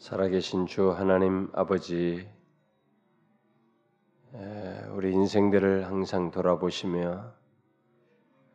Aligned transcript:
살아계신 0.00 0.64
주 0.64 0.92
하나님 0.92 1.50
아버지, 1.52 2.26
우리 4.94 5.12
인생들을 5.12 5.86
항상 5.88 6.30
돌아보시며 6.30 7.34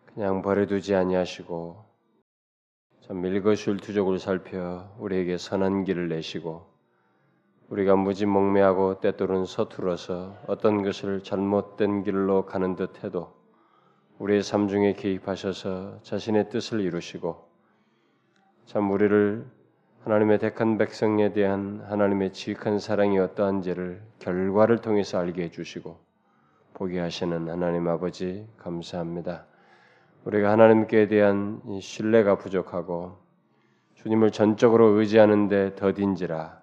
그냥 0.08 0.42
버려두지 0.42 0.96
아니하시고 0.96 1.86
참 3.02 3.21
밀거술투족을 3.21 4.18
살펴 4.18 4.92
우리에게 4.97 5.38
선한 5.38 5.84
길을 5.84 6.10
내시고 6.10 6.66
우리가 7.70 7.96
무지몽매하고 7.96 9.00
때때로는 9.00 9.46
서툴어서 9.46 10.41
어떤 10.48 10.82
것을 10.82 11.21
잘못된 11.21 12.02
길로 12.02 12.48
가는 12.48 12.75
듯해도 12.75 13.32
우리의 14.18 14.41
삶 14.41 14.68
중에 14.68 14.93
개입하셔서 14.93 16.02
자신의 16.02 16.50
뜻을 16.50 16.82
이루시고 16.82 17.48
참 18.66 18.89
우리를 18.89 19.46
하나님의 20.06 20.38
택한 20.38 20.78
백성에 20.78 21.34
대한 21.34 21.84
하나님의 21.90 22.32
지극한 22.32 22.78
사랑이 22.78 23.18
어떠한지를 23.18 24.04
결과를 24.20 24.77
통해서 24.77 25.18
알게 25.18 25.46
해주시고 25.46 25.98
보게 26.76 27.00
하시는 27.00 27.50
하나님 27.50 27.88
아버지 27.88 28.48
감사합니다. 28.60 29.48
우리가 30.26 30.52
하나님께 30.52 31.08
대한 31.08 31.60
신뢰가 31.82 32.38
부족하고 32.38 33.18
주님을 33.96 34.30
전적으로 34.30 34.90
의지하는데 34.90 35.73
더딘지라 35.73 36.62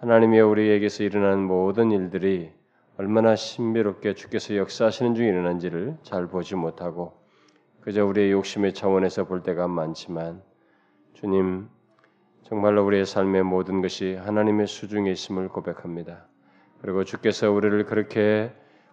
하나님이 0.00 0.40
우리에게서 0.40 1.04
일어나는 1.04 1.44
모든 1.44 1.92
일들이 1.92 2.50
얼마나 2.98 3.36
신비롭게 3.36 4.14
주께서 4.14 4.56
역사하시는 4.56 5.14
중에 5.14 5.28
일어난지를 5.28 5.98
잘 6.02 6.26
보지 6.26 6.56
못하고 6.56 7.16
그저 7.80 8.04
우리의 8.04 8.32
욕심의 8.32 8.74
차원에서 8.74 9.26
볼 9.26 9.44
때가 9.44 9.68
많지만 9.68 10.42
주님 11.14 11.68
정말로 12.48 12.86
우리의 12.86 13.06
삶의 13.06 13.42
모든 13.42 13.82
것이 13.82 14.14
하나님의 14.14 14.68
수중에 14.68 15.10
있음을 15.10 15.48
고백합니다. 15.48 16.28
그리고 16.80 17.02
주께서 17.02 17.50
우리를 17.50 17.86
그렇게 17.86 18.52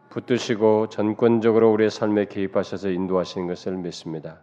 붙드시고 0.10 0.90
전권적으로 0.90 1.72
우리의 1.72 1.92
삶에 1.92 2.26
개입하셔서 2.26 2.90
인도하시는 2.90 3.46
것을 3.46 3.78
믿습니다. 3.78 4.42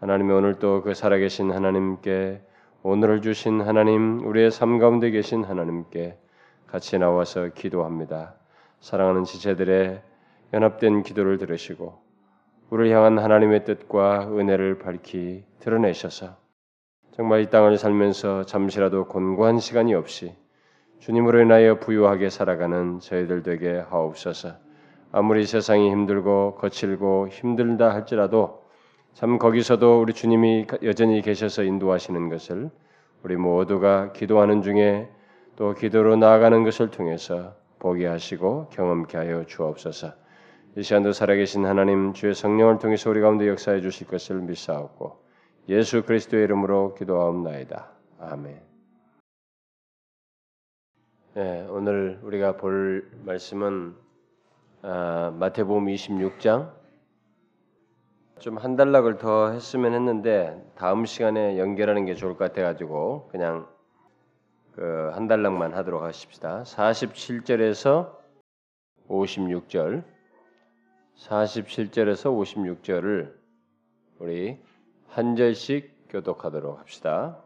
하나님이 0.00 0.32
오늘 0.32 0.54
또그 0.54 0.94
살아계신 0.94 1.50
하나님께 1.50 2.40
오늘을 2.82 3.20
주신 3.20 3.60
하나님, 3.60 4.26
우리의 4.26 4.50
삶 4.50 4.78
가운데 4.78 5.10
계신 5.10 5.44
하나님께 5.44 6.16
같이 6.68 6.98
나와서 6.98 7.48
기도합니다. 7.48 8.34
사랑하는 8.80 9.24
지체들의 9.24 10.00
연합된 10.54 11.02
기도를 11.02 11.36
들으시고 11.36 12.00
우리를 12.70 12.96
향한 12.96 13.18
하나님의 13.18 13.66
뜻과 13.66 14.28
은혜를 14.30 14.78
밝히 14.78 15.44
드러내셔서 15.58 16.47
정말 17.18 17.40
이 17.40 17.50
땅을 17.50 17.78
살면서 17.78 18.44
잠시라도 18.44 19.06
곤고한 19.06 19.58
시간이 19.58 19.92
없이 19.92 20.36
주님으로 21.00 21.40
인하여 21.40 21.80
부유하게 21.80 22.30
살아가는 22.30 23.00
저희들 23.00 23.42
되게 23.42 23.76
하옵소서. 23.76 24.50
아무리 25.10 25.44
세상이 25.44 25.90
힘들고 25.90 26.54
거칠고 26.60 27.26
힘들다 27.26 27.92
할지라도 27.92 28.62
참 29.14 29.36
거기서도 29.36 30.00
우리 30.00 30.12
주님이 30.12 30.68
여전히 30.84 31.20
계셔서 31.20 31.64
인도하시는 31.64 32.28
것을 32.28 32.70
우리 33.24 33.34
모두가 33.36 34.12
기도하는 34.12 34.62
중에 34.62 35.08
또 35.56 35.74
기도로 35.74 36.14
나아가는 36.14 36.62
것을 36.62 36.92
통해서 36.92 37.56
보게 37.80 38.06
하시고 38.06 38.68
경험케 38.68 39.18
하여 39.18 39.44
주옵소서. 39.44 40.12
이 40.76 40.84
시간도 40.84 41.10
살아계신 41.10 41.66
하나님 41.66 42.12
주의 42.12 42.32
성령을 42.32 42.78
통해서 42.78 43.10
우리 43.10 43.20
가운데 43.20 43.48
역사해 43.48 43.80
주실 43.80 44.06
것을 44.06 44.36
믿사옵고 44.36 45.27
예수 45.68 46.02
그리스도의 46.02 46.44
이름으로 46.44 46.94
기도하옵나이다. 46.94 47.90
아멘. 48.20 48.62
네, 51.34 51.66
오늘 51.68 52.18
우리가 52.22 52.56
볼 52.56 53.10
말씀은 53.26 53.94
아, 54.80 55.30
마태복음 55.38 55.84
26장 55.86 56.72
좀한 58.38 58.76
단락을 58.76 59.18
더 59.18 59.50
했으면 59.50 59.92
했는데 59.92 60.58
다음 60.74 61.04
시간에 61.04 61.58
연결하는 61.58 62.06
게 62.06 62.14
좋을 62.14 62.38
것 62.38 62.38
같아 62.38 62.62
가지고 62.62 63.28
그냥 63.30 63.68
그한 64.72 65.28
단락만 65.28 65.74
하도록 65.74 66.02
하십시다. 66.02 66.62
47절에서 66.62 68.16
56절 69.06 70.02
47절에서 71.18 72.32
56절을 72.32 73.34
우리 74.18 74.58
한 75.08 75.36
절씩 75.36 76.08
교독하도록 76.10 76.78
합시다. 76.78 77.42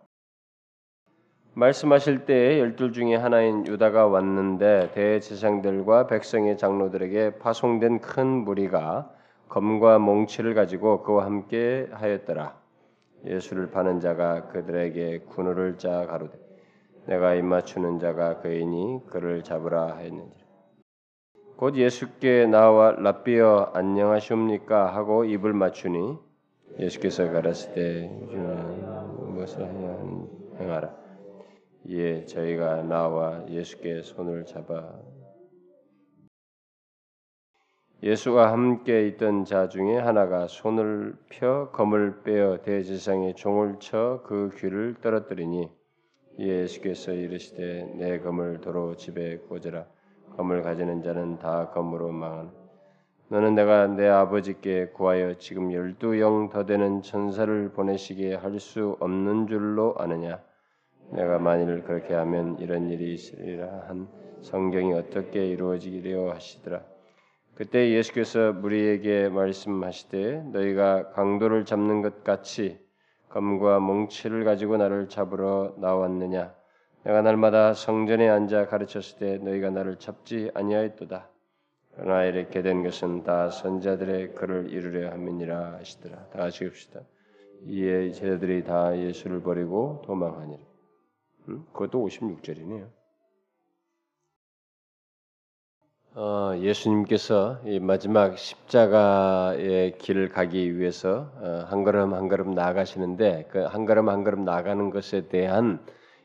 말씀하실 1.55 2.25
때에 2.25 2.59
열둘 2.59 2.93
중에 2.93 3.15
하나인 3.15 3.67
유다가 3.67 4.07
왔는데 4.07 4.93
대제사장들과 4.95 6.07
백성의 6.07 6.59
장로들에게 6.59 7.39
파송된 7.39 8.01
큰 8.01 8.27
무리가 8.27 9.11
검과 9.49 9.99
몽치를 9.99 10.55
가지고 10.55 11.03
그와 11.03 11.25
함께 11.25 11.89
하였더라. 11.93 12.57
예수를 13.27 13.71
파는 13.71 14.01
자가 14.01 14.49
그들에게 14.49 15.21
군우를 15.29 15.79
짜 15.79 16.07
가로되 16.07 16.39
내가 17.07 17.35
입맞추는 17.35 17.99
자가 17.99 18.41
그이니 18.41 19.03
그를 19.07 19.45
잡으라 19.45 19.97
하였는지라. 19.97 20.47
곧 21.57 21.77
예수께 21.77 22.47
나와 22.47 22.93
랍비어 22.93 23.73
안녕하시옵니까 23.75 24.95
하고 24.95 25.25
입을 25.25 25.53
맞추니 25.53 26.32
예수께서 26.79 27.31
가라사대 27.31 28.09
무엇을 29.29 29.65
하냐 29.65 29.99
행하라. 30.59 31.03
예, 31.89 32.25
저희가 32.25 32.83
나와 32.85 33.45
예수께 33.49 34.03
손을 34.03 34.45
잡아 34.47 35.01
예수와 38.03 38.53
함께 38.53 39.07
있던 39.09 39.45
자 39.45 39.69
중에 39.69 39.97
하나가 39.99 40.47
손을 40.47 41.17
펴 41.29 41.71
검을 41.73 42.23
빼어 42.23 42.63
대지상에 42.63 43.35
종을 43.35 43.79
쳐 43.81 44.23
그 44.25 44.51
귀를 44.57 44.95
떨어뜨리니 45.01 45.71
예수께서 46.39 47.13
이르시되 47.13 47.95
내 47.97 48.19
검을 48.21 48.61
도로 48.61 48.97
집에 48.97 49.39
꽂으라 49.39 49.87
검을 50.37 50.63
가지는 50.63 51.03
자는 51.03 51.39
다 51.39 51.71
검으로 51.71 52.11
망하는 52.13 52.62
너는 53.33 53.55
내가 53.55 53.87
내 53.87 54.07
아버지께 54.09 54.89
구하여 54.93 55.39
지금 55.39 55.73
열두 55.73 56.21
영 56.21 56.51
더 56.51 56.67
되는 56.67 57.01
천사를 57.01 57.71
보내시게 57.73 58.35
할 58.35 58.61
수 58.61 58.99
없는 59.01 59.47
줄로 59.47 59.95
아느냐? 59.99 60.39
내가 61.13 61.39
만일 61.39 61.83
그렇게 61.83 62.13
하면 62.13 62.59
이런 62.59 62.91
일이 62.91 63.15
있으리라 63.15 63.85
한 63.89 64.07
성경이 64.43 64.93
어떻게 64.93 65.47
이루어지리려 65.49 66.31
하시더라. 66.35 66.83
그때 67.55 67.91
예수께서 67.93 68.53
무리에게 68.53 69.31
말씀하시되 69.31 70.43
너희가 70.53 71.13
강도를 71.13 71.65
잡는 71.65 72.03
것 72.03 72.25
같이 72.25 72.79
검과 73.31 73.81
몽치를 73.81 74.45
가지고 74.45 74.77
나를 74.77 75.09
잡으러 75.09 75.75
나왔느냐? 75.79 76.55
내가 77.05 77.23
날마다 77.23 77.73
성전에 77.73 78.29
앉아 78.29 78.67
가르쳤을 78.67 79.19
때 79.19 79.39
너희가 79.39 79.71
나를 79.71 79.97
잡지 79.99 80.51
아니하였도다. 80.53 81.32
그러나 81.95 82.25
이렇게 82.25 82.63
된 82.63 82.83
것은 82.83 83.23
다 83.25 83.51
선자들의 83.51 84.35
글을 84.35 84.71
이루려 84.71 85.11
함이니라 85.11 85.75
하시더라. 85.75 86.29
다 86.31 86.39
같이 86.39 86.65
읍시다. 86.65 87.01
이에 87.67 88.11
제자들이 88.13 88.65
다 88.65 88.99
예수를 88.99 89.43
버리고 89.43 90.03
도망하니라. 90.07 90.63
음? 91.49 91.65
그것도 91.73 92.07
56절이네요. 92.07 92.89
어, 96.15 96.53
예수님께서 96.59 97.61
이 97.65 97.79
마지막 97.81 98.37
십자가의 98.37 99.97
길을 99.97 100.29
가기 100.29 100.79
위해서 100.79 101.33
어, 101.41 101.65
한 101.69 101.85
걸음 101.85 102.13
한 102.13 102.29
걸음 102.29 102.51
나아가시는데 102.51 103.49
그 103.51 103.67
한 103.67 103.87
걸음 103.87 104.11
한 104.11 104.23
걸음 104.23 104.45
나가는 104.45 104.91
것에 104.91 105.29
대한 105.29 105.85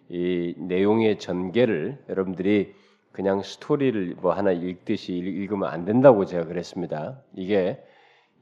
이 0.10 0.56
내용의 0.58 1.20
전개를 1.20 2.04
여러분들이 2.10 2.74
그냥 3.12 3.42
스토리를 3.42 4.16
뭐 4.22 4.34
하나 4.34 4.52
읽듯이 4.52 5.14
읽으면 5.14 5.70
안 5.70 5.86
된다고 5.86 6.26
제가 6.26 6.46
그랬습니다. 6.46 7.22
이게 7.34 7.84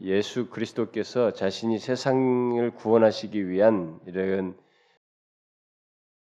예수 0.01 0.50
그리스도께서 0.50 1.31
자신이 1.31 1.79
세상을 1.79 2.71
구원하시기 2.71 3.47
위한 3.47 4.00
이런 4.06 4.56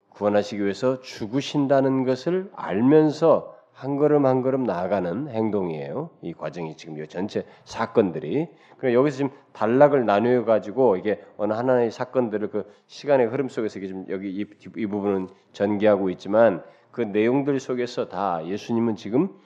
구원하시기 0.10 0.62
위해서 0.62 1.00
죽으신다는 1.02 2.04
것을 2.04 2.52
알면서 2.56 3.56
한 3.72 3.96
걸음 3.96 4.26
한 4.26 4.42
걸음 4.42 4.66
나아가는 4.66 5.30
행동이에요. 5.30 6.10
이 6.22 6.34
과정이 6.34 6.76
지금 6.76 7.02
이 7.02 7.08
전체 7.08 7.46
사건들이. 7.64 8.50
그럼 8.78 8.94
여기서 8.94 9.18
지금 9.18 9.32
단락을 9.54 10.06
나누어 10.06 10.44
가지고 10.44 10.98
이게 10.98 11.24
어느 11.38 11.54
하나의 11.54 11.90
사건들을 11.90 12.50
그 12.50 12.70
시간의 12.88 13.28
흐름 13.28 13.48
속에서 13.48 13.80
이게 13.80 13.94
여기 14.10 14.32
이, 14.32 14.46
이 14.76 14.86
부분은 14.86 15.30
전개하고 15.54 16.10
있지만 16.10 16.62
그 16.92 17.02
내용들 17.02 17.60
속에서 17.60 18.10
다 18.10 18.46
예수님은 18.46 18.96
지금 18.96 19.38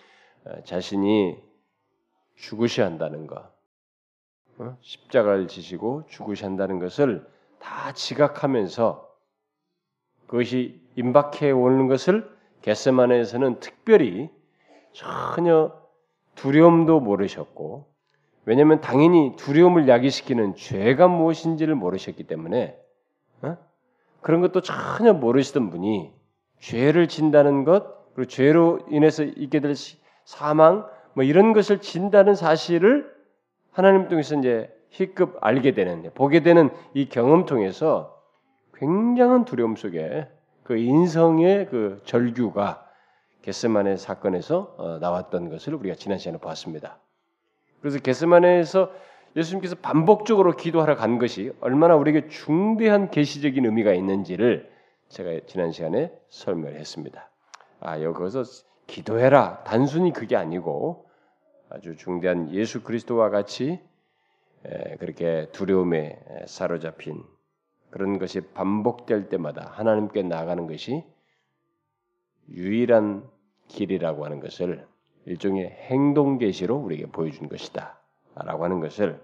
어, 0.46 0.64
자신이 0.64 1.38
죽으셔야 2.36 2.86
한다는 2.86 3.28
것, 3.28 3.54
어? 4.58 4.78
십자가를 4.82 5.48
지시고 5.48 6.06
죽으셔야 6.08 6.50
한다는 6.50 6.80
것을 6.80 7.26
다 7.60 7.94
지각하면서 7.94 9.10
그것이 10.28 10.82
임박해 10.96 11.52
오는 11.52 11.88
것을 11.88 12.30
겟세만에서는 12.62 13.60
특별히 13.60 14.30
전혀 14.92 15.72
두려움도 16.36 17.00
모르셨고 17.00 17.94
왜냐하면 18.46 18.82
당연히 18.82 19.36
두려움을 19.38 19.88
야기시키는 19.88 20.56
죄가 20.56 21.08
무엇인지를 21.08 21.76
모르셨기 21.76 22.26
때문에 22.26 22.78
어? 23.42 23.58
그런 24.22 24.42
것도 24.42 24.62
전혀 24.62 25.14
모르시던 25.14 25.70
분이 25.70 26.14
죄를 26.64 27.10
진다는 27.10 27.66
것 27.66 28.14
그리고 28.16 28.30
죄로 28.30 28.80
인해서 28.90 29.24
있게 29.24 29.60
될 29.60 29.74
사망 30.24 30.88
뭐 31.14 31.24
이런 31.26 31.52
것을 31.52 31.80
진다는 31.80 32.36
사실을 32.36 33.12
하나님 33.72 34.08
통해서 34.08 34.36
이제 34.38 34.74
희급 34.90 35.38
알게 35.42 35.74
되는 35.74 36.10
보게 36.14 36.42
되는 36.42 36.70
이 36.94 37.10
경험 37.10 37.46
통해서 37.46 38.18
굉장한 38.76 39.44
두려움 39.44 39.76
속에 39.76 40.30
그 40.64 40.78
인성의 40.78 41.68
그 41.70 42.02
절규가 42.06 42.88
게스만의 43.42 43.98
사건에서 43.98 44.76
어, 44.78 44.98
나왔던 45.00 45.50
것을 45.50 45.74
우리가 45.76 45.96
지난 45.96 46.18
시간에 46.18 46.38
봤습니다. 46.38 46.98
그래서 47.82 48.00
게스만에서 48.00 48.90
예수님께서 49.36 49.76
반복적으로 49.82 50.56
기도하러 50.56 50.96
간 50.96 51.18
것이 51.18 51.52
얼마나 51.60 51.96
우리에게 51.98 52.30
중대한 52.30 53.10
계시적인 53.12 53.66
의미가 53.66 53.94
있는지를 53.94 54.73
제가 55.14 55.46
지난 55.46 55.72
시간에 55.72 56.12
설명했습니다. 56.30 57.30
아 57.82 58.02
여기서 58.02 58.44
기도해라 58.88 59.64
단순히 59.64 60.12
그게 60.12 60.36
아니고 60.36 61.08
아주 61.70 61.96
중대한 61.96 62.52
예수 62.52 62.82
그리스도와 62.82 63.30
같이 63.30 63.80
그렇게 65.00 65.50
두려움에 65.52 66.20
사로잡힌 66.48 67.24
그런 67.92 68.18
것이 68.18 68.42
반복될 68.42 69.30
때마다 69.30 69.70
하나님께 69.76 70.24
나가는 70.24 70.66
것이 70.66 71.04
유일한 72.50 73.30
길이라고 73.68 74.26
하는 74.26 74.40
것을 74.40 74.88
일종의 75.26 75.70
행동 75.70 76.40
계시로 76.40 76.76
우리에게 76.76 77.06
보여준 77.12 77.50
것이다라고 77.50 78.64
하는 78.64 78.80
것을 78.80 79.22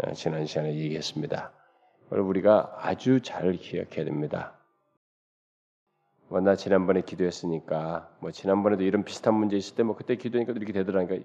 어, 0.00 0.12
지난 0.12 0.44
시간에 0.44 0.74
얘기했습니다. 0.74 1.52
우리가 2.10 2.76
아주 2.78 3.20
잘 3.20 3.54
기억해야 3.54 4.04
됩니다. 4.04 4.57
뭐나 6.28 6.56
지난번에 6.56 7.02
기도했으니까 7.02 8.10
뭐 8.20 8.30
지난번에도 8.30 8.84
이런 8.84 9.04
비슷한 9.04 9.34
문제 9.34 9.56
있을 9.56 9.76
때 9.76 9.82
뭐 9.82 9.96
그때 9.96 10.16
기도하니까 10.16 10.52
이렇게 10.52 10.72
되더라니까 10.72 11.16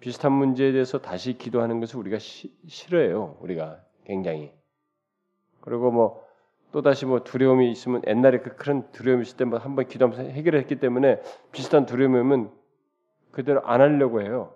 비슷한 0.00 0.32
문제에 0.32 0.72
대해서 0.72 1.00
다시 1.00 1.38
기도하는 1.38 1.80
것을 1.80 1.98
우리가 1.98 2.18
시, 2.18 2.52
싫어해요. 2.66 3.38
우리가 3.40 3.80
굉장히 4.04 4.52
그리고 5.60 5.90
뭐 5.90 6.24
또다시 6.72 7.06
뭐 7.06 7.24
두려움이 7.24 7.70
있으면 7.70 8.02
옛날에 8.06 8.40
그 8.40 8.56
그런 8.56 8.90
두려움이 8.92 9.22
있을 9.22 9.36
때 9.36 9.44
뭐 9.44 9.58
한번 9.58 9.86
기도하면서 9.86 10.30
해결했기 10.32 10.76
때문에 10.80 11.20
비슷한 11.52 11.86
두려움이 11.86 12.18
오면 12.18 12.52
그대로 13.30 13.64
안 13.66 13.80
하려고 13.80 14.20
해요. 14.22 14.54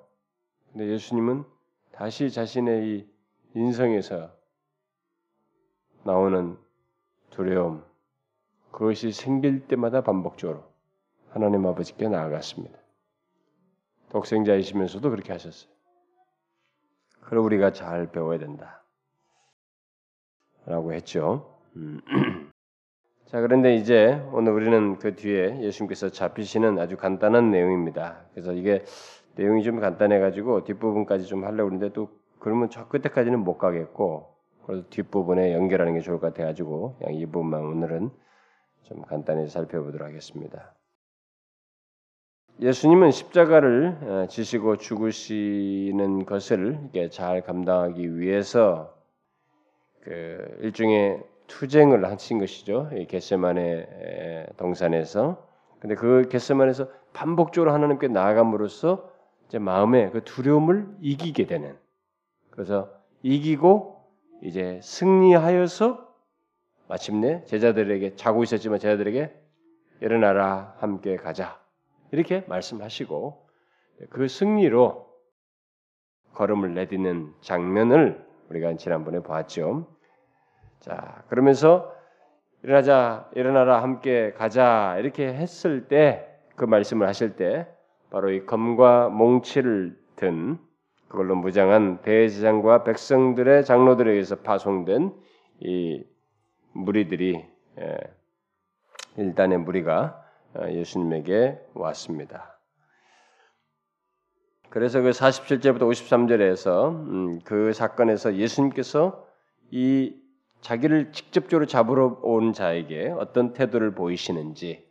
근데 0.73 0.89
예수님은 0.89 1.45
다시 1.93 2.31
자신의 2.31 2.89
이 2.89 3.07
인성에서 3.55 4.31
나오는 6.05 6.57
두려움 7.31 7.85
그것이 8.73 9.13
생길 9.13 9.69
때마다 9.69 10.01
반복적으로 10.03 10.65
하나님 11.31 11.65
아버지께 11.67 12.09
나아갔습니다. 12.09 12.79
독생자이시면서도 14.09 15.11
그렇게 15.11 15.33
하셨어요. 15.33 15.71
그걸 17.21 17.39
우리가 17.39 17.73
잘 17.73 18.11
배워야 18.11 18.39
된다. 18.39 18.83
라고 20.67 20.93
했죠. 20.93 21.59
음. 21.77 22.01
자, 23.27 23.41
그런데 23.41 23.75
이제 23.77 24.23
오늘 24.33 24.53
우리는 24.53 24.99
그 24.99 25.17
뒤에 25.17 25.63
예수님께서 25.63 26.11
잡히시는 26.11 26.79
아주 26.79 26.97
간단한 26.97 27.51
내용입니다. 27.51 28.27
그래서 28.33 28.53
이게 28.53 28.85
내용이 29.37 29.63
좀 29.63 29.81
간단해가지고 29.81 30.65
뒷부분까지 30.65 31.27
좀 31.27 31.45
하려고 31.45 31.71
하는데 31.71 31.93
또 31.93 32.11
그러면 32.39 32.69
저 32.69 32.89
끝에까지는 32.89 33.39
못 33.39 33.57
가겠고 33.57 34.35
그래서 34.67 34.85
뒷부분에 34.91 35.55
연결하는 35.55 35.95
게 35.95 36.01
좋을 36.01 36.21
것 36.21 36.35
같아가지고 36.35 36.97
그냥 36.99 37.15
이 37.15 37.25
부분만 37.25 37.63
오늘은 37.63 38.11
좀 38.85 39.03
간단히 39.03 39.49
살펴보도록 39.49 40.07
하겠습니다. 40.07 40.75
예수님은 42.61 43.11
십자가를 43.11 43.99
어, 44.03 44.27
지시고 44.29 44.77
죽으시는 44.77 46.27
것을 46.27 46.91
잘 47.11 47.43
감당하기 47.43 48.19
위해서 48.19 48.95
그 50.03 50.59
일종의 50.61 51.23
투쟁을 51.47 52.05
하신 52.05 52.39
것이죠. 52.39 52.91
겟세만의 53.09 54.49
동산에서. 54.57 55.47
근데 55.81 55.95
그 55.95 56.29
겟세만에서 56.29 56.89
반복적으로 57.13 57.73
하나님께 57.73 58.09
나아감으로써 58.09 59.11
이제 59.49 59.59
마음의 59.59 60.13
그 60.13 60.25
두려움을 60.25 60.89
이기게 61.01 61.47
되는. 61.47 61.77
그래서 62.51 62.91
이기고 63.23 64.03
이제 64.43 64.81
승리하여서 64.83 66.12
마침내 66.89 67.45
제자들에게 67.45 68.17
자고 68.17 68.43
있었지만 68.43 68.79
제자들에게 68.79 69.33
일어나라 70.01 70.75
함께 70.79 71.17
가자 71.17 71.61
이렇게 72.11 72.45
말씀하시고 72.49 73.49
그 74.11 74.29
승리로 74.29 75.09
걸음을 76.35 76.75
내딛는 76.75 77.35
장면을 77.41 78.27
우리가 78.51 78.77
지난번에 78.77 79.23
봤죠. 79.23 79.87
자, 80.81 81.25
그러면서 81.29 81.95
일어나자, 82.63 83.31
일어나라, 83.35 83.83
함께 83.83 84.33
가자 84.33 84.97
이렇게 84.99 85.27
했을 85.27 85.89
때 85.89 86.33
그 86.57 86.65
말씀을 86.65 87.07
하실 87.07 87.37
때 87.37 87.67
바로 88.11 88.31
이 88.31 88.45
검과 88.45 89.09
몽치를 89.09 89.99
든 90.17 90.59
그걸로 91.09 91.35
무장한 91.35 92.01
대제장과 92.03 92.85
백성들의 92.85 93.65
장로들에 93.65 94.11
의해서 94.11 94.37
파송된 94.37 95.13
이 95.61 96.05
무리들이 96.73 97.45
예, 97.79 97.97
일단의 99.17 99.59
무리가 99.59 100.23
어, 100.55 100.69
예수님에게 100.71 101.59
왔습니다. 101.75 102.59
그래서 104.69 105.03
그 105.03 105.11
47절부터 105.11 105.81
53절에서 105.81 106.89
음, 106.91 107.41
그 107.45 107.73
사건에서 107.73 108.37
예수님께서 108.37 109.27
이 109.71 110.15
자기를 110.63 111.13
직접적으로 111.13 111.67
잡으러 111.67 112.19
온 112.23 112.53
자에게 112.53 113.11
어떤 113.19 113.53
태도를 113.53 113.95
보이시는지 113.95 114.87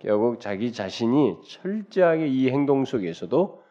결국 0.00 0.40
자기 0.40 0.72
자신이 0.72 1.38
철저하게 1.46 2.26
이 2.26 2.50
행동 2.50 2.84
속에서도 2.84 3.62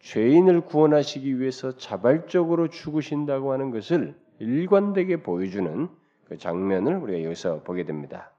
죄인을 0.00 0.62
구원하시기 0.62 1.40
위해서 1.40 1.76
자발적으로 1.76 2.68
죽으신다고 2.68 3.52
하는 3.52 3.70
것을 3.70 4.16
일관되게 4.38 5.22
보여주는 5.22 5.88
그 6.28 6.36
장면을 6.36 6.96
우리가 6.96 7.24
여기서 7.24 7.62
보게 7.62 7.84
됩니다. 7.84 8.32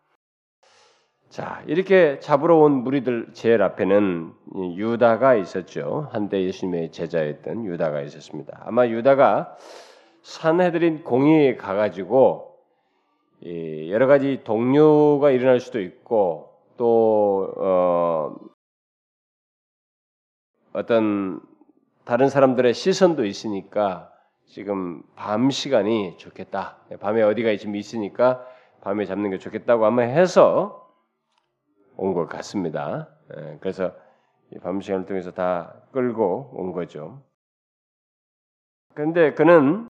자, 1.29 1.63
이렇게 1.67 2.19
잡으러 2.19 2.57
온 2.57 2.83
무리들 2.83 3.29
제일 3.33 3.61
앞에는 3.61 4.33
유다가 4.75 5.35
있었죠. 5.35 6.09
한때 6.11 6.41
예수님의 6.43 6.91
제자였던 6.91 7.65
유다가 7.65 8.01
있었습니다. 8.01 8.63
아마 8.65 8.87
유다가 8.87 9.55
산해드린 10.23 11.03
공의에 11.03 11.55
가가지고 11.55 12.55
여러 13.89 14.07
가지 14.07 14.41
동료가 14.43 15.31
일어날 15.31 15.59
수도 15.59 15.79
있고 15.81 16.49
또 16.77 17.53
어, 17.57 18.35
어떤 20.73 21.39
다른 22.05 22.27
사람들의 22.29 22.73
시선도 22.73 23.25
있으니까 23.25 24.11
지금 24.49 25.03
밤 25.15 25.51
시간이 25.51 26.17
좋겠다. 26.17 26.77
밤에 26.99 27.21
어디가 27.21 27.55
지금 27.57 27.75
있으니까 27.75 28.43
밤에 28.81 29.05
잡는 29.05 29.29
게 29.29 29.37
좋겠다고 29.37 29.85
아마 29.85 30.01
해서 30.01 30.91
온 31.95 32.13
것 32.13 32.27
같습니다. 32.27 33.09
예, 33.37 33.57
그래서 33.61 33.91
밤 34.63 34.81
시간을 34.81 35.05
통해서 35.05 35.31
다 35.31 35.75
끌고 35.91 36.51
온 36.53 36.71
거죠. 36.71 37.21
그런데 38.95 39.33
그는 39.33 39.87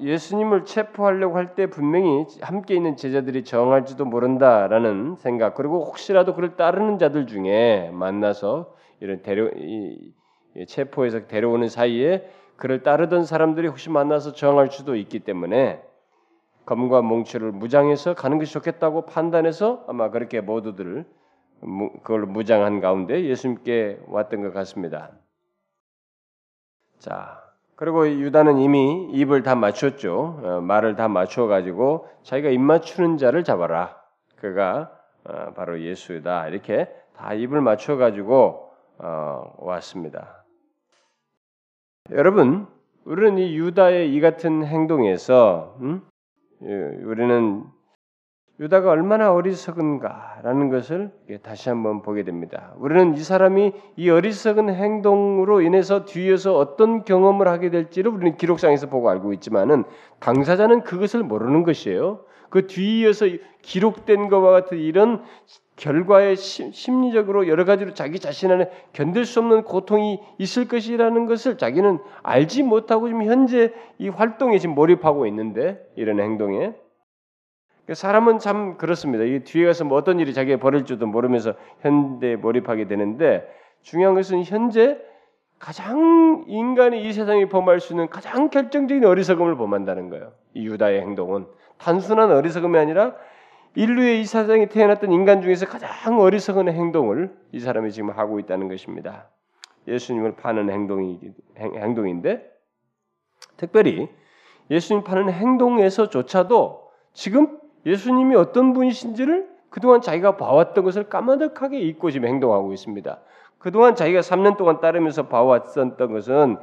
예수님을 0.00 0.64
체포하려고 0.64 1.36
할 1.36 1.54
때 1.54 1.66
분명히 1.68 2.24
함께 2.40 2.74
있는 2.74 2.96
제자들이 2.96 3.44
정할지도 3.44 4.04
모른다라는 4.06 5.16
생각 5.16 5.54
그리고 5.54 5.84
혹시라도 5.84 6.34
그를 6.34 6.56
따르는 6.56 6.98
자들 6.98 7.26
중에 7.26 7.90
만나서 7.92 8.74
이런 9.00 9.22
데려 9.22 9.50
이, 9.56 10.14
체포해서 10.68 11.26
데려오는 11.26 11.68
사이에 11.68 12.30
그를 12.56 12.82
따르던 12.82 13.24
사람들이 13.24 13.68
혹시 13.68 13.90
만나서 13.90 14.32
정할 14.32 14.70
수도 14.70 14.96
있기 14.96 15.20
때문에 15.20 15.82
검과 16.64 17.02
몽치를 17.02 17.52
무장해서 17.52 18.14
가는 18.14 18.38
것이 18.38 18.52
좋겠다고 18.52 19.06
판단해서 19.06 19.84
아마 19.86 20.10
그렇게 20.10 20.40
모두들을 20.40 21.04
그걸 22.02 22.26
무장한 22.26 22.80
가운데 22.80 23.24
예수님께 23.24 24.00
왔던 24.06 24.42
것 24.42 24.52
같습니다. 24.52 25.10
자, 26.98 27.42
그리고 27.76 28.08
유다는 28.08 28.58
이미 28.58 29.10
입을 29.12 29.42
다 29.42 29.54
맞췄죠. 29.54 30.40
어, 30.42 30.60
말을 30.62 30.96
다 30.96 31.08
맞춰 31.08 31.46
가지고 31.46 32.08
자기가 32.22 32.48
입 32.48 32.58
맞추는 32.58 33.18
자를 33.18 33.44
잡아라. 33.44 34.00
그가 34.36 34.90
어, 35.24 35.52
바로 35.54 35.80
예수다 35.80 36.48
이렇게 36.48 36.88
다 37.16 37.34
입을 37.34 37.60
맞춰 37.60 37.96
가지고 37.96 38.72
어, 38.98 39.52
왔습니다. 39.58 40.45
여러분, 42.12 42.66
우리는 43.04 43.38
이 43.38 43.56
유다의 43.56 44.14
이 44.14 44.20
같은 44.20 44.64
행동에서 44.64 45.76
음? 45.80 46.02
예, 46.62 46.66
우리는 47.04 47.64
유다가 48.60 48.90
얼마나 48.90 49.32
어리석은가라는 49.32 50.70
것을 50.70 51.10
다시 51.42 51.68
한번 51.68 52.02
보게 52.02 52.22
됩니다. 52.22 52.72
우리는 52.78 53.14
이 53.14 53.18
사람이 53.18 53.72
이 53.96 54.08
어리석은 54.08 54.72
행동으로 54.72 55.60
인해서 55.60 56.04
뒤에서 56.04 56.56
어떤 56.56 57.04
경험을 57.04 57.48
하게 57.48 57.70
될지를 57.70 58.12
우리는 58.12 58.36
기록상에서 58.36 58.88
보고 58.88 59.10
알고 59.10 59.32
있지만은 59.34 59.84
당사자는 60.20 60.84
그것을 60.84 61.22
모르는 61.22 61.64
것이에요. 61.64 62.24
그 62.48 62.66
뒤에서 62.66 63.26
기록된 63.62 64.28
것과 64.28 64.52
같은 64.52 64.78
이런 64.78 65.22
결과에 65.76 66.34
심리적으로 66.34 67.48
여러 67.48 67.64
가지로 67.64 67.92
자기 67.92 68.18
자신 68.18 68.50
안에 68.50 68.70
견딜 68.92 69.26
수 69.26 69.40
없는 69.40 69.62
고통이 69.64 70.20
있을 70.38 70.68
것이라는 70.68 71.26
것을 71.26 71.58
자기는 71.58 71.98
알지 72.22 72.62
못하고 72.62 73.08
지금 73.08 73.24
현재 73.24 73.72
이 73.98 74.08
활동에 74.08 74.58
지금 74.58 74.74
몰입하고 74.74 75.26
있는데 75.26 75.86
이런 75.94 76.18
행동에 76.18 76.72
그러니까 77.84 77.94
사람은 77.94 78.38
참 78.40 78.78
그렇습니다. 78.78 79.24
이 79.24 79.44
뒤에 79.44 79.66
가서 79.66 79.84
뭐 79.84 79.96
어떤 79.98 80.18
일이 80.18 80.34
자기가 80.34 80.58
벌일지도 80.58 81.06
모르면서 81.06 81.54
현대에 81.80 82.36
몰입하게 82.36 82.88
되는데 82.88 83.46
중요한 83.82 84.14
것은 84.14 84.44
현재 84.44 84.98
가장 85.58 86.44
인간이 86.48 87.06
이 87.06 87.12
세상에 87.12 87.48
범할 87.48 87.80
수 87.80 87.92
있는 87.92 88.08
가장 88.08 88.50
결정적인 88.50 89.04
어리석음을 89.04 89.56
범한다는 89.56 90.10
거예요. 90.10 90.32
이 90.54 90.66
유다의 90.66 91.00
행동은 91.02 91.46
단순한 91.78 92.32
어리석음이 92.32 92.78
아니라 92.78 93.14
인류의 93.76 94.22
이 94.22 94.24
세상에 94.24 94.66
태어났던 94.66 95.12
인간 95.12 95.42
중에서 95.42 95.66
가장 95.66 96.18
어리석은 96.18 96.68
행동을 96.72 97.36
이 97.52 97.60
사람이 97.60 97.92
지금 97.92 98.10
하고 98.10 98.40
있다는 98.40 98.68
것입니다. 98.68 99.28
예수님을 99.86 100.36
파는 100.36 100.70
행동이 100.70 101.20
행동인데 101.58 102.50
특별히 103.58 104.08
예수님 104.70 105.04
파는 105.04 105.30
행동에서조차도 105.30 106.90
지금 107.12 107.58
예수님이 107.84 108.34
어떤 108.34 108.72
분이신지를 108.72 109.46
그동안 109.68 110.00
자기가 110.00 110.38
봐왔던 110.38 110.82
것을 110.82 111.10
까마득하게 111.10 111.78
잊고 111.78 112.10
지금 112.10 112.28
행동하고 112.28 112.72
있습니다. 112.72 113.20
그동안 113.58 113.94
자기가 113.94 114.20
3년 114.20 114.56
동안 114.56 114.80
따르면서 114.80 115.28
봐왔었던 115.28 116.12
것은 116.12 116.56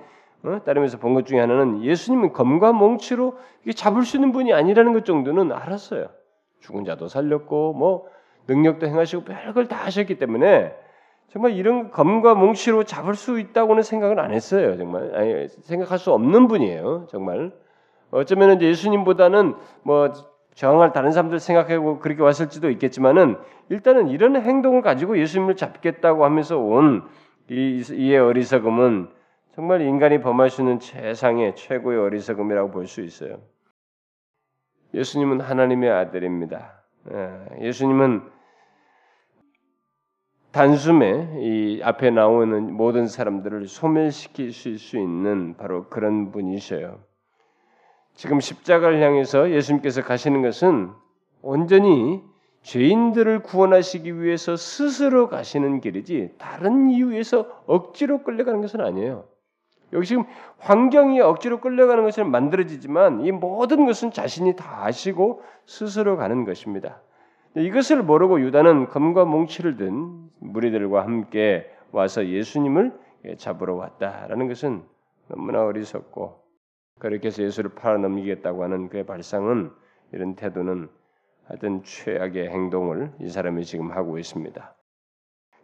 어? 0.46 0.60
따르면서 0.66 0.98
본 0.98 1.14
것 1.14 1.26
중에 1.28 1.40
하나는 1.40 1.84
예수님은 1.84 2.34
검과 2.34 2.74
몽치로 2.74 3.38
잡을 3.76 4.04
수 4.04 4.18
있는 4.18 4.32
분이 4.32 4.52
아니라는 4.52 4.94
것 4.94 5.06
정도는 5.06 5.52
알았어요. 5.52 6.08
죽은 6.64 6.86
자도 6.86 7.08
살렸고 7.08 7.74
뭐 7.74 8.08
능력도 8.48 8.88
행하시고 8.88 9.24
별걸 9.26 9.68
다 9.68 9.78
하셨기 9.86 10.18
때문에 10.18 10.74
정말 11.28 11.54
이런 11.54 11.92
검과 11.92 12.36
몽치로 12.36 12.84
잡을 12.84 13.16
수 13.16 13.40
있다고는 13.40 13.84
생각은 13.84 14.20
안 14.20 14.34
했어요. 14.34 14.78
정말 14.78 15.16
아니, 15.16 15.48
생각할 15.48 15.98
수 15.98 16.12
없는 16.12 16.48
분이에요. 16.48 17.08
정말 17.10 17.52
어쩌면 18.12 18.62
예수님보다는 18.62 19.56
뭐 19.84 20.14
저항할 20.54 20.94
다른 20.94 21.12
사람들 21.12 21.40
생각하고 21.40 22.00
그렇게 22.00 22.22
왔을지도 22.22 22.70
있겠지만은 22.72 23.38
일단은 23.70 24.10
이런 24.10 24.36
행동을 24.36 24.82
가지고 24.82 25.18
예수님을 25.18 25.56
잡겠다고 25.56 26.24
하면서 26.26 26.58
온 26.60 27.04
이, 27.50 27.84
이의 27.92 28.20
어리석음은 28.20 29.10
정말 29.56 29.82
인간이 29.82 30.22
범할 30.22 30.50
수 30.50 30.62
있는 30.62 30.80
최상의 30.80 31.56
최고의 31.56 32.00
어리석음이라고 32.00 32.72
볼 32.72 32.86
수 32.88 33.02
있어요. 33.02 33.40
예수님은 34.94 35.42
하나님의 35.42 35.92
아들입니다. 35.92 36.84
예, 37.12 37.66
예수님은 37.68 38.22
단숨에 40.52 41.40
이 41.40 41.82
앞에 41.84 42.12
나오는 42.12 42.72
모든 42.74 43.08
사람들을 43.08 43.68
소멸시킬 43.68 44.52
수 44.52 44.98
있는 44.98 45.58
바로 45.58 45.90
그런 45.90 46.32
분이셔요. 46.32 47.00
지금 48.14 48.40
십자가를 48.40 49.02
향해서 49.02 49.50
예수님께서 49.50 50.04
가시는 50.04 50.44
것은 50.44 50.92
온전히 51.42 52.22
죄인들을 52.62 53.42
구원하시기 53.42 54.22
위해서 54.22 54.56
스스로 54.56 55.28
가시는 55.28 55.82
길이지 55.82 56.36
다른 56.38 56.90
이유에서 56.90 57.64
억지로 57.66 58.24
끌려가는 58.24 58.62
것은 58.62 58.80
아니에요. 58.80 59.26
여기 59.94 60.06
지금 60.06 60.24
환경이 60.58 61.22
억지로 61.22 61.60
끌려가는 61.60 62.04
것처럼 62.04 62.32
만들어지지만 62.32 63.22
이 63.22 63.32
모든 63.32 63.86
것은 63.86 64.12
자신이 64.12 64.56
다 64.56 64.86
아시고 64.86 65.42
스스로 65.66 66.18
가는 66.18 66.46
것입니다. 66.46 67.02
이것을 67.56 68.02
모르고 68.02 68.42
유다는 68.42 68.90
검과 68.90 69.26
몽치를 69.26 69.78
든 69.78 70.30
무리들과 70.40 71.04
함께 71.04 71.70
와서 71.92 72.26
예수님을 72.26 72.92
잡으러 73.38 73.76
왔다라는 73.76 74.48
것은 74.48 74.84
너무나 75.28 75.64
어리석고 75.64 76.42
그렇게 77.00 77.28
해서 77.28 77.44
예수를 77.44 77.76
팔아넘기겠다고 77.76 78.64
하는 78.64 78.90
그의 78.90 79.06
발상은 79.06 79.72
이런 80.12 80.36
태도는 80.36 80.90
하여튼 81.46 81.84
최악의 81.84 82.50
행동을 82.50 83.12
이 83.20 83.30
사람이 83.30 83.66
지금 83.66 83.92
하고 83.92 84.18
있습니다. 84.18 84.76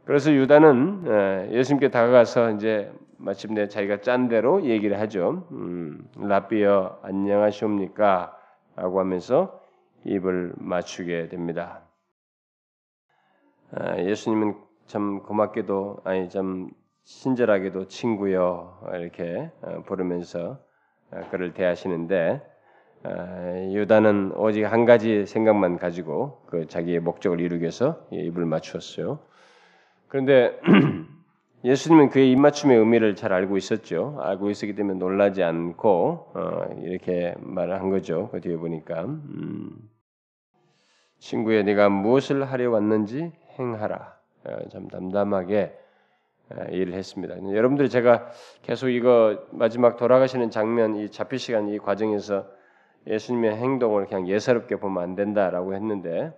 그래서 0.09 0.33
유다는 0.33 1.51
예수님께 1.51 1.89
다가가서 1.89 2.53
이제 2.53 2.91
마침내 3.19 3.67
자기가 3.67 4.01
짠 4.01 4.27
대로 4.27 4.63
얘기를 4.63 4.99
하죠. 5.01 5.47
음, 5.51 6.03
라비어 6.17 6.97
안녕하시옵니까? 7.03 8.35
라고 8.75 8.99
하면서 9.01 9.61
입을 10.05 10.53
맞추게 10.57 11.29
됩니다. 11.29 11.83
예수님은 13.99 14.55
참 14.87 15.21
고맙게도 15.21 15.99
아니 16.05 16.27
참 16.27 16.71
친절하게도 17.03 17.87
친구여 17.87 18.81
이렇게 18.95 19.51
어, 19.61 19.83
부르면서 19.85 20.59
어, 21.11 21.21
그를 21.29 21.53
대하시는데 21.53 22.41
어, 23.03 23.69
유다는 23.73 24.31
오직 24.37 24.63
한 24.63 24.85
가지 24.85 25.27
생각만 25.27 25.77
가지고 25.77 26.41
그 26.47 26.65
자기의 26.65 26.99
목적을 26.99 27.39
이루기 27.41 27.61
위해서 27.61 28.07
입을 28.09 28.47
맞추었어요. 28.47 29.28
그런데 30.09 30.59
예수님은 31.63 32.09
그의 32.09 32.31
입맞춤의 32.31 32.77
의미를 32.77 33.15
잘 33.15 33.31
알고 33.31 33.57
있었죠. 33.57 34.17
알고 34.19 34.49
있었기 34.49 34.75
때문에 34.75 34.97
놀라지 34.97 35.43
않고 35.43 36.31
어, 36.33 36.81
이렇게 36.81 37.35
말을 37.39 37.79
한 37.79 37.89
거죠. 37.89 38.29
그 38.31 38.41
뒤에 38.41 38.57
보니까 38.57 39.05
음, 39.05 39.71
친구야 41.19 41.63
네가 41.63 41.89
무엇을 41.89 42.43
하려 42.43 42.71
왔는지 42.71 43.31
행하라. 43.57 44.17
참 44.71 44.87
담담하게 44.87 45.77
일을 46.71 46.93
했습니다. 46.93 47.35
여러분들이 47.53 47.89
제가 47.89 48.29
계속 48.63 48.89
이거 48.89 49.45
마지막 49.51 49.97
돌아가시는 49.97 50.49
장면, 50.49 50.95
이 50.95 51.11
잡힐 51.11 51.37
시간 51.37 51.67
이 51.67 51.77
과정에서 51.77 52.47
예수님의 53.05 53.57
행동을 53.57 54.07
그냥 54.07 54.27
예사롭게 54.27 54.77
보면 54.77 55.03
안 55.03 55.15
된다라고 55.15 55.75
했는데 55.75 56.33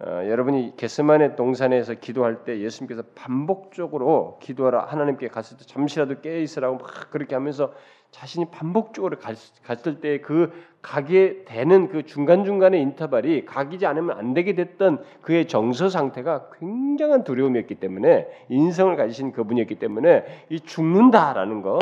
어, 0.00 0.22
여러분이 0.28 0.74
게스만의 0.76 1.34
동산에서 1.34 1.94
기도할 1.94 2.44
때 2.44 2.60
예수님께서 2.60 3.02
반복적으로 3.16 4.38
기도하라 4.40 4.84
하나님께 4.84 5.28
갔을 5.28 5.56
때 5.56 5.64
잠시라도 5.64 6.20
깨어 6.20 6.38
있으라고 6.38 6.78
막 6.78 7.10
그렇게 7.10 7.34
하면서 7.34 7.72
자신이 8.12 8.46
반복적으로 8.50 9.16
갔을 9.64 10.00
때 10.00 10.20
그 10.22 10.52
가게 10.80 11.44
되는 11.44 11.88
그 11.88 12.04
중간 12.04 12.44
중간의 12.44 12.80
인터벌이 12.80 13.44
가기지 13.44 13.84
않으면 13.86 14.16
안 14.16 14.32
되게 14.32 14.54
됐던 14.54 15.02
그의 15.22 15.48
정서 15.48 15.88
상태가 15.88 16.50
굉장한 16.58 17.24
두려움이었기 17.24 17.74
때문에 17.76 18.28
인성을 18.48 18.94
가지신 18.96 19.32
그분이었기 19.32 19.74
때문에 19.76 20.24
이 20.48 20.60
죽는다라는 20.60 21.62
거 21.62 21.78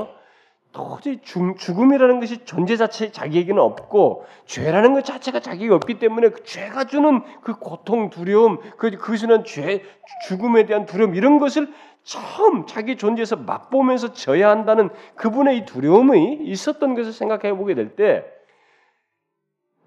도저히 0.76 1.20
죽, 1.22 1.56
죽음이라는 1.56 2.20
것이 2.20 2.44
존재 2.44 2.76
자체 2.76 3.10
자기에게는 3.10 3.62
없고 3.62 4.26
죄라는 4.44 4.92
것 4.92 5.06
자체가 5.06 5.40
자기가 5.40 5.74
없기 5.74 5.98
때문에 5.98 6.28
그 6.28 6.44
죄가 6.44 6.84
주는 6.84 7.22
그 7.40 7.58
고통, 7.58 8.10
두려움, 8.10 8.58
그 8.76 8.90
그것은 8.90 9.44
죄, 9.44 9.82
죽음에 10.28 10.66
대한 10.66 10.84
두려움 10.84 11.14
이런 11.14 11.38
것을 11.38 11.72
처음 12.02 12.66
자기 12.66 12.96
존재에서 12.96 13.36
맛보면서 13.36 14.12
져야 14.12 14.50
한다는 14.50 14.90
그분의 15.14 15.56
이 15.56 15.64
두려움이 15.64 16.40
있었던 16.42 16.94
것을 16.94 17.14
생각해 17.14 17.56
보게 17.56 17.74
될 17.74 17.96
때, 17.96 18.26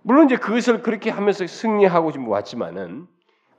물론 0.02 0.26
이제 0.26 0.38
그것을 0.38 0.82
그렇게 0.82 1.12
하면서 1.12 1.46
승리하고 1.46 2.12
지금 2.12 2.28
왔지만은, 2.28 3.06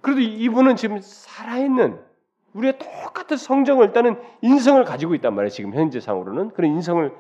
그래도 0.01 0.21
이분은 0.21 0.75
지금 0.75 0.99
살아있는 1.01 2.10
우리의 2.55 2.79
똑같은 2.79 3.37
성정을 3.37 3.87
일단은 3.87 4.21
인성을 4.43 4.83
가지고 4.85 5.15
있단 5.15 5.35
말이에요. 5.35 5.51
지금 5.51 5.75
현재 5.75 6.01
상으로는 6.01 6.51
그런 6.51 6.73
인성을 6.73 7.13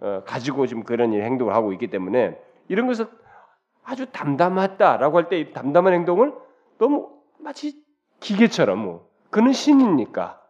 어, 0.00 0.22
가지고 0.24 0.66
지금 0.66 0.84
그런 0.84 1.12
일 1.12 1.22
행동을 1.24 1.54
하고 1.54 1.72
있기 1.72 1.88
때문에 1.88 2.38
이런 2.68 2.86
것을 2.86 3.06
아주 3.82 4.06
담담하다라고 4.12 5.16
할 5.16 5.28
때 5.28 5.50
담담한 5.52 5.92
행동을 5.94 6.32
너무 6.78 7.10
마치 7.38 7.82
기계처럼 8.20 8.78
뭐 8.78 9.10
그는 9.30 9.52
신이니까 9.52 10.40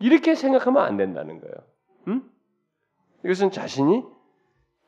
이렇게 0.00 0.34
생각하면 0.34 0.82
안 0.82 0.96
된다는 0.96 1.40
거예요. 1.40 1.54
음? 2.08 2.30
이것은 3.24 3.50
자신이 3.50 4.04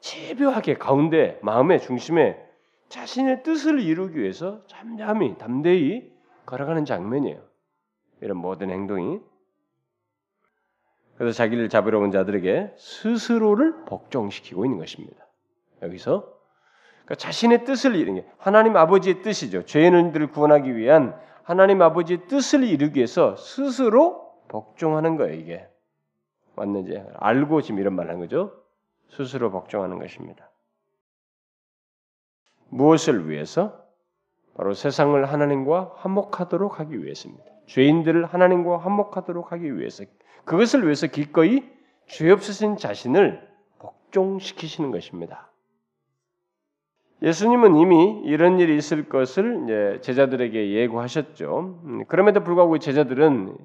집요하게 0.01 0.75
가운데 0.75 1.39
마음의 1.43 1.81
중심에 1.81 2.39
자신의 2.89 3.43
뜻을 3.43 3.81
이루기 3.81 4.19
위해서 4.19 4.67
잠잠히 4.67 5.39
담대히 5.39 6.13
걸어가는 6.47 6.85
장면이에요. 6.85 7.50
이런 8.21 8.37
모든 8.37 8.71
행동이 8.71 9.21
그래서 11.17 11.37
자기를 11.37 11.69
잡으러 11.69 11.99
온 11.99 12.11
자들에게 12.11 12.75
스스로를 12.79 13.85
복종시키고 13.85 14.65
있는 14.65 14.79
것입니다. 14.79 15.27
여기서 15.83 16.41
그러니까 17.05 17.15
자신의 17.17 17.65
뜻을 17.65 17.95
이루는 17.95 18.23
게 18.23 18.29
하나님 18.39 18.77
아버지의 18.77 19.23
뜻이죠. 19.23 19.65
죄인들을 19.65 20.29
구원하기 20.31 20.77
위한 20.77 21.19
하나님 21.43 21.83
아버지의 21.83 22.27
뜻을 22.29 22.65
이루기 22.65 22.97
위해서 22.97 23.37
스스로 23.37 24.33
복종하는 24.49 25.17
거예요. 25.17 25.35
이게 25.35 25.69
맞는지 26.57 27.03
알고 27.17 27.63
지금 27.63 27.81
이런 27.81 27.95
말하는 27.95 28.21
거죠. 28.21 28.53
스스로 29.11 29.51
복종하는 29.51 29.99
것입니다. 29.99 30.51
무엇을 32.69 33.29
위해서? 33.29 33.85
바로 34.55 34.75
세상을 34.75 35.25
하나님과 35.25 35.95
화목하도록 35.97 36.81
하기 36.81 37.03
위해서입니다. 37.03 37.51
죄인들을 37.71 38.25
하나님과 38.25 38.79
화목하도록 38.79 39.53
하기 39.53 39.79
위해서 39.79 40.05
그것을 40.45 40.85
위해서 40.85 41.07
기꺼이 41.07 41.63
죄 42.07 42.31
없으신 42.31 42.77
자신을 42.77 43.49
복종시키시는 43.79 44.91
것입니다. 44.91 45.53
예수님은 47.23 47.77
이미 47.77 48.23
이런 48.25 48.59
일이 48.59 48.77
있을 48.77 49.09
것을 49.09 50.01
제자들에게 50.03 50.73
예고하셨죠. 50.73 51.81
음, 51.85 52.05
그럼에도 52.09 52.43
불구하고 52.43 52.79
제자들은 52.79 53.57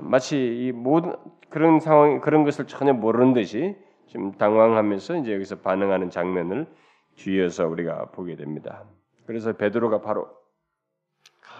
마치 0.00 0.36
이 0.38 0.72
모든 0.72 1.16
그런 1.48 1.80
상황 1.80 2.20
그런 2.20 2.44
것을 2.44 2.68
전혀 2.68 2.92
모르는 2.92 3.32
듯이 3.32 3.76
지금 4.06 4.30
당황하면서 4.32 5.16
이제 5.16 5.34
여기서 5.34 5.58
반응하는 5.60 6.10
장면을 6.10 6.68
뒤에서 7.16 7.66
우리가 7.66 8.10
보게 8.12 8.36
됩니다. 8.36 8.84
그래서 9.26 9.52
베드로가 9.52 10.02
바로 10.02 10.41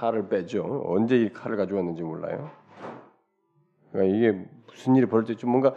칼을 0.03 0.29
빼죠. 0.29 0.83
언제 0.85 1.17
이 1.17 1.33
칼을 1.33 1.57
가져왔는지 1.57 2.03
몰라요. 2.03 2.51
그러니까 3.93 4.17
이게 4.17 4.47
무슨 4.67 4.97
일이 4.97 5.07
벌어질 5.07 5.37
지 5.37 5.47
뭔가 5.47 5.77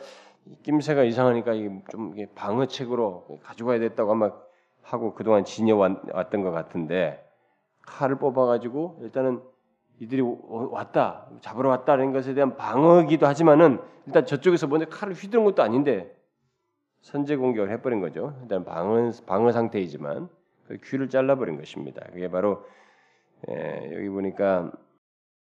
낌새가 0.63 1.03
이상하니까 1.03 1.53
좀 1.91 2.15
방어책으로 2.33 3.41
가져가야 3.43 3.77
됐다고 3.77 4.13
아마 4.13 4.31
하고 4.81 5.13
그동안 5.13 5.45
지녀왔던 5.45 6.41
것 6.41 6.49
같은데 6.49 7.23
칼을 7.83 8.17
뽑아가지고 8.17 9.01
일단은 9.03 9.43
이들이 9.99 10.23
왔다 10.23 11.29
잡으러 11.41 11.69
왔다는 11.69 12.11
것에 12.11 12.33
대한 12.33 12.57
방어기도 12.57 13.27
하지만은 13.27 13.79
일단 14.07 14.25
저쪽에서 14.25 14.65
먼저 14.65 14.87
칼을 14.87 15.13
휘두른 15.13 15.45
것도 15.45 15.61
아닌데 15.61 16.11
선제 17.01 17.35
공격을 17.35 17.69
해버린 17.69 18.01
거죠. 18.01 18.35
일단 18.41 18.65
방어 18.65 19.11
방어 19.27 19.51
상태이지만 19.51 20.29
그 20.67 20.77
귀를 20.83 21.09
잘라버린 21.09 21.57
것입니다. 21.57 22.03
그게 22.11 22.27
바로 22.27 22.65
에, 23.49 23.95
여기 23.95 24.09
보니까 24.09 24.71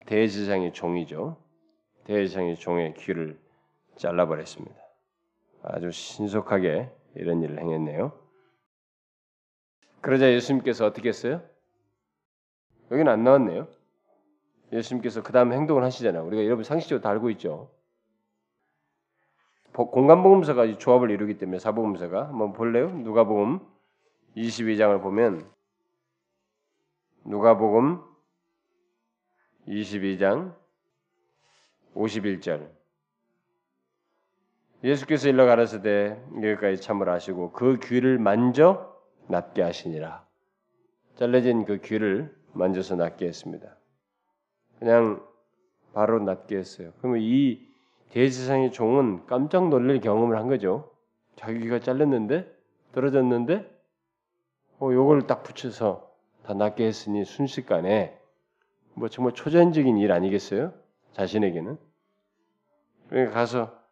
대제사장의 0.05 0.73
종이죠. 0.73 1.38
대제사장의 2.05 2.57
종의 2.57 2.93
귀를 2.95 3.39
잘라버렸습니다. 3.95 4.75
아주 5.63 5.91
신속하게 5.91 6.89
이런 7.15 7.41
일을 7.41 7.59
행했네요. 7.59 8.12
그러자 10.01 10.31
예수님께서 10.31 10.85
어떻게 10.85 11.09
했어요? 11.09 11.41
여기는 12.91 13.12
안 13.12 13.23
나왔네요. 13.23 13.67
예수님께서 14.73 15.23
그 15.23 15.31
다음 15.31 15.53
행동을 15.53 15.83
하시잖아요. 15.83 16.25
우리가 16.25 16.43
여러분 16.45 16.63
상식적으로 16.63 17.01
다 17.01 17.09
알고 17.09 17.29
있죠. 17.31 17.69
공간복음서가 19.73 20.77
조합을 20.77 21.09
이루기 21.09 21.38
때문에 21.38 21.59
사복음서가 21.59 22.27
한번 22.27 22.53
볼래요? 22.53 22.89
누가복음 22.89 23.59
22장을 24.38 25.01
보면 25.01 25.50
누가복음 27.25 28.01
22장 29.67 30.55
51절 31.95 32.69
예수께서 34.83 35.29
일러 35.29 35.45
가라사대 35.45 36.21
여기까지 36.36 36.81
참으라 36.81 37.13
하시고 37.13 37.53
그 37.53 37.79
귀를 37.81 38.19
만져 38.19 38.93
낫게 39.27 39.62
하시니라 39.62 40.25
잘라진 41.15 41.65
그 41.65 41.77
귀를 41.77 42.36
만져서 42.53 42.95
낫게 42.95 43.27
했습니다. 43.27 43.77
그냥 44.79 45.25
바로 45.93 46.19
낫게 46.19 46.57
했어요. 46.57 46.91
그러면 46.99 47.21
이 47.21 47.65
대지상의 48.09 48.71
종은 48.71 49.25
깜짝 49.25 49.69
놀랄 49.69 49.99
경험을 49.99 50.38
한 50.38 50.47
거죠. 50.47 50.91
자기 51.36 51.59
귀가 51.59 51.79
잘렸는데 51.79 52.51
떨어졌는데 52.93 53.71
어, 54.79 54.91
요걸 54.91 55.27
딱 55.27 55.43
붙여서 55.43 56.12
다 56.43 56.53
낫게 56.53 56.86
했으니 56.86 57.25
순식간에 57.25 58.19
뭐 58.95 59.10
정말 59.10 59.34
초전적인 59.34 59.97
일 59.97 60.12
아니겠어요? 60.12 60.73
자신에게는. 61.13 61.77
그러니까 63.10 63.34
가서 63.34 63.84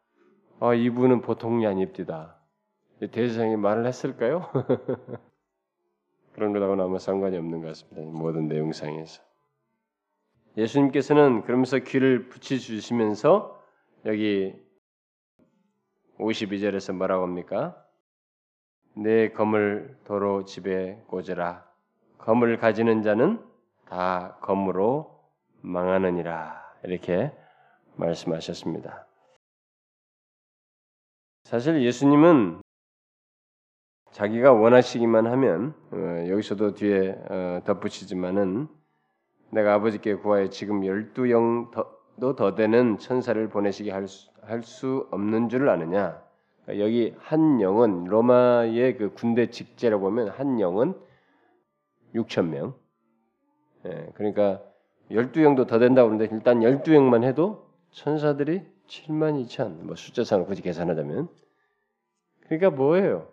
아, 0.60 0.74
이분은 0.74 1.22
보통이 1.22 1.66
아닙니다. 1.66 2.38
대세상이 3.00 3.56
말을 3.56 3.88
했을까요? 3.88 4.52
그런 6.34 6.54
거하고는 6.54 6.84
아무 6.84 7.00
상관이 7.00 7.36
없는 7.38 7.62
것 7.62 7.68
같습니다. 7.70 8.02
모든 8.02 8.48
내용상에서. 8.48 9.24
예수님께서는 10.58 11.44
그러면서 11.44 11.80
귀를 11.80 12.30
붙여주시면서 12.30 13.60
여기 14.06 14.54
52절에서 16.20 16.94
뭐라고 16.94 17.24
합니까? 17.24 17.84
내 18.96 19.30
검을 19.30 19.98
도로 20.04 20.46
집에 20.46 21.02
꽂으라. 21.08 21.71
검을 22.22 22.58
가지는 22.58 23.02
자는 23.02 23.44
다 23.90 24.38
검으로 24.42 25.20
망하느니라. 25.62 26.62
이렇게 26.84 27.32
말씀하셨습니다. 27.96 29.08
사실 31.44 31.84
예수님은 31.84 32.62
자기가 34.12 34.54
원하시기만 34.54 35.28
하면 35.28 35.74
어, 35.92 36.26
여기서도 36.30 36.74
뒤에 36.76 37.18
어, 37.30 37.62
덧붙이지만은 37.66 38.68
내가 39.52 39.74
아버지께 39.74 40.16
구하여 40.16 40.50
지금 40.50 40.86
열두 40.86 41.30
영도 41.30 42.36
더 42.36 42.56
되는 42.56 42.98
천사를 42.98 43.50
보내시게 43.50 43.92
할 43.92 44.08
수, 44.08 44.32
할수 44.42 45.08
없는 45.12 45.50
줄 45.50 45.70
아느냐? 45.70 46.22
여기 46.70 47.16
한 47.20 47.60
영은 47.60 48.06
로마의 48.06 48.98
그 48.98 49.14
군대 49.14 49.50
직제라고 49.50 50.04
보면 50.04 50.30
한 50.30 50.60
영은 50.60 50.94
6천 52.15 52.47
명. 52.47 52.74
예, 53.86 54.10
그러니까 54.15 54.62
12영도 55.10 55.67
더 55.67 55.80
된다고 55.80 56.10
그러는데 56.10 56.34
일단 56.36 56.60
12영만 56.60 57.24
해도 57.24 57.67
천사들이 57.91 58.62
7만 58.88 59.43
2천 59.45 59.84
뭐 59.84 59.95
숫자상으로 59.95 60.47
굳이 60.47 60.62
계산하자면 60.62 61.30
그러니까 62.45 62.69
뭐예요? 62.69 63.28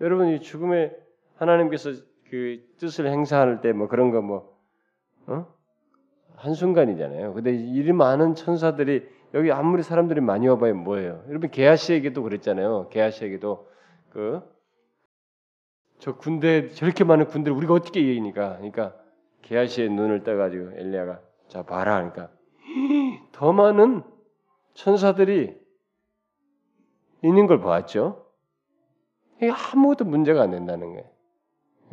여러분 0.00 0.28
이 0.28 0.40
죽음의 0.40 0.96
하나님께서 1.36 1.90
그 2.30 2.64
뜻을 2.78 3.06
행사할 3.08 3.60
때 3.60 3.72
뭐 3.72 3.88
그런 3.88 4.10
거뭐 4.10 4.56
어? 5.26 5.46
한순간이잖아요. 6.36 7.34
근데 7.34 7.54
이리 7.54 7.92
많은 7.92 8.34
천사들이 8.34 9.06
여기 9.34 9.52
아무리 9.52 9.82
사람들이 9.82 10.20
많이 10.20 10.48
와봐야 10.48 10.74
뭐예요? 10.74 11.22
여러분 11.28 11.50
게하시에게도 11.50 12.22
그랬잖아요. 12.22 12.88
게하시에게도 12.90 13.68
그 14.10 14.42
저 16.02 16.16
군대 16.16 16.68
저렇게 16.70 17.04
많은 17.04 17.26
군대를 17.28 17.56
우리가 17.56 17.74
어떻게 17.74 18.00
이기니까 18.00 18.56
그러니까 18.56 18.96
게하시의 19.42 19.88
눈을 19.90 20.24
떠가지고 20.24 20.72
엘리야가 20.72 21.20
자 21.46 21.62
봐라 21.62 21.94
그러니까 21.94 22.28
더 23.30 23.52
많은 23.52 24.02
천사들이 24.74 25.56
있는 27.22 27.46
걸 27.46 27.60
보았죠. 27.60 28.26
이게 29.36 29.52
아무것도 29.52 30.04
문제가 30.04 30.42
안 30.42 30.50
된다는 30.50 30.92
거예요. 30.92 31.08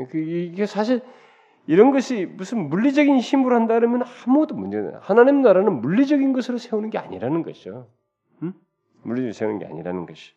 그 0.09 0.17
이게 0.17 0.65
사실 0.65 1.03
이런 1.67 1.91
것이 1.91 2.25
무슨 2.25 2.67
물리적인 2.67 3.19
힘으로 3.19 3.53
한다 3.53 3.75
그러면 3.75 4.01
아무것도 4.01 4.55
없어요. 4.55 4.99
하나님 5.03 5.43
나라는 5.43 5.81
물리적인 5.81 6.33
것으로 6.33 6.57
세우는 6.57 6.89
게 6.89 6.97
아니라는 6.97 7.43
것이죠. 7.43 7.87
음? 8.41 8.53
물리적으로 9.03 9.33
세우는 9.33 9.59
게 9.59 9.67
아니라는 9.67 10.07
것이. 10.07 10.33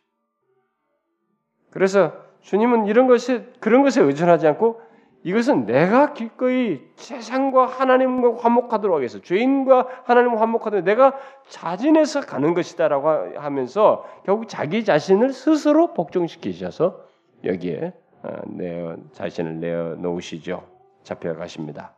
그래서 1.71 2.32
주님은 2.43 2.87
이런 2.87 3.07
것에 3.07 3.47
그런 3.61 3.83
것에 3.83 4.03
의존하지 4.03 4.47
않고 4.47 4.81
이것은 5.25 5.67
내가 5.67 6.15
기꺼이 6.15 6.81
세상과 6.97 7.67
하나님과 7.67 8.39
화목하도록 8.39 8.97
하겠어. 8.97 9.21
죄인과 9.21 9.87
하나님과 10.05 10.41
화목하도록 10.41 10.85
내가 10.85 11.17
자진해서 11.49 12.23
가는 12.23 12.55
것이다라고 12.55 13.39
하면서 13.39 14.05
결국 14.25 14.49
자기 14.49 14.85
자신을 14.85 15.33
스스로 15.33 15.95
복종시키셔서 15.95 17.05
여기에 17.45 17.93
어, 18.25 18.37
내 18.47 18.97
자신을 19.13 19.61
내어 19.61 19.95
놓으시죠. 19.97 20.67
잡혀 21.05 21.35
가십니다. 21.35 21.95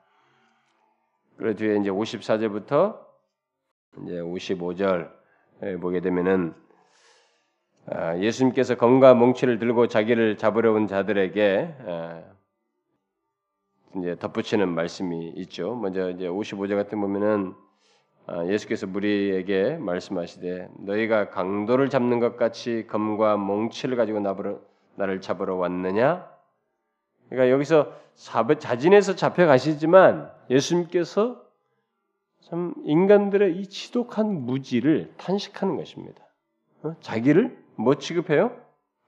그 1.37 1.54
뒤에 1.54 1.76
이제 1.76 1.90
54절부터 1.90 2.98
이제 4.02 4.20
55절 4.20 5.11
보게 5.80 6.00
되면은 6.00 6.54
아, 6.54 6.63
예수님께서 8.18 8.77
검과 8.77 9.14
몽치를 9.14 9.59
들고 9.59 9.88
자기를 9.88 10.38
잡으려 10.38 10.73
온 10.73 10.87
자들에게 10.87 11.75
아, 11.87 12.23
이제 13.97 14.16
덧붙이는 14.18 14.68
말씀이 14.68 15.35
있죠. 15.37 15.75
먼저 15.75 16.11
이제 16.11 16.27
55절 16.27 16.77
같은 16.77 17.01
보면은 17.01 17.55
아, 18.27 18.47
예수께서 18.47 18.87
무리에게 18.87 19.77
말씀하시되 19.77 20.68
너희가 20.79 21.29
강도를 21.29 21.90
잡는 21.90 22.20
것 22.20 22.37
같이 22.37 22.87
검과 22.88 23.37
몽치를 23.37 23.97
가지고 23.97 24.20
나를 24.97 25.20
잡으러 25.20 25.57
왔느냐? 25.57 26.27
그러니까 27.29 27.53
여기서 27.53 27.92
자진해서 28.14 29.14
잡혀가시지만 29.14 30.31
예수님께서 30.49 31.42
참 32.40 32.75
인간들의 32.85 33.57
이 33.59 33.66
지독한 33.66 34.47
무지를 34.47 35.12
탄식하는 35.16 35.77
것입니다. 35.77 36.25
어? 36.83 36.94
자기를 37.01 37.63
뭐 37.77 37.95
취급해요? 37.97 38.57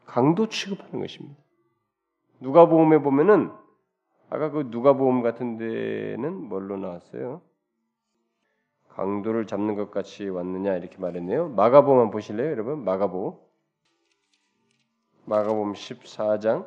강도 0.04 0.48
취급하는 0.48 1.00
것입니다. 1.00 1.36
누가복음에 2.40 2.98
보면은 2.98 3.50
아까 4.28 4.50
그 4.50 4.68
누가복음 4.70 5.22
같은 5.22 5.56
데는 5.56 6.48
뭘로 6.48 6.76
나왔어요? 6.76 7.40
강도를 8.88 9.46
잡는 9.46 9.74
것 9.74 9.90
같이 9.90 10.28
왔느냐 10.28 10.74
이렇게 10.76 10.96
말했네요. 10.98 11.50
마가복음 11.50 12.10
보실래요, 12.10 12.50
여러분? 12.50 12.82
마가복음. 12.84 13.38
마가복음 15.26 15.72
14장. 15.74 16.66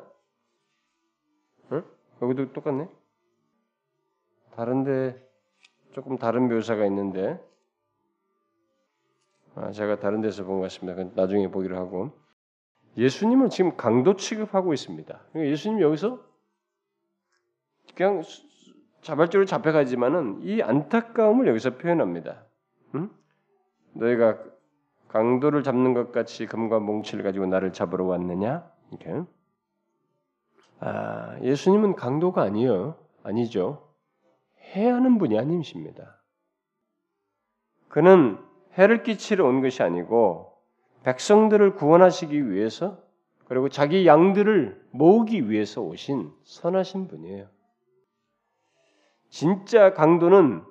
응? 1.72 1.84
여기도 2.22 2.52
똑같네. 2.52 2.88
다른데 4.54 5.28
조금 5.92 6.18
다른 6.18 6.48
묘사가 6.48 6.86
있는데 6.86 7.32
아, 7.32 7.49
제가 9.72 9.98
다른 10.00 10.20
데서 10.20 10.44
본 10.44 10.56
것 10.56 10.62
같습니다. 10.62 11.02
나중에 11.14 11.48
보기로 11.50 11.76
하고 11.76 12.12
예수님을 12.96 13.50
지금 13.50 13.76
강도 13.76 14.16
취급하고 14.16 14.72
있습니다. 14.72 15.20
그러니까 15.32 15.50
예수님 15.52 15.80
여기서 15.80 16.20
그냥 17.94 18.22
자발적으로 19.02 19.46
잡혀가지만은 19.46 20.40
이 20.42 20.62
안타까움을 20.62 21.46
여기서 21.48 21.76
표현합니다. 21.78 22.44
응? 22.94 23.10
너희가 23.94 24.38
강도를 25.08 25.62
잡는 25.62 25.94
것 25.94 26.12
같이 26.12 26.46
금과 26.46 26.78
몽치를 26.80 27.24
가지고 27.24 27.46
나를 27.46 27.72
잡으러 27.72 28.04
왔느냐? 28.04 28.70
이렇게. 28.90 29.24
아, 30.78 31.38
예수님은 31.42 31.96
강도가 31.96 32.42
아니요, 32.42 32.96
아니죠. 33.22 33.88
해하는 34.74 35.18
분이 35.18 35.38
아니십니다. 35.38 36.20
그는 37.88 38.38
해를 38.80 39.02
끼치러 39.02 39.46
온 39.46 39.60
것이 39.60 39.82
아니고 39.82 40.52
백성들을 41.04 41.74
구원하시기 41.74 42.50
위해서 42.50 42.98
그리고 43.46 43.68
자기 43.68 44.06
양들을 44.06 44.80
모으기 44.90 45.50
위해서 45.50 45.82
오신 45.82 46.30
선하신 46.44 47.08
분이에요. 47.08 47.48
진짜 49.28 49.92
강도는 49.92 50.62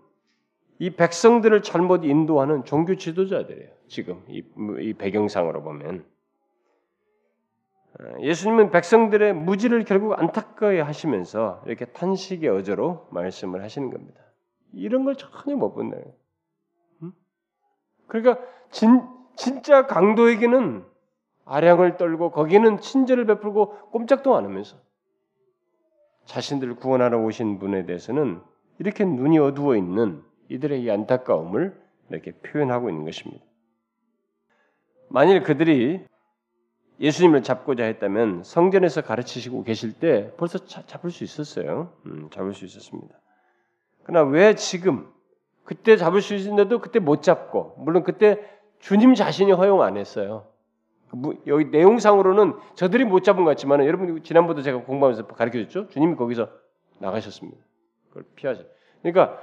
이 0.79 0.89
백성들을 0.91 1.61
잘못 1.61 2.03
인도하는 2.03 2.65
종교 2.65 2.95
지도자들이에요. 2.95 3.69
지금 3.87 4.23
이, 4.27 4.43
이 4.79 4.93
배경상으로 4.93 5.61
보면 5.61 6.05
어, 7.99 8.21
예수님은 8.21 8.71
백성들의 8.71 9.33
무지를 9.33 9.83
결국 9.83 10.13
안타까워 10.17 10.81
하시면서 10.83 11.61
이렇게 11.65 11.85
탄식의 11.85 12.49
어조로 12.49 13.07
말씀을 13.11 13.61
하시는 13.61 13.89
겁니다. 13.89 14.21
이런 14.73 15.03
걸 15.03 15.15
전혀 15.15 15.55
못 15.55 15.73
본다요. 15.73 16.03
음? 18.09 18.21
그러니까 18.21 18.43
진, 18.71 19.01
진짜 19.35 19.85
강도에게는 19.85 20.83
아량을 21.45 21.97
떨고 21.97 22.31
거기는 22.31 22.79
친절을 22.79 23.25
베풀고 23.25 23.91
꼼짝도 23.91 24.35
안 24.35 24.45
하면서 24.45 24.77
자신들을 26.25 26.75
구원하러 26.75 27.19
오신 27.19 27.57
분에 27.57 27.85
대해서는 27.85 28.41
이렇게 28.77 29.03
눈이 29.03 29.39
어두워 29.39 29.75
있는 29.75 30.21
이들의 30.49 30.83
이 30.83 30.91
안타까움을 30.91 31.79
이렇게 32.09 32.31
표현하고 32.31 32.89
있는 32.89 33.05
것입니다. 33.05 33.43
만일 35.07 35.41
그들이 35.41 36.05
예수님을 36.99 37.41
잡고자 37.43 37.85
했다면 37.85 38.43
성전에서 38.43 39.01
가르치시고 39.01 39.63
계실 39.63 39.93
때 39.93 40.31
벌써 40.37 40.65
자, 40.65 40.85
잡을 40.85 41.09
수 41.09 41.23
있었어요. 41.23 41.93
음, 42.05 42.29
잡을 42.29 42.53
수 42.53 42.65
있었습니다. 42.65 43.15
그러나 44.03 44.29
왜 44.29 44.53
지금 44.55 45.11
그때 45.69 45.97
잡을 45.97 46.19
수 46.19 46.33
있는데도 46.33 46.79
그때 46.79 46.97
못 46.97 47.21
잡고 47.21 47.75
물론 47.77 48.01
그때 48.01 48.43
주님 48.79 49.13
자신이 49.13 49.51
허용 49.51 49.83
안 49.83 49.97
했어요. 49.97 50.47
여기 51.45 51.65
내용상으로는 51.65 52.55
저들이 52.73 53.05
못 53.05 53.23
잡은 53.23 53.43
것 53.43 53.51
같지만 53.51 53.85
여러분 53.85 54.23
지난번도 54.23 54.63
제가 54.63 54.81
공부하면서 54.81 55.27
가르쳐줬죠. 55.27 55.89
주님이 55.89 56.15
거기서 56.15 56.49
나가셨습니다. 56.97 57.59
그걸 58.07 58.23
피하죠. 58.35 58.63
그러니까 59.03 59.39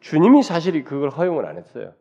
주님이 0.00 0.42
사실이 0.42 0.82
그걸 0.82 1.10
허용을 1.10 1.46
안 1.46 1.56
했어요. 1.56 1.92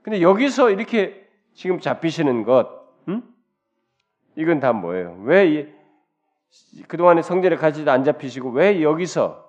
근데 0.00 0.22
여기서 0.22 0.70
이렇게 0.70 1.28
지금 1.52 1.78
잡히시는 1.78 2.44
것, 2.44 2.70
음? 3.08 3.22
이건 4.36 4.60
다 4.60 4.72
뭐예요? 4.72 5.20
왜 5.24 5.70
그동안에 6.88 7.20
성전에 7.20 7.56
가지도 7.56 7.90
안 7.90 8.02
잡히시고 8.02 8.48
왜 8.52 8.80
여기서 8.80 9.46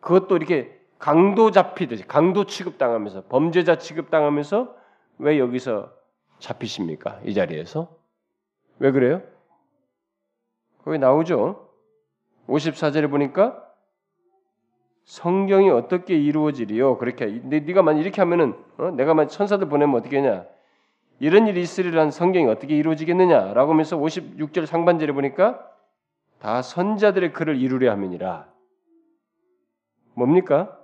그것도 0.00 0.36
이렇게 0.36 0.79
강도 1.00 1.50
잡히듯이 1.50 2.06
강도 2.06 2.44
취급당하면서 2.44 3.24
범죄자 3.24 3.78
취급당하면서 3.78 4.76
왜 5.18 5.38
여기서 5.38 5.90
잡히십니까? 6.38 7.20
이 7.24 7.32
자리에서? 7.32 7.96
왜 8.78 8.92
그래요? 8.92 9.22
거기 10.84 10.98
나오죠. 10.98 11.68
54절에 12.48 13.10
보니까 13.10 13.66
성경이 15.04 15.70
어떻게 15.70 16.16
이루어지리요? 16.16 16.98
그렇게 16.98 17.26
네가 17.26 17.82
만약 17.82 18.00
이렇게 18.00 18.20
하면은 18.20 18.54
어? 18.76 18.90
내가 18.90 19.14
만 19.14 19.28
천사들 19.28 19.68
보내면 19.68 19.96
어떻게 19.96 20.18
하냐? 20.18 20.44
이런 21.18 21.46
일이 21.46 21.62
있으리란 21.62 22.10
성경이 22.10 22.46
어떻게 22.46 22.76
이루어지겠느냐라고 22.76 23.72
하면서 23.72 23.96
56절 23.96 24.66
상반절에 24.66 25.12
보니까 25.12 25.66
다 26.40 26.60
선자들의 26.60 27.32
글을 27.32 27.56
이루려 27.56 27.90
함이니라. 27.90 28.48
뭡니까? 30.14 30.79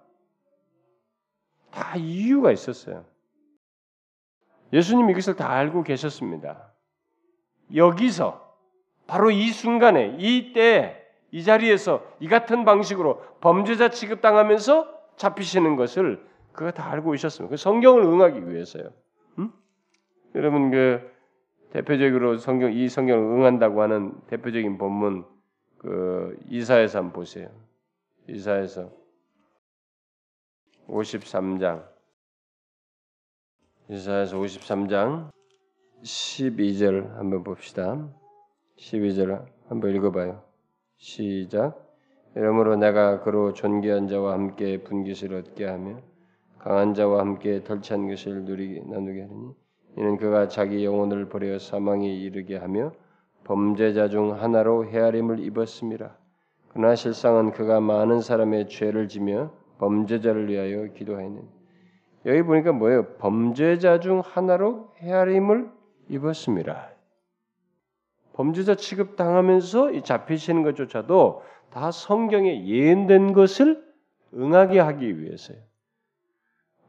다 1.77 1.95
이유가 1.97 2.53
있었어요. 2.53 3.05
예수님 4.73 5.11
이것을 5.11 5.37
다 5.37 5.51
알고 5.51 5.83
계셨습니다. 5.83 6.73
여기서 7.75 8.57
바로 9.07 9.31
이 9.31 9.51
순간에 9.51 10.17
이때 10.19 11.03
이 11.31 11.45
자리에서 11.45 12.03
이 12.19 12.29
같은 12.29 12.65
방식으로 12.65 13.23
범죄자 13.41 13.91
취급당하면서 13.91 14.89
잡히시는 15.17 15.77
것을 15.77 16.27
그가 16.53 16.71
다 16.71 16.91
알고 16.91 17.15
있었습니다. 17.15 17.51
그 17.51 17.57
성경을 17.59 18.03
응하기 18.03 18.51
위해서요. 18.51 18.91
음? 19.39 19.53
여러분 20.35 20.71
그 20.71 21.15
대표적으로 21.71 22.39
성경 22.39 22.73
이 22.73 22.89
성경을 22.89 23.23
응한다고 23.23 23.83
하는 23.83 24.15
대표적인 24.29 24.79
본문 24.79 25.27
그 25.77 26.39
이사에서 26.49 27.01
한번 27.01 27.12
보세요. 27.12 27.51
이사에서 28.29 28.91
53장 30.88 31.85
이사에서 33.88 34.38
53장 34.38 35.31
12절 36.03 37.14
한번 37.14 37.44
봅시다. 37.44 38.09
12절 38.79 39.46
한번 39.68 39.94
읽어봐요. 39.94 40.42
시작. 40.96 41.83
이러므로 42.35 42.77
내가 42.77 43.22
그로 43.22 43.53
존귀한 43.53 44.09
자와 44.09 44.33
함께 44.35 44.83
분깃을 44.83 45.35
얻게 45.35 45.64
하며 45.64 46.01
강한 46.59 46.94
자와 46.94 47.20
함께 47.20 47.62
덜찬 47.62 48.09
것을 48.09 48.44
누리게 48.44 48.83
나누게 48.87 49.22
하니 49.22 49.55
이는 49.96 50.16
그가 50.18 50.49
자기 50.49 50.85
영혼을 50.85 51.29
버려 51.29 51.59
사망에 51.59 52.12
이르게 52.12 52.57
하며 52.57 52.92
범죄자 53.44 54.09
중 54.09 54.35
하나로 54.35 54.87
헤아림을 54.87 55.40
입었습니다. 55.40 56.18
그러나 56.68 56.94
실상은 56.94 57.53
그가 57.53 57.81
많은 57.81 58.20
사람의 58.20 58.68
죄를 58.68 59.09
지며 59.09 59.53
범죄자를 59.79 60.49
위하여 60.49 60.93
기도하였는 60.93 61.43
여기 62.27 62.43
보니까 62.43 62.73
뭐예요? 62.73 63.07
범죄자 63.19 64.01
중 64.01 64.21
하나로 64.21 64.93
헤아림을 64.99 65.71
입었습니다. 66.09 66.91
범죄자 68.33 68.75
취급 68.75 69.17
당하면서 69.17 70.03
잡히시는 70.03 70.62
것조차도 70.62 71.43
다 71.71 71.91
성경에 71.91 72.67
예언된 72.67 73.33
것을 73.33 73.85
응하게 74.35 74.81
하기 74.81 75.21
위해서요. 75.21 75.59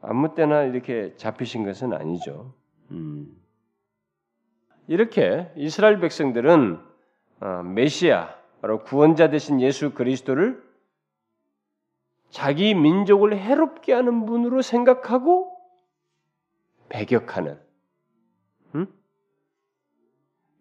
아무 0.00 0.34
때나 0.34 0.64
이렇게 0.64 1.14
잡히신 1.16 1.64
것은 1.64 1.92
아니죠. 1.92 2.54
음. 2.90 3.28
이렇게 4.86 5.50
이스라엘 5.56 6.00
백성들은 6.00 6.78
어, 7.40 7.62
메시아, 7.62 8.34
바로 8.60 8.82
구원자 8.82 9.30
되신 9.30 9.60
예수 9.60 9.94
그리스도를 9.94 10.62
자기 12.30 12.74
민족을 12.74 13.36
해롭게 13.36 13.92
하는 13.92 14.26
분으로 14.26 14.62
생각하고 14.62 15.56
배격하는 16.88 17.58
음? 18.74 18.86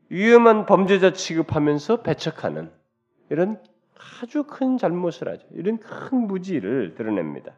위험한 0.09 0.65
범죄자 0.65 1.13
취급하면서 1.13 2.01
배척하는 2.01 2.71
이런 3.29 3.61
아주 4.21 4.43
큰 4.43 4.77
잘못을 4.77 5.27
하죠. 5.29 5.47
이런 5.51 5.79
큰 5.79 6.27
무지를 6.27 6.95
드러냅니다. 6.95 7.53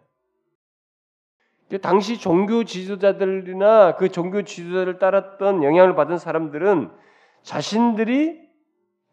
당시 1.82 2.20
종교 2.20 2.64
지도자들이나 2.64 3.96
그 3.96 4.10
종교 4.10 4.42
지도자를 4.42 4.98
따랐던 4.98 5.64
영향을 5.64 5.96
받은 5.96 6.18
사람들은 6.18 6.90
자신들이 7.44 8.50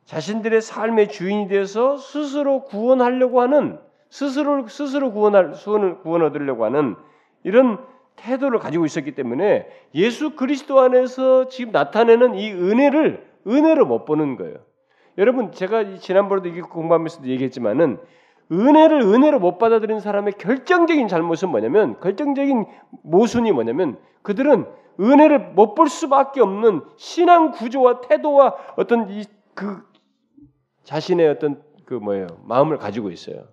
자신들의 0.04 0.62
삶의 0.62 1.08
주인이 1.08 1.48
되어서 1.48 1.98
스스로 1.98 2.64
구원하려고 2.64 3.42
하는 3.42 3.78
스스로 4.16 4.66
스스로 4.68 5.12
구원할 5.12 5.54
수원을 5.54 5.98
구원 5.98 6.22
얻으려고 6.22 6.64
하는 6.64 6.96
이런 7.44 7.78
태도를 8.16 8.58
가지고 8.58 8.86
있었기 8.86 9.14
때문에 9.14 9.68
예수 9.94 10.36
그리스도 10.36 10.80
안에서 10.80 11.48
지금 11.48 11.72
나타내는 11.72 12.34
이 12.34 12.50
은혜를 12.50 13.26
은혜로 13.46 13.84
못 13.86 14.04
보는 14.06 14.36
거예요. 14.36 14.56
여러분 15.18 15.52
제가 15.52 15.96
지난번에도 15.98 16.48
이게 16.48 16.62
공부하면서도 16.62 17.28
얘기했지만은 17.28 17.98
은혜를 18.50 19.02
은혜로 19.02 19.38
못 19.38 19.58
받아들인 19.58 20.00
사람의 20.00 20.34
결정적인 20.38 21.08
잘못은 21.08 21.50
뭐냐면 21.50 22.00
결정적인 22.00 22.64
모순이 23.02 23.52
뭐냐면 23.52 23.98
그들은 24.22 24.66
은혜를 24.98 25.50
못 25.54 25.74
볼 25.74 25.88
수밖에 25.88 26.40
없는 26.40 26.80
신앙 26.96 27.50
구조와 27.50 28.00
태도와 28.00 28.54
어떤 28.76 29.10
이 29.10 29.24
그 29.56 29.82
자신의 30.84 31.28
어떤 31.28 31.62
그 31.86 31.94
뭐예요 31.94 32.26
마음을 32.44 32.76
가지고 32.76 33.10
있어요. 33.10 33.48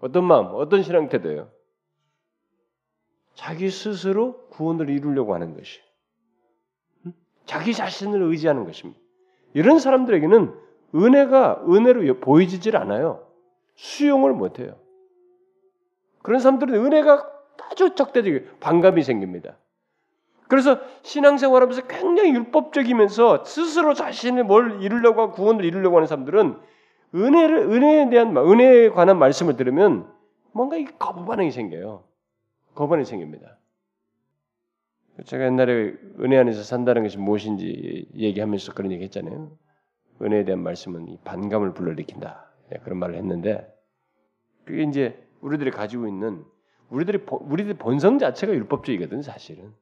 어떤 0.00 0.24
마음, 0.24 0.48
어떤 0.54 0.82
신앙 0.82 1.08
태도예요? 1.08 1.50
자기 3.34 3.70
스스로 3.70 4.48
구원을 4.48 4.88
이루려고 4.90 5.34
하는 5.34 5.54
것이. 5.54 5.80
자기 7.44 7.74
자신을 7.74 8.22
의지하는 8.22 8.64
것입니다. 8.64 9.00
이런 9.54 9.78
사람들에게는 9.78 10.54
은혜가 10.94 11.64
은혜로 11.68 12.20
보이지질 12.20 12.76
않아요. 12.76 13.26
수용을 13.76 14.32
못해요. 14.32 14.76
그런 16.22 16.40
사람들은 16.40 16.74
은혜가 16.74 17.30
아주 17.70 17.94
적대적이에요. 17.94 18.56
반감이 18.60 19.02
생깁니다. 19.02 19.56
그래서 20.48 20.80
신앙생활하면서 21.02 21.86
굉장히 21.86 22.30
율법적이면서 22.30 23.44
스스로 23.44 23.94
자신을 23.94 24.44
뭘 24.44 24.82
이루려고 24.82 25.30
구원을 25.32 25.64
이루려고 25.64 25.96
하는 25.96 26.06
사람들은 26.06 26.58
은혜를 27.14 27.58
은혜에 27.58 28.10
대한 28.10 28.36
은혜에 28.36 28.90
관한 28.90 29.18
말씀을 29.18 29.56
들으면 29.56 30.10
뭔가 30.52 30.76
이 30.76 30.84
거부 30.98 31.24
반응이 31.24 31.50
생겨요. 31.50 32.04
거부 32.74 32.90
반응이 32.90 33.04
생깁니다. 33.04 33.58
제가 35.24 35.44
옛날에 35.46 35.94
은혜 36.20 36.36
안에서 36.36 36.62
산다는 36.62 37.02
것이 37.02 37.18
무엇인지 37.18 38.08
얘기하면서 38.14 38.74
그런 38.74 38.92
얘기 38.92 39.04
했잖아요. 39.04 39.50
은혜에 40.20 40.44
대한 40.44 40.62
말씀은 40.62 41.08
이 41.08 41.18
반감을 41.24 41.74
불러일으킨다. 41.74 42.50
네, 42.70 42.78
그런 42.82 42.98
말을 42.98 43.14
했는데 43.16 43.66
그게 44.64 44.82
이제 44.82 45.26
우리들이 45.40 45.70
가지고 45.70 46.06
있는 46.08 46.44
우리들이 46.90 47.24
우리들 47.30 47.74
본성 47.74 48.18
자체가 48.18 48.52
율법주의거든 48.52 49.22
사실은. 49.22 49.72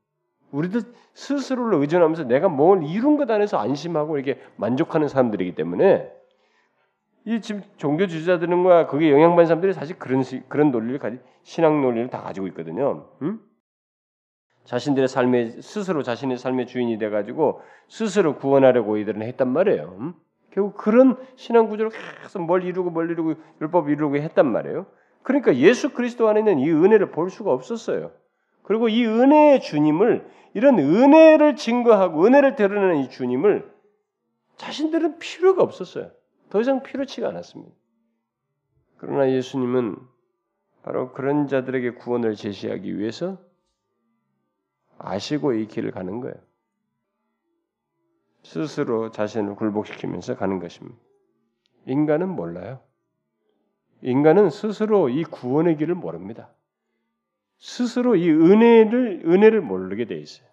우리들 0.53 0.83
스스로를 1.15 1.81
의존하면서 1.81 2.25
내가 2.25 2.49
뭘 2.49 2.85
이룬 2.85 3.17
것 3.17 3.29
안에서 3.29 3.59
안심하고 3.59 4.19
이렇게 4.19 4.41
만족하는 4.57 5.09
사람들이기 5.09 5.57
때문에 5.57 6.13
이 7.27 7.41
종교 7.77 8.07
지도자들과 8.07 8.87
거기에 8.87 9.11
영향받는 9.11 9.47
사람들이 9.47 9.73
사실 9.73 9.99
그런 9.99 10.23
그런 10.49 10.71
논리를 10.71 10.99
가지 10.99 11.19
신앙 11.43 11.81
논리를 11.81 12.09
다 12.11 12.23
가지고 12.23 12.47
있거든요. 12.49 13.09
음? 13.23 13.41
자신들의 14.65 15.09
삶의 15.09 15.63
스스로 15.63 16.03
자신의 16.03 16.39
삶의 16.39 16.67
주인이 16.67 16.99
돼 16.99 17.11
가지고 17.11 17.63
스스로 17.89 18.37
구원하려고 18.37 18.99
이들은 18.99 19.23
했단 19.23 19.49
말이에요. 19.49 19.97
음? 20.01 20.15
결국 20.51 20.77
그런 20.77 21.17
신앙 21.37 21.69
구조로 21.69 21.91
계속 22.23 22.43
뭘 22.43 22.63
이루고 22.65 22.91
뭘 22.91 23.11
이루고 23.11 23.35
율법 23.61 23.89
이루고 23.89 24.17
했단 24.17 24.51
말이에요. 24.51 24.87
그러니까 25.23 25.57
예수 25.57 25.93
그리스도 25.93 26.29
안에 26.29 26.41
있는 26.41 26.59
이 26.59 26.71
은혜를 26.71 27.11
볼 27.11 27.31
수가 27.31 27.53
없었어요. 27.53 28.13
그리고 28.63 28.89
이 28.89 29.05
은혜의 29.05 29.61
주님을 29.61 30.27
이런 30.53 30.79
은혜를 30.79 31.57
증거하고 31.57 32.25
은혜를 32.25 32.55
드러내는 32.55 33.05
이 33.05 33.11
주님을 33.11 33.71
자신들은 34.57 35.19
필요가 35.19 35.63
없었어요. 35.63 36.11
더 36.55 36.61
이상 36.61 36.85
필요치가 36.85 37.31
않았습니다. 37.31 37.75
그러나 38.99 39.29
예수님은 39.29 39.97
바로 40.85 41.13
그런 41.13 41.49
자들에게 41.49 41.95
구원을 41.95 42.37
제시하기 42.37 42.97
위해서 42.97 43.41
아시고 44.97 45.55
이 45.55 45.67
길을 45.67 45.91
가는 45.91 46.21
거예요. 46.21 46.37
스스로 48.45 49.11
자신을 49.11 49.57
굴복시키면서 49.57 50.37
가는 50.37 50.61
것입니다. 50.61 50.97
인간은 51.87 52.29
몰라요. 52.29 52.81
인간은 54.03 54.51
스스로 54.51 55.09
이 55.09 55.25
구원의 55.25 55.77
길을 55.77 55.97
모릅니다. 55.97 56.55
스스로 57.59 58.15
이 58.15 58.31
은혜를 58.31 59.25
은혜를 59.27 59.61
모르게 59.61 60.05
돼 60.05 60.19
있어요. 60.19 60.47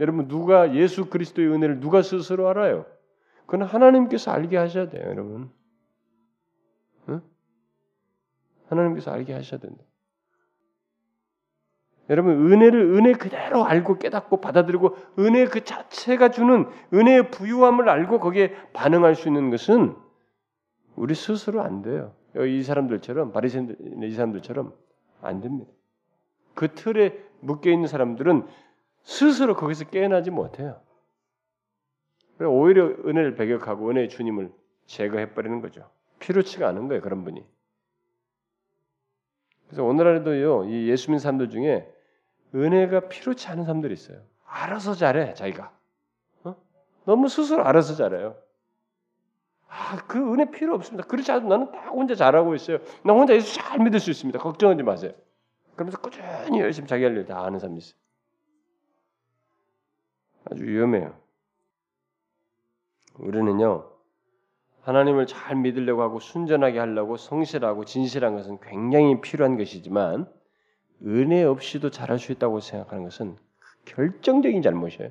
여러분 0.00 0.26
누가 0.26 0.74
예수 0.74 1.10
그리스도의 1.10 1.48
은혜를 1.48 1.80
누가 1.80 2.00
스스로 2.00 2.48
알아요? 2.48 2.86
그건 3.46 3.62
하나님께서 3.62 4.30
알게 4.30 4.56
하셔야 4.56 4.88
돼요, 4.88 5.04
여러분. 5.06 5.50
응? 7.08 7.22
하나님께서 8.68 9.10
알게 9.10 9.32
하셔야 9.32 9.60
된다. 9.60 9.82
여러분 12.10 12.52
은혜를 12.52 12.96
은혜 12.96 13.12
그대로 13.14 13.64
알고 13.64 13.98
깨닫고 13.98 14.40
받아들이고 14.40 14.96
은혜 15.18 15.46
그 15.46 15.64
자체가 15.64 16.30
주는 16.30 16.66
은혜의 16.92 17.30
부유함을 17.30 17.88
알고 17.88 18.20
거기에 18.20 18.54
반응할 18.74 19.14
수 19.14 19.28
있는 19.28 19.50
것은 19.50 19.96
우리 20.96 21.14
스스로 21.14 21.62
안 21.62 21.82
돼요. 21.82 22.12
이 22.36 22.62
사람들처럼 22.62 23.32
바리새인들 23.32 24.04
이 24.04 24.10
사람들처럼 24.12 24.74
안 25.22 25.40
됩니다. 25.40 25.70
그 26.54 26.74
틀에 26.74 27.18
묶여 27.40 27.70
있는 27.70 27.88
사람들은 27.88 28.46
스스로 29.02 29.56
거기서 29.56 29.86
깨어나지 29.86 30.30
못해요. 30.30 30.80
오히려 32.40 32.86
은혜를 32.86 33.36
배격하고 33.36 33.90
은혜의 33.90 34.08
주님을 34.08 34.52
제거해 34.86 35.34
버리는 35.34 35.60
거죠. 35.60 35.88
필요치가 36.18 36.68
않은 36.68 36.88
거예요 36.88 37.02
그런 37.02 37.24
분이. 37.24 37.44
그래서 39.66 39.84
오늘날에도요 39.84 40.64
이 40.64 40.88
예수 40.88 41.10
믿는 41.10 41.18
사람들 41.18 41.50
중에 41.50 41.90
은혜가 42.54 43.08
필요치 43.08 43.48
않은 43.48 43.64
사람들이 43.64 43.94
있어요. 43.94 44.22
알아서 44.46 44.94
잘해 44.94 45.34
자기가. 45.34 45.72
어? 46.44 46.56
너무 47.04 47.28
스스로 47.28 47.64
알아서 47.64 47.94
잘해요. 47.94 48.36
아, 49.68 49.96
그 50.06 50.32
은혜 50.32 50.50
필요 50.50 50.74
없습니다. 50.74 51.06
그렇지 51.08 51.32
않아도 51.32 51.48
나는 51.48 51.72
딱 51.72 51.88
혼자 51.88 52.14
잘하고 52.14 52.54
있어요. 52.54 52.78
나 53.04 53.12
혼자 53.12 53.34
예수 53.34 53.54
잘 53.56 53.80
믿을 53.80 53.98
수 53.98 54.10
있습니다. 54.10 54.38
걱정하지 54.38 54.82
마세요. 54.84 55.12
그러면서 55.74 55.98
꾸준히 55.98 56.60
열심히 56.60 56.86
자기 56.86 57.02
할 57.02 57.16
일다 57.16 57.44
하는 57.44 57.58
사람이 57.58 57.78
있어요. 57.78 57.98
아주 60.50 60.64
위험해요. 60.64 61.23
우리는요, 63.14 63.90
하나님을 64.82 65.26
잘 65.26 65.56
믿으려고 65.56 66.02
하고 66.02 66.20
순전하게 66.20 66.78
하려고 66.78 67.16
성실하고 67.16 67.84
진실한 67.84 68.36
것은 68.36 68.58
굉장히 68.60 69.20
필요한 69.20 69.56
것이지만 69.56 70.30
은혜 71.02 71.42
없이도 71.42 71.90
잘할 71.90 72.18
수 72.18 72.32
있다고 72.32 72.60
생각하는 72.60 73.04
것은 73.04 73.36
결정적인 73.86 74.62
잘못이에요. 74.62 75.10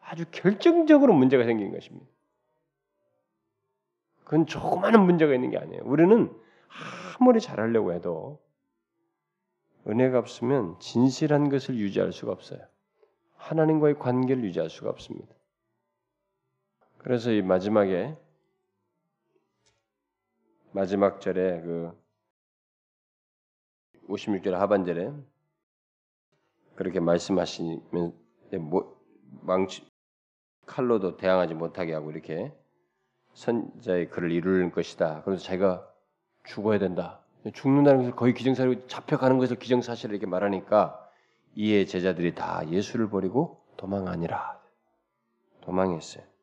아주 0.00 0.24
결정적으로 0.30 1.14
문제가 1.14 1.44
생긴 1.44 1.72
것입니다. 1.72 2.06
그건 4.24 4.46
조그마한 4.46 5.04
문제가 5.04 5.34
있는 5.34 5.50
게 5.50 5.58
아니에요. 5.58 5.82
우리는 5.84 6.32
아무리 7.18 7.40
잘하려고 7.40 7.92
해도 7.92 8.40
은혜가 9.86 10.18
없으면 10.18 10.78
진실한 10.78 11.48
것을 11.48 11.76
유지할 11.76 12.12
수가 12.12 12.32
없어요. 12.32 12.60
하나님과의 13.36 13.98
관계를 13.98 14.44
유지할 14.44 14.70
수가 14.70 14.90
없습니다. 14.90 15.34
그래서 17.04 17.30
이 17.30 17.42
마지막에 17.42 18.16
마지막 20.72 21.20
절에 21.20 21.60
그 21.60 21.92
56절 24.08 24.52
하반절에 24.52 25.12
그렇게 26.74 27.00
말씀하시면 27.00 28.14
뭐 28.58 28.98
망치 29.42 29.86
칼로도 30.64 31.18
대항하지 31.18 31.52
못하게 31.52 31.92
하고 31.92 32.10
이렇게 32.10 32.50
선자의 33.34 34.08
글을 34.08 34.32
이룰 34.32 34.70
것이다. 34.72 35.24
그래서 35.24 35.44
자기가 35.44 35.86
죽어야 36.44 36.78
된다. 36.78 37.20
죽는다는 37.52 37.98
것을 37.98 38.16
거의 38.16 38.32
기정사실로 38.32 38.86
잡혀가는 38.86 39.36
것을 39.36 39.58
기정사실을 39.58 40.14
이렇게 40.14 40.26
말하니까 40.26 41.06
이에 41.54 41.84
제자들이 41.84 42.34
다 42.34 42.66
예수를 42.70 43.10
버리고 43.10 43.62
도망하니라. 43.76 44.58
도망했어요. 45.60 46.33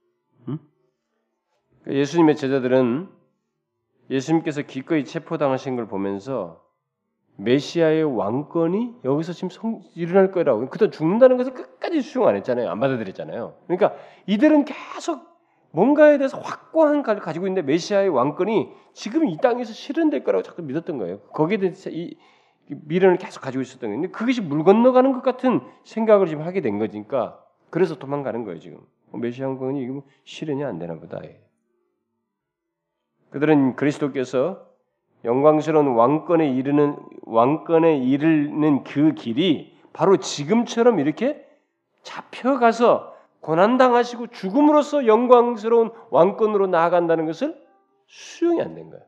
그러니까 0.45 0.61
예수님의 1.87 2.35
제자들은 2.35 3.09
예수님께서 4.09 4.61
기꺼이 4.63 5.05
체포당하신 5.05 5.75
걸 5.75 5.87
보면서 5.87 6.61
메시아의 7.37 8.03
왕권이 8.03 8.99
여기서 9.03 9.33
지금 9.33 9.49
성, 9.49 9.81
일어날 9.95 10.31
거라고. 10.31 10.69
그때 10.69 10.89
죽는다는 10.89 11.37
것을 11.37 11.53
끝까지 11.53 12.01
수용 12.01 12.27
안 12.27 12.35
했잖아요. 12.35 12.69
안 12.69 12.79
받아들였잖아요. 12.79 13.55
그러니까 13.67 13.95
이들은 14.27 14.65
계속 14.65 15.31
뭔가에 15.71 16.17
대해서 16.17 16.37
확고한 16.39 17.01
걸 17.03 17.19
가지고 17.19 17.47
있는데 17.47 17.65
메시아의 17.65 18.09
왕권이 18.09 18.69
지금 18.93 19.27
이 19.27 19.37
땅에서 19.37 19.73
실현될 19.73 20.23
거라고 20.23 20.43
자꾸 20.43 20.61
믿었던 20.61 20.97
거예요. 20.97 21.19
거기에 21.31 21.57
대해서 21.57 21.89
이 21.89 22.15
미련을 22.67 23.17
계속 23.17 23.41
가지고 23.41 23.61
있었던 23.61 23.89
거예요. 23.89 24.01
근데 24.01 24.11
그것이 24.11 24.41
물 24.41 24.63
건너가는 24.63 25.13
것 25.13 25.23
같은 25.23 25.61
생각을 25.83 26.27
지금 26.27 26.43
하게 26.43 26.61
된 26.61 26.77
거니까 26.77 27.41
그래서 27.69 27.95
도망가는 27.97 28.43
거예요 28.43 28.59
지금. 28.59 28.79
뭐 29.11 29.19
메시아 29.19 29.47
왕권이 29.47 29.83
이거 29.83 29.93
뭐 29.93 30.03
실현이 30.23 30.63
안 30.63 30.79
되나 30.79 30.95
보다. 30.95 31.19
그들은 33.29 33.75
그리스도께서 33.75 34.67
영광스러운 35.23 35.87
왕권에 35.87 36.49
이르는 36.51 36.97
왕권에 37.23 37.97
이르는 37.99 38.83
그 38.83 39.13
길이 39.13 39.77
바로 39.93 40.17
지금처럼 40.17 40.99
이렇게 40.99 41.45
잡혀가서 42.03 43.15
고난 43.39 43.77
당하시고 43.77 44.27
죽음으로써 44.27 45.07
영광스러운 45.07 45.91
왕권으로 46.09 46.67
나아간다는 46.67 47.25
것을 47.25 47.59
수용이 48.07 48.61
안 48.61 48.75
된 48.75 48.89
거예요. 48.89 49.03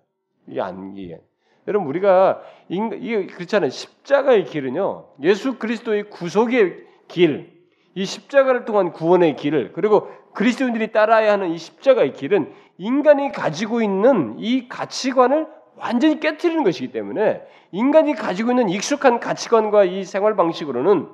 이게 0.47 0.61
안 0.61 0.95
이게 0.95 1.21
여러분 1.67 1.87
우리가 1.87 2.41
이게 2.69 3.25
그렇잖아요. 3.27 3.69
십자가의 3.69 4.45
길은요. 4.45 5.07
예수 5.23 5.57
그리스도의 5.57 6.09
구속의 6.09 6.85
길, 7.07 7.52
이 7.95 8.05
십자가를 8.05 8.65
통한 8.65 8.91
구원의 8.91 9.35
길을 9.35 9.73
그리고 9.73 10.09
그리스도인들이 10.33 10.91
따라야 10.91 11.33
하는 11.33 11.51
이 11.51 11.57
십자가의 11.57 12.13
길은 12.13 12.53
인간이 12.77 13.31
가지고 13.31 13.81
있는 13.81 14.35
이 14.39 14.67
가치관을 14.67 15.47
완전히 15.75 16.19
깨뜨리는 16.19 16.63
것이기 16.63 16.91
때문에 16.91 17.45
인간이 17.71 18.13
가지고 18.13 18.51
있는 18.51 18.69
익숙한 18.69 19.19
가치관과 19.19 19.85
이 19.85 20.03
생활 20.03 20.35
방식으로는 20.35 21.09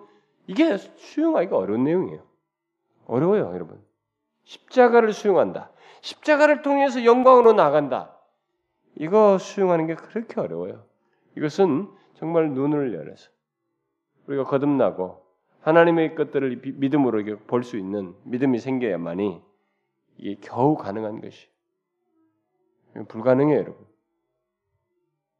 이게 0.48 0.78
수용하기가 0.78 1.58
어려운 1.58 1.84
내용이에요. 1.84 2.22
어려워요, 3.06 3.52
여러분. 3.54 3.82
십자가를 4.44 5.14
수용한다. 5.14 5.72
십자가를 6.02 6.62
통해서 6.62 7.04
영광으로 7.04 7.54
나간다. 7.54 8.16
이거 8.96 9.38
수용하는 9.38 9.88
게 9.88 9.96
그렇게 9.96 10.40
어려워요. 10.40 10.84
이것은 11.38 11.88
정말 12.16 12.50
눈을 12.52 12.94
열어서 12.94 13.30
우리가 14.28 14.44
거듭나고 14.46 15.29
하나님의 15.62 16.16
것들을 16.16 16.62
믿음으로 16.76 17.38
볼 17.48 17.64
수 17.64 17.78
있는 17.78 18.14
믿음이 18.24 18.60
생겨야만이 18.60 19.42
이게 20.18 20.36
겨우 20.42 20.76
가능한 20.76 21.22
것이. 21.22 21.48
불가능해요, 23.08 23.60
여러분. 23.60 23.90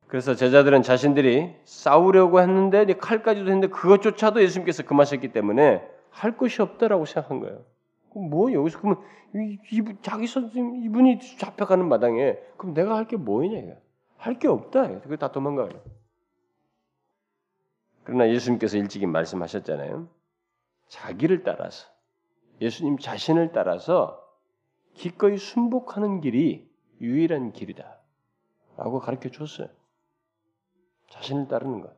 그래서 0.08 0.34
제자들은 0.36 0.82
자신들이 0.82 1.56
싸우려고 1.66 2.40
했는데 2.42 2.86
칼까지도 2.94 3.48
했는데 3.48 3.68
그것조차도 3.68 4.42
예수님께서 4.42 4.84
금하셨기 4.84 5.30
때문에 5.32 5.88
할 6.10 6.36
것이 6.38 6.62
없다라고 6.62 7.06
생각한 7.06 7.40
거예요. 7.40 7.64
뭐 8.16 8.52
여기서 8.52 8.80
그러면 8.80 9.02
이, 9.36 9.60
이, 9.72 9.84
자기 10.02 10.26
선생님 10.26 10.84
이분이 10.86 11.20
잡혀가는 11.38 11.88
마당에 11.88 12.38
그럼 12.58 12.74
내가 12.74 12.96
할 12.98 13.06
게 13.06 13.18
뭐냐 13.18 13.76
할게 14.18 14.48
없다. 14.48 15.00
그거 15.02 15.16
다 15.16 15.32
도망가요. 15.32 15.70
그러나 18.10 18.28
예수님께서 18.28 18.78
일찍이 18.78 19.06
말씀하셨잖아요. 19.06 20.10
자기를 20.88 21.44
따라서 21.44 21.88
예수님 22.60 22.98
자신을 22.98 23.52
따라서 23.52 24.28
기꺼이 24.96 25.38
순복하는 25.38 26.20
길이 26.20 26.68
유일한 27.02 27.52
길이다. 27.52 28.00
라고 28.78 29.00
가르쳐 29.00 29.30
줬어요. 29.30 29.68
자신을 31.12 31.48
따르는 31.50 31.82
것. 31.82 31.96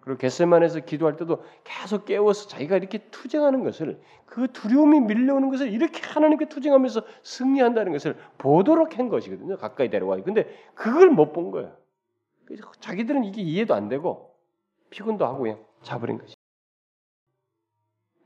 그리고 0.00 0.18
겟세만에서 0.18 0.80
기도할 0.80 1.16
때도 1.16 1.44
계속 1.62 2.04
깨워서 2.04 2.48
자기가 2.48 2.78
이렇게 2.78 3.08
투쟁하는 3.12 3.62
것을 3.62 4.00
그 4.26 4.48
두려움이 4.52 4.98
밀려오는 4.98 5.48
것을 5.48 5.72
이렇게 5.72 6.00
하나님께 6.04 6.48
투쟁하면서 6.48 7.02
승리한다는 7.22 7.92
것을 7.92 8.16
보도록 8.36 8.98
한 8.98 9.08
것이거든요. 9.08 9.58
가까이 9.58 9.90
데려와요. 9.90 10.24
근데 10.24 10.52
그걸 10.74 11.10
못 11.10 11.32
본 11.32 11.52
거예요. 11.52 11.80
자기들은 12.80 13.24
이게 13.24 13.42
이해도 13.42 13.74
안 13.74 13.88
되고 13.88 14.34
피곤도 14.90 15.24
하고 15.24 15.38
그냥 15.42 15.64
자버린 15.82 16.18
것이. 16.18 16.34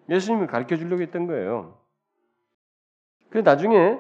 예수님을 0.09 0.47
가르쳐 0.47 0.77
주려고 0.77 1.03
했던 1.03 1.27
거예요. 1.27 1.81
그 3.31 3.39
나중에 3.39 3.99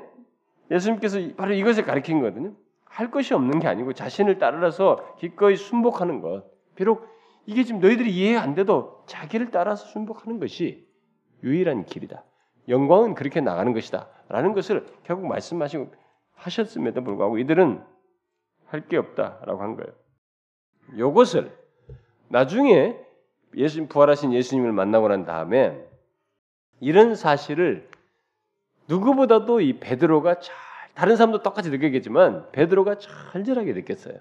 예수님께서 0.71 1.19
바로 1.37 1.53
이것을 1.53 1.85
가르친 1.85 2.21
거거든요. 2.21 2.55
할 2.85 3.11
것이 3.11 3.35
없는 3.35 3.59
게 3.59 3.69
아니고 3.69 3.93
자신을 3.93 4.39
따라서 4.39 5.15
기꺼이 5.19 5.57
순복하는 5.57 6.21
것. 6.21 6.45
비록 6.75 7.07
이게 7.45 7.63
지금 7.65 7.81
너희들이 7.81 8.15
이해 8.15 8.37
안 8.37 8.55
돼도 8.55 9.05
자기를 9.07 9.51
따라서 9.51 9.87
순복하는 9.87 10.41
것이 10.41 10.89
유일한 11.43 11.85
길이다. 11.85 12.25
영광은 12.69 13.15
그렇게 13.15 13.41
나가는 13.41 13.73
것이다. 13.73 14.09
라는 14.29 14.55
것을 14.55 14.87
결국 15.05 15.27
말씀하시고 15.27 15.93
하셨음에도 16.35 17.03
불구하고 17.05 17.39
이들은 17.39 17.85
할 18.67 18.89
게 18.89 18.97
없다라고 18.97 19.63
한 19.63 19.77
거예요. 19.77 19.93
이것을 20.95 21.57
나중에 22.29 22.97
예수님 23.55 23.89
부활하신 23.89 24.33
예수님을 24.33 24.73
만나고 24.73 25.09
난 25.09 25.25
다음에 25.25 25.83
이런 26.81 27.15
사실을 27.15 27.89
누구보다도 28.89 29.61
이 29.61 29.79
베드로가 29.81 30.41
잘 30.41 30.55
다른 30.95 31.17
사람도 31.17 31.43
똑같이 31.43 31.71
느끼겠지만 31.71 32.51
베드로가 32.53 32.99
철저하게 32.99 33.73
느꼈어요. 33.75 34.19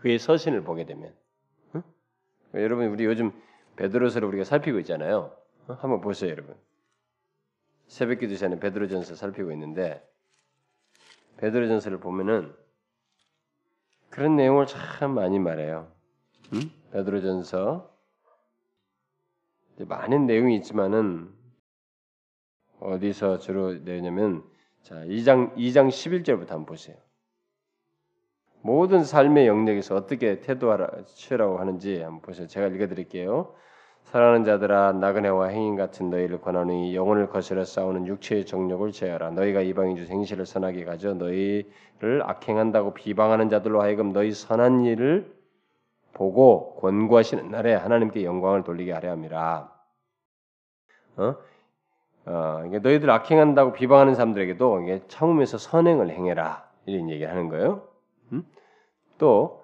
그의 0.00 0.18
서신을 0.18 0.62
보게 0.62 0.84
되면 0.84 1.12
응? 1.74 1.82
여러분 2.54 2.86
우리 2.86 3.04
요즘 3.04 3.32
베드로서를 3.76 4.28
우리가 4.28 4.44
살피고 4.44 4.78
있잖아요. 4.80 5.36
어? 5.66 5.74
한번 5.74 6.00
보세요, 6.00 6.30
여러분. 6.30 6.54
새벽기도 7.88 8.36
전에 8.36 8.60
베드로전서 8.60 9.16
살피고 9.16 9.50
있는데 9.52 10.06
베드로전서를 11.38 11.98
보면은 11.98 12.54
그런 14.10 14.36
내용을 14.36 14.66
참 14.66 15.14
많이 15.14 15.38
말해요. 15.38 15.90
응? 16.52 16.60
베드로전서 16.92 17.88
많은 19.78 20.26
내용이 20.26 20.56
있지만은 20.56 21.32
어디서 22.80 23.38
주로 23.38 23.72
내냐면 23.74 24.44
자 24.82 24.96
2장 24.96 25.54
2장 25.56 25.88
11절부터 25.88 26.48
한번 26.48 26.66
보세요. 26.66 26.96
모든 28.62 29.04
삶의 29.04 29.46
영역에서 29.46 29.94
어떻게 29.96 30.40
태도하라 30.40 31.04
취라고 31.06 31.58
하는지 31.58 32.00
한번 32.02 32.20
보세요. 32.20 32.46
제가 32.46 32.66
읽어드릴게요. 32.66 33.54
사랑하는 34.04 34.44
자들아 34.44 34.92
나그네와 34.92 35.48
행인 35.48 35.76
같은 35.76 36.10
너희를 36.10 36.40
권하노니 36.40 36.96
영혼을 36.96 37.28
거스려 37.28 37.64
싸우는 37.64 38.06
육체의 38.08 38.44
정욕을 38.44 38.90
제하라. 38.92 39.30
너희가 39.30 39.60
이방인 39.60 39.96
주 39.96 40.04
생시를 40.04 40.46
선하게 40.46 40.84
가져 40.84 41.14
너희를 41.14 42.22
악행한다고 42.24 42.94
비방하는 42.94 43.48
자들로 43.48 43.80
하여금 43.80 44.12
너희 44.12 44.32
선한 44.32 44.84
일을 44.84 45.32
보고 46.12 46.74
권고하시는 46.80 47.50
날에 47.50 47.74
하나님께 47.74 48.24
영광을 48.24 48.64
돌리게 48.64 48.92
하려 48.92 49.12
함이라. 49.12 49.72
어? 51.16 51.36
어, 52.26 52.62
너희들 52.82 53.08
악행한다고 53.10 53.72
비방하는 53.72 54.14
사람들에게도 54.16 54.80
이게 54.80 55.02
참으면서 55.06 55.56
선행을 55.56 56.10
행해라 56.10 56.68
이런 56.86 57.08
얘기를 57.10 57.30
하는 57.30 57.48
거예요. 57.48 57.86
음? 58.32 58.44
또 59.18 59.59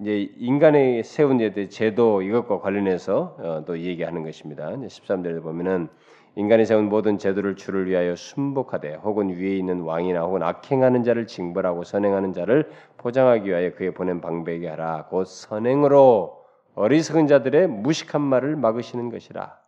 이제 0.00 0.30
인간의 0.36 1.04
세운 1.04 1.38
제도 1.70 2.22
이것과 2.22 2.60
관련해서 2.60 3.36
어, 3.38 3.64
또 3.66 3.78
얘기하는 3.78 4.24
것입니다. 4.24 4.68
13절에 4.68 5.42
보면은 5.42 5.88
인간이 6.34 6.66
세운 6.66 6.90
모든 6.90 7.16
제도를 7.16 7.56
주를 7.56 7.86
위하여 7.86 8.14
순복하되 8.14 8.96
혹은 8.96 9.30
위에 9.30 9.56
있는 9.56 9.80
왕이나 9.80 10.20
혹은 10.20 10.42
악행하는 10.42 11.02
자를 11.02 11.26
징벌하고 11.26 11.84
선행하는 11.84 12.34
자를 12.34 12.70
포장하기 12.98 13.48
위하여 13.48 13.74
그의 13.74 13.94
보낸 13.94 14.20
방백이 14.20 14.66
하라. 14.66 15.06
곧 15.08 15.24
선행으로 15.24 16.44
어리석은 16.74 17.26
자들의 17.26 17.68
무식한 17.68 18.20
말을 18.20 18.56
막으시는 18.56 19.08
것이라. 19.08 19.58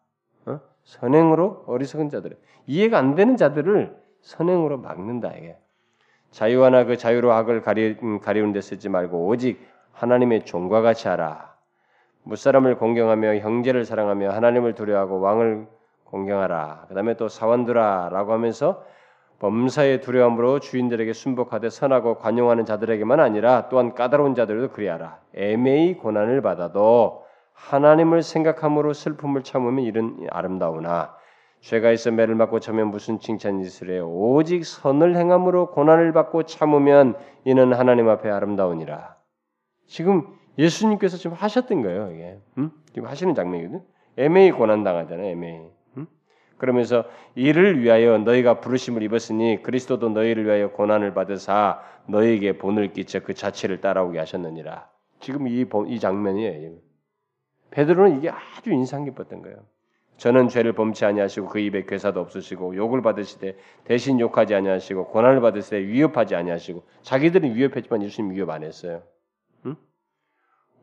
어? 0.45 0.61
선행으로 0.85 1.65
어리석은 1.67 2.11
자들 2.11 2.37
이해가 2.67 2.99
안 2.99 3.15
되는 3.15 3.39
자들을 3.39 3.97
선행으로 4.21 4.77
막는다 4.77 5.33
이게. 5.39 5.57
자유하나 6.31 6.85
그 6.85 6.99
자유로 6.99 7.33
악을 7.33 7.63
가리, 7.63 7.97
음, 8.03 8.21
가리운 8.21 8.53
데 8.53 8.61
쓰지 8.61 8.91
말고 8.91 9.27
오직 9.27 9.59
하나님의 9.99 10.45
종과 10.45 10.81
같이 10.81 11.09
하라. 11.09 11.55
무사람을 12.23 12.77
공경하며 12.77 13.37
형제를 13.37 13.85
사랑하며 13.85 14.31
하나님을 14.31 14.75
두려워하고 14.75 15.21
왕을 15.21 15.67
공경하라. 16.05 16.87
그 16.89 16.95
다음에 16.95 17.15
또 17.15 17.29
사원들아라고 17.29 18.33
하면서 18.33 18.85
범사의 19.41 20.01
두려움으로 20.01 20.61
주인들에게 20.61 21.13
순복하되 21.13 21.71
선하고 21.71 22.19
관용하는 22.19 22.65
자들에게만 22.65 23.21
아니라 23.21 23.69
또한 23.69 23.95
까다로운 23.95 24.35
자들도 24.35 24.71
그리하라. 24.71 25.19
애매히 25.35 25.97
고난을 25.97 26.43
받아도 26.43 27.25
하나님을 27.55 28.23
생각함으로 28.23 28.93
슬픔을 28.93 29.43
참으면 29.43 29.85
이런 29.85 30.27
아름다우나 30.31 31.15
죄가 31.61 31.91
있어 31.91 32.13
매를 32.13 32.37
맞고 32.37 32.61
참면 32.61 32.89
무슨 32.89 33.19
칭찬이 33.19 33.63
있으래 33.63 33.99
오직 33.99 34.65
선을 34.65 35.17
행함으로 35.17 35.73
고난을 35.73 36.13
받고 36.13 36.45
참으면 36.45 37.17
이는 37.45 37.73
하나님 37.73 38.09
앞에 38.09 38.31
아름다우니라. 38.31 39.18
지금 39.89 40.27
예수님께서 40.57 41.17
지금 41.17 41.37
하셨던 41.37 41.83
거예요, 41.83 42.13
이게. 42.13 42.39
음? 42.59 42.71
지금 42.93 43.09
하시는 43.09 43.35
장면이거든. 43.35 43.83
애매히 44.17 44.53
고난 44.53 44.85
당하잖아요, 44.85 45.27
애매히. 45.27 45.79
그러면서 46.59 47.05
이를 47.35 47.81
위하여 47.81 48.19
너희가 48.19 48.61
부르심을 48.61 49.03
입었으니 49.05 49.63
그리스도도 49.63 50.11
너희를 50.11 50.45
위하여 50.45 50.71
고난을 50.73 51.15
받으사 51.15 51.81
너희에게 52.07 52.59
본을 52.59 52.93
끼쳐 52.93 53.21
그 53.21 53.33
자체를 53.33 53.81
따라오게 53.81 54.19
하셨느니라. 54.19 54.89
지금 55.21 55.49
이, 55.49 55.65
이 55.87 56.01
장면이에요. 56.01 56.73
베드로는 57.71 58.19
이게 58.19 58.31
아주 58.31 58.73
인상 58.73 59.05
깊었던 59.05 59.43
거예요. 59.43 59.59
저는 60.17 60.49
죄를 60.49 60.73
범치 60.73 61.05
아니하시고 61.05 61.49
그 61.49 61.61
입에 61.61 61.85
괴사도 61.85 62.19
없으시고 62.21 62.75
욕을 62.75 63.03
받으시되 63.03 63.57
대신 63.85 64.19
욕하지 64.19 64.57
아니하시고 64.57 65.07
고난을 65.07 65.41
받으시되 65.41 65.79
위협하지 65.79 66.35
아니하시고 66.35 66.83
자기들은 67.03 67.55
위협했지만 67.55 68.03
예수님 68.03 68.33
위협 68.33 68.51
안 68.51 68.65
했어요. 68.65 69.03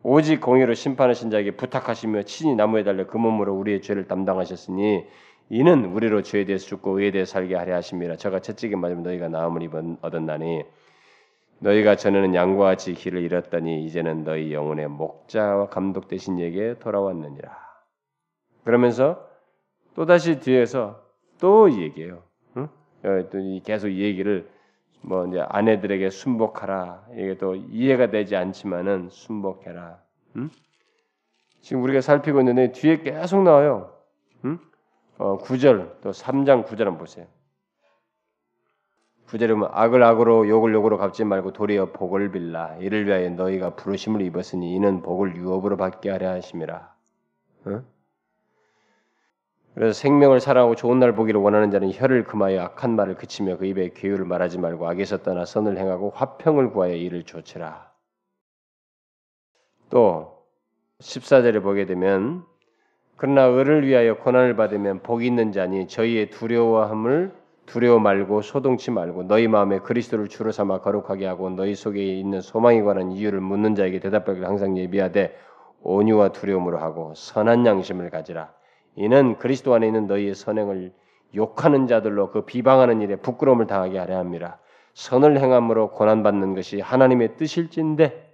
응? 0.06 0.10
오직 0.10 0.40
공의로 0.40 0.74
심판하신 0.74 1.32
자에게 1.32 1.52
부탁하시며 1.52 2.24
친히 2.24 2.56
나무에 2.56 2.84
달려 2.84 3.08
그 3.08 3.18
몸으로 3.18 3.56
우리의 3.56 3.82
죄를 3.82 4.08
담당하셨으니 4.08 5.06
이는 5.50 5.86
우리로 5.86 6.22
죄에 6.22 6.46
대해서 6.46 6.66
죽고 6.68 7.00
의에 7.00 7.12
대해 7.12 7.26
살게 7.26 7.56
하려 7.56 7.76
하심이라 7.76 8.18
저가 8.18 8.40
채찍에 8.40 8.76
맞으면 8.76 9.04
너희가 9.04 9.30
나음을 9.30 9.62
입은 9.64 9.98
얻었나니 10.02 10.64
너희가 11.60 11.96
전에는 11.96 12.36
양과 12.36 12.66
같이 12.66 12.94
길을 12.94 13.22
잃었더니 13.22 13.86
이제는 13.86 14.24
너희 14.24 14.54
영혼의 14.54 14.88
목자와 14.88 15.70
감독 15.70 16.08
되신 16.08 16.40
에게 16.40 16.76
돌아왔느니라. 16.80 17.50
그러면서 18.64 19.26
또 19.96 20.06
다시 20.06 20.40
뒤에서 20.40 21.02
또 21.40 21.72
얘기해요. 21.72 22.24
응? 22.58 22.68
어, 23.04 23.30
또 23.32 23.40
계속 23.64 23.90
이 23.90 24.02
얘기를 24.02 24.50
뭐 25.08 25.28
이제 25.28 25.40
아내들에게 25.48 26.10
순복하라. 26.10 27.06
이게 27.14 27.38
또 27.38 27.56
이해가 27.56 28.10
되지 28.10 28.36
않지만은 28.36 29.10
순복해라. 29.10 30.00
응? 30.38 30.50
지금 31.62 31.84
우리가 31.84 32.02
살피고 32.02 32.40
있는데 32.40 32.72
뒤에 32.72 32.98
계속 33.02 33.44
나와요. 33.44 33.94
응? 34.46 34.60
어, 35.18 35.38
9절 35.38 36.02
또 36.02 36.12
3장 36.12 36.66
9절 36.66 36.80
한번 36.80 36.98
보세요. 36.98 37.28
9절에 39.28 39.50
보면 39.50 39.70
악을 39.72 40.04
악으로 40.04 40.48
욕을 40.48 40.74
욕으로 40.74 40.98
갚지 40.98 41.24
말고 41.24 41.54
도리어 41.54 41.92
복을 41.92 42.32
빌라 42.32 42.76
이를 42.78 43.06
위하여 43.06 43.30
너희가 43.30 43.76
부르심을 43.76 44.22
입었으니 44.22 44.76
이는 44.76 45.02
복을 45.02 45.36
유업으로 45.36 45.78
받게 45.78 46.10
하려 46.10 46.30
하심이라. 46.30 46.96
응? 47.68 47.86
그래서 49.76 49.92
생명을 49.92 50.40
살아하고 50.40 50.76
좋은 50.76 51.00
날 51.00 51.14
보기를 51.14 51.40
원하는 51.42 51.70
자는 51.70 51.92
혀를 51.92 52.24
금하여 52.24 52.62
악한 52.62 52.96
말을 52.96 53.16
그치며 53.16 53.58
그 53.58 53.66
입에 53.66 53.90
괴유를 53.90 54.26
말하지 54.26 54.58
말고 54.58 54.88
악에서 54.88 55.18
떠나 55.18 55.44
선을 55.44 55.78
행하고 55.78 56.12
화평을 56.16 56.72
구하여 56.72 56.94
이를 56.94 57.24
조치라. 57.24 57.92
또 59.90 60.46
14절에 61.02 61.62
보게 61.62 61.86
되면 61.86 62.46
그러나 63.18 63.54
을을 63.54 63.86
위하여 63.86 64.16
고난을 64.18 64.56
받으면 64.56 65.02
복이 65.04 65.26
있는 65.26 65.52
자니 65.52 65.88
저희의 65.90 66.30
두려워함을 66.30 67.34
두려워 67.66 68.00
말고 68.00 68.44
소동치 68.44 68.92
말고 68.92 69.24
너희 69.24 69.50
마음에 69.50 69.80
그리스도를 69.80 70.30
주로 70.30 70.54
삼아 70.54 70.80
거룩하게 70.82 71.26
하고 71.26 71.50
너희 71.50 71.76
속에 71.76 72.02
있는 72.02 72.40
소망에 72.40 72.82
관한 72.82 73.12
이유를 73.12 73.42
묻는 73.42 73.76
자에게 73.76 74.00
대답하기를 74.00 74.48
항상 74.48 74.78
예비하되 74.78 75.36
온유와 75.82 76.30
두려움으로 76.30 76.78
하고 76.78 77.14
선한 77.16 77.66
양심을 77.66 78.10
가지라. 78.10 78.54
이는 78.96 79.38
그리스도 79.38 79.74
안에 79.74 79.88
있는 79.88 80.08
너희의 80.08 80.36
선행을 80.36 80.94
욕하는 81.36 81.88
자들로 81.88 82.32
그 82.32 82.46
비방하는 82.46 83.02
일에 83.02 83.18
부끄러움을 83.18 83.68
당하게 83.68 83.98
하려 84.00 84.18
함이라. 84.18 84.58
선을 84.94 85.40
행함으로 85.40 85.92
고난 85.92 86.24
받는 86.24 86.56
것이 86.56 86.80
하나님의 86.80 87.36
뜻일진데 87.36 88.34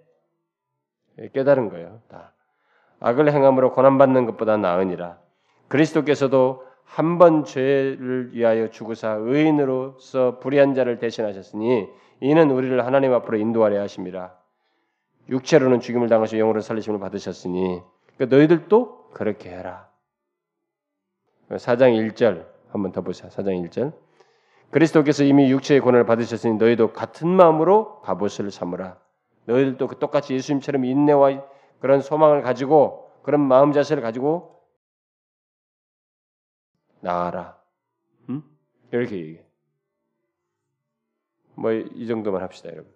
깨달은 1.34 1.70
거예요. 1.70 2.00
다. 2.10 2.34
악을 3.00 3.32
행함으로 3.32 3.74
고난 3.74 3.98
받는 3.98 4.26
것보다 4.28 4.58
나으니라. 4.58 5.18
그리스도께서도 5.68 6.64
한 6.84 7.18
번 7.18 7.46
죄를 7.46 8.32
위하여 8.34 8.70
죽으사 8.70 9.12
의인으로서 9.22 10.40
불의한 10.40 10.74
자를 10.74 11.00
대신하셨으니 11.00 11.88
이는 12.20 12.52
우리를 12.52 12.86
하나님 12.86 13.14
앞으로 13.14 13.38
인도하려 13.38 13.80
하심이라. 13.82 14.36
육체로는 15.30 15.80
죽임을 15.80 16.10
당하시 16.10 16.38
영으로 16.38 16.60
살리심을 16.60 17.00
받으셨으니 17.00 17.82
그러니까 18.18 18.36
너희들도 18.36 19.10
그렇게 19.14 19.50
해라. 19.50 19.88
4장 21.58 22.12
1절 22.14 22.48
한번 22.70 22.92
더 22.92 23.02
보세요. 23.02 23.30
4장 23.30 23.68
1절. 23.70 23.94
그리스도께서 24.72 25.24
이미 25.24 25.52
육체의 25.52 25.82
권한을 25.82 26.06
받으셨으니 26.06 26.56
너희도 26.56 26.94
같은 26.94 27.28
마음으로 27.28 28.02
갑옷을 28.02 28.52
삼으라. 28.52 28.98
너희들도 29.46 29.88
그 29.88 30.00
똑같이 30.00 30.34
예수님처럼 30.34 30.86
인내와 30.86 31.44
그런 31.80 32.02
소망을 32.02 32.42
가지고 32.42 33.12
그런 33.24 33.42
마음 33.42 33.72
자세를 33.74 34.02
가지고 34.02 34.62
나아라. 37.02 37.58
음? 38.30 38.44
이렇게 38.92 39.18
얘기해. 39.18 39.46
뭐 41.56 41.72
이 41.72 42.08
정도만 42.08 42.42
합시다, 42.42 42.70
여러분. 42.72 42.92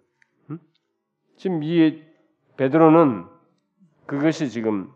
음? 0.50 0.58
지금 1.36 1.62
이 1.62 2.02
베드로는 2.56 3.26
그것이 4.06 4.48
지금 4.48 4.92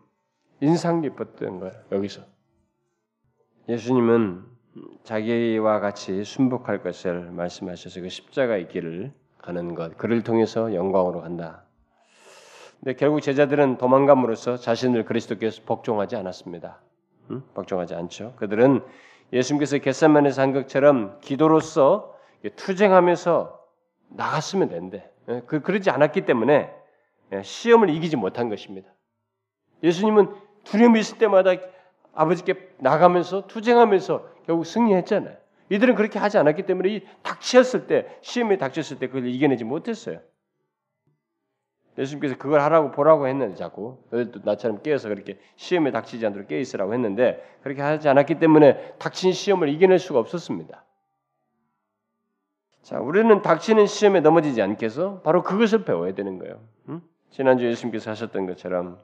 인상 0.61 1.01
깊었던 1.01 1.59
거예요. 1.59 1.73
여기서. 1.91 2.23
예수님은 3.71 4.43
자기와 5.03 5.79
같이 5.79 6.25
순복할 6.25 6.83
것을 6.83 7.31
말씀하셔서 7.31 8.01
그 8.01 8.09
십자가의 8.09 8.67
길을 8.67 9.13
가는 9.37 9.75
것, 9.75 9.97
그를 9.97 10.23
통해서 10.23 10.73
영광으로 10.73 11.21
간다. 11.21 11.63
근데 12.79 12.95
결국 12.95 13.21
제자들은 13.21 13.77
도망감으로써 13.77 14.57
자신을 14.57 15.05
그리스도께서 15.05 15.61
복종하지 15.65 16.17
않았습니다. 16.17 16.81
응? 17.29 17.43
복종하지 17.53 17.95
않죠. 17.95 18.33
그들은 18.35 18.83
예수님께서 19.31 19.77
겟세만에서 19.77 20.41
한 20.41 20.51
것처럼 20.51 21.17
기도로서 21.21 22.13
투쟁하면서 22.57 23.57
나갔으면 24.09 24.67
된대. 24.67 25.09
예, 25.29 25.43
그 25.45 25.61
그러지 25.61 25.89
않았기 25.89 26.25
때문에 26.25 26.69
예, 27.31 27.41
시험을 27.41 27.89
이기지 27.89 28.17
못한 28.17 28.49
것입니다. 28.49 28.89
예수님은 29.81 30.27
두려움이 30.65 30.99
있을 30.99 31.17
때마다 31.19 31.51
아버지께 32.13 32.73
나가면서 32.79 33.47
투쟁하면서 33.47 34.27
결국 34.45 34.65
승리했잖아요. 34.65 35.35
이들은 35.69 35.95
그렇게 35.95 36.19
하지 36.19 36.37
않았기 36.37 36.63
때문에 36.63 36.89
이 36.89 37.01
닥치었을 37.23 37.87
때 37.87 38.17
시험에 38.21 38.57
닥쳤을 38.57 38.99
때 38.99 39.07
그걸 39.07 39.27
이겨내지 39.27 39.63
못했어요. 39.63 40.19
예수님께서 41.97 42.37
그걸 42.37 42.61
하라고 42.61 42.91
보라고 42.91 43.27
했는데 43.27 43.55
자꾸 43.55 43.97
너희도 44.11 44.41
나처럼 44.43 44.81
깨어서 44.81 45.09
그렇게 45.09 45.39
시험에 45.55 45.91
닥치지 45.91 46.25
않도록 46.25 46.47
깨어 46.47 46.59
있으라고 46.59 46.93
했는데 46.93 47.43
그렇게 47.63 47.81
하지 47.81 48.09
않았기 48.09 48.39
때문에 48.39 48.95
닥친 48.97 49.33
시험을 49.33 49.69
이겨낼 49.69 49.99
수가 49.99 50.19
없었습니다. 50.19 50.85
자, 52.81 52.99
우리는 52.99 53.41
닥치는 53.41 53.85
시험에 53.85 54.21
넘어지지 54.21 54.61
않게 54.61 54.85
해서 54.85 55.21
바로 55.23 55.43
그것을 55.43 55.85
배워야 55.85 56.13
되는 56.13 56.39
거예요. 56.39 56.61
응? 56.89 57.01
지난주 57.29 57.65
예수님께서 57.65 58.11
하셨던 58.11 58.47
것처럼 58.47 58.99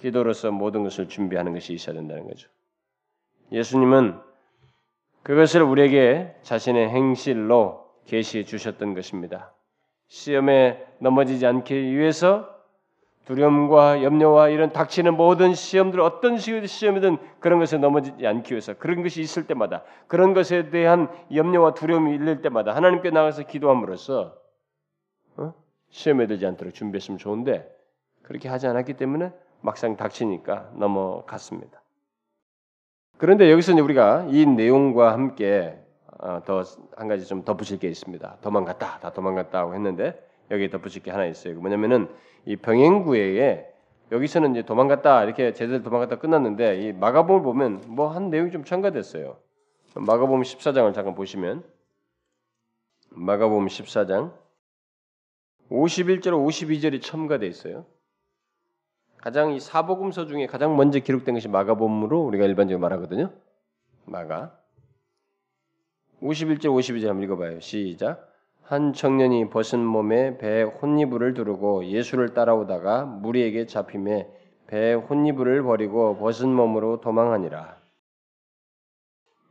기도로서 0.00 0.50
모든 0.50 0.82
것을 0.82 1.08
준비하는 1.08 1.52
것이 1.52 1.72
있어야 1.72 1.94
된다는 1.94 2.26
거죠. 2.26 2.48
예수님은 3.52 4.18
그것을 5.22 5.62
우리에게 5.62 6.36
자신의 6.42 6.88
행실로 6.88 7.86
계시해 8.04 8.44
주셨던 8.44 8.94
것입니다. 8.94 9.52
시험에 10.08 10.86
넘어지지 10.98 11.46
않기 11.46 11.74
위해서 11.96 12.54
두려움과 13.26 14.04
염려와 14.04 14.50
이런 14.50 14.72
닥치는 14.72 15.16
모든 15.16 15.52
시험들 15.52 16.00
어떤 16.00 16.38
식의 16.38 16.68
시험이든 16.68 17.18
그런 17.40 17.58
것에 17.58 17.76
넘어지지 17.76 18.24
않기 18.24 18.54
위해서 18.54 18.74
그런 18.74 19.02
것이 19.02 19.20
있을 19.20 19.48
때마다 19.48 19.82
그런 20.06 20.32
것에 20.32 20.70
대한 20.70 21.08
염려와 21.34 21.74
두려움이 21.74 22.14
일릴 22.14 22.40
때마다 22.40 22.76
하나님께 22.76 23.10
나가서 23.10 23.42
기도함으로써 23.48 24.36
어? 25.38 25.54
시험에 25.90 26.28
들지 26.28 26.46
않도록 26.46 26.72
준비했으면 26.72 27.18
좋은데 27.18 27.68
그렇게 28.22 28.48
하지 28.48 28.68
않았기 28.68 28.94
때문에 28.94 29.32
막상 29.66 29.96
닥치니까 29.96 30.70
넘어갔습니다. 30.76 31.82
그런데 33.18 33.50
여기서 33.50 33.74
우리가 33.74 34.26
이 34.30 34.46
내용과 34.46 35.12
함께 35.12 35.76
어, 36.18 36.40
더한 36.46 37.08
가지 37.08 37.26
좀 37.26 37.44
덧붙일 37.44 37.80
게 37.80 37.88
있습니다. 37.88 38.38
도망갔다, 38.42 39.00
다 39.00 39.12
도망갔다고 39.12 39.74
했는데 39.74 40.24
여기 40.52 40.70
덧붙일 40.70 41.02
게 41.02 41.10
하나 41.10 41.26
있어요. 41.26 41.58
뭐냐면은 41.58 42.08
이 42.44 42.54
병행구에 42.56 43.74
여기서는 44.12 44.52
이제 44.52 44.62
도망갔다 44.62 45.24
이렇게 45.24 45.52
제대로 45.52 45.82
도망갔다 45.82 46.20
끝났는데 46.20 46.80
이 46.82 46.92
마가복음을 46.92 47.42
보면 47.42 47.82
뭐 47.88 48.08
한 48.08 48.30
내용이 48.30 48.52
좀 48.52 48.62
첨가됐어요. 48.62 49.36
마가복음 49.96 50.42
14장을 50.42 50.94
잠깐 50.94 51.16
보시면 51.16 51.64
마가복음 53.10 53.66
14장 53.66 54.32
51절 55.70 56.26
52절이 56.26 57.02
첨가돼 57.02 57.48
있어요. 57.48 57.84
가장 59.26 59.54
이 59.54 59.58
사복음서 59.58 60.26
중에 60.26 60.46
가장 60.46 60.76
먼저 60.76 61.00
기록된 61.00 61.34
것이 61.34 61.48
마가복음으로 61.48 62.20
우리가 62.26 62.44
일반적으로 62.44 62.80
말하거든요. 62.80 63.32
마가 64.04 64.56
51절 66.22 66.66
52절 66.66 67.08
한번 67.08 67.24
읽어봐요. 67.24 67.58
시작. 67.58 68.32
한 68.62 68.92
청년이 68.92 69.50
벗은 69.50 69.84
몸에 69.84 70.38
배에 70.38 70.62
혼이불을 70.62 71.34
두르고 71.34 71.86
예수를 71.86 72.34
따라오다가 72.34 73.04
무리에게 73.04 73.66
잡힘에 73.66 74.30
배에 74.68 74.94
혼이불을 74.94 75.64
버리고 75.64 76.16
벗은 76.18 76.48
몸으로 76.48 77.00
도망하니라. 77.00 77.78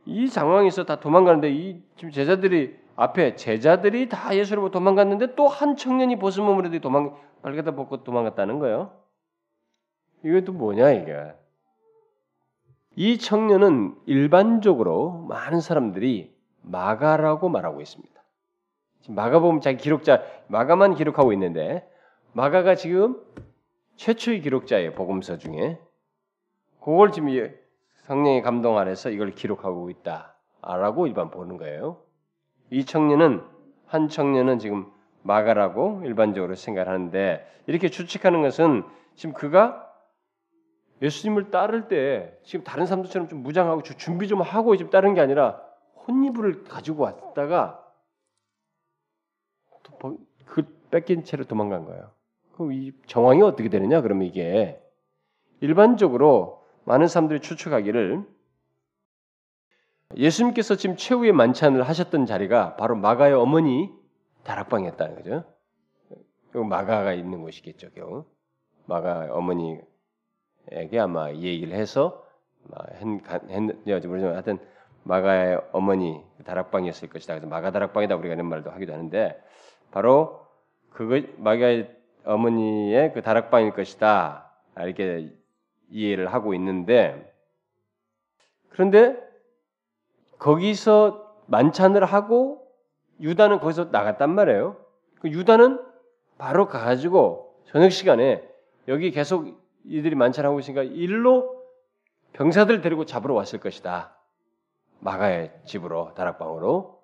이 0.06 0.26
상황에서 0.26 0.84
다 0.84 1.00
도망가는데 1.00 1.50
이 1.50 1.82
지금 1.96 2.10
제자들이 2.12 2.78
앞에 2.96 3.36
제자들이 3.36 4.08
다 4.08 4.30
보고 4.54 4.70
도망갔는데 4.70 5.34
또 5.34 5.48
한 5.48 5.76
청년이 5.76 6.18
벗은 6.18 6.44
몸으로 6.44 6.70
도망 6.80 7.14
발가다 7.42 7.72
벗고 7.72 8.04
도망갔다는 8.04 8.58
거예요. 8.58 9.04
이것도 10.26 10.52
뭐냐 10.52 10.90
이게? 10.90 11.32
이 12.96 13.18
청년은 13.18 13.94
일반적으로 14.06 15.24
많은 15.28 15.60
사람들이 15.60 16.34
마가라고 16.62 17.48
말하고 17.48 17.80
있습니다. 17.80 18.14
마가복음 19.08 19.60
자기 19.60 19.76
기록자 19.78 20.22
마가만 20.48 20.96
기록하고 20.96 21.32
있는데 21.34 21.88
마가가 22.32 22.74
지금 22.74 23.22
최초의 23.94 24.40
기록자예요 24.40 24.94
복음서 24.94 25.38
중에 25.38 25.78
그걸 26.80 27.12
지금 27.12 27.54
성령의 28.02 28.42
감동 28.42 28.78
아래서 28.78 29.10
이걸 29.10 29.30
기록하고 29.30 29.90
있다라고 29.90 31.06
일반 31.06 31.30
보는 31.30 31.56
거예요. 31.56 32.02
이 32.70 32.84
청년은 32.84 33.42
한 33.86 34.08
청년은 34.08 34.58
지금 34.58 34.90
마가라고 35.22 36.02
일반적으로 36.04 36.56
생각하는데 36.56 37.46
이렇게 37.68 37.88
추측하는 37.88 38.42
것은 38.42 38.82
지금 39.14 39.32
그가 39.32 39.85
예수님을 41.02 41.50
따를 41.50 41.88
때 41.88 42.38
지금 42.42 42.64
다른 42.64 42.86
사람들처럼 42.86 43.28
좀 43.28 43.42
무장하고 43.42 43.82
준비 43.82 44.28
좀 44.28 44.40
하고 44.40 44.76
지금 44.76 44.90
따른 44.90 45.14
게 45.14 45.20
아니라 45.20 45.60
혼이불을 46.06 46.64
가지고 46.64 47.04
왔다가 47.04 47.82
그 50.46 50.62
뺏긴 50.90 51.24
채로 51.24 51.44
도망간 51.44 51.84
거예요. 51.84 52.10
그럼 52.54 52.72
이 52.72 52.92
정황이 53.06 53.42
어떻게 53.42 53.68
되느냐? 53.68 54.00
그러면 54.00 54.26
이게 54.26 54.82
일반적으로 55.60 56.64
많은 56.84 57.08
사람들이 57.08 57.40
추측하기를 57.40 58.24
예수님께서 60.16 60.76
지금 60.76 60.96
최후의 60.96 61.32
만찬을 61.32 61.82
하셨던 61.82 62.26
자리가 62.26 62.76
바로 62.76 62.94
마가의 62.96 63.34
어머니 63.34 63.90
다락방이었다는 64.44 65.16
거죠. 65.16 65.44
마가가 66.52 67.12
있는 67.12 67.42
곳이겠죠, 67.42 67.90
겨우. 67.90 68.24
마가 68.86 69.28
어머니 69.32 69.78
에게 70.70 70.98
아마 70.98 71.30
얘기를 71.32 71.74
해서 71.74 72.24
했는지 73.00 74.06
모르지만 74.06 74.34
하여튼 74.34 74.58
마가의 75.04 75.60
어머니 75.72 76.20
다락방이었을 76.44 77.08
것이다. 77.08 77.34
그래서 77.34 77.46
마가 77.46 77.70
다락방이다 77.70 78.16
우리가 78.16 78.34
이런 78.34 78.46
말도 78.46 78.70
하기도 78.70 78.92
하는데 78.92 79.40
바로 79.92 80.46
그거 80.90 81.20
마가의 81.36 81.94
어머니의 82.24 83.12
그 83.12 83.22
다락방일 83.22 83.72
것이다. 83.72 84.50
이렇게 84.78 85.32
이해를 85.90 86.32
하고 86.32 86.54
있는데 86.54 87.32
그런데 88.68 89.16
거기서 90.38 91.34
만찬을 91.46 92.04
하고 92.04 92.66
유다는 93.20 93.60
거기서 93.60 93.86
나갔단 93.92 94.34
말이에요. 94.34 94.76
그 95.20 95.30
유다는 95.30 95.80
바로 96.36 96.66
가가지고 96.66 97.62
저녁 97.66 97.90
시간에 97.90 98.42
여기 98.88 99.12
계속 99.12 99.64
이들이 99.86 100.14
만찬 100.14 100.44
하고 100.44 100.58
있으니까 100.60 100.82
일로 100.82 101.64
병사들 102.32 102.80
데리고 102.80 103.04
잡으러 103.04 103.34
왔을 103.34 103.60
것이다. 103.60 104.16
마가의 105.00 105.52
집으로 105.64 106.12
다락방으로. 106.14 107.02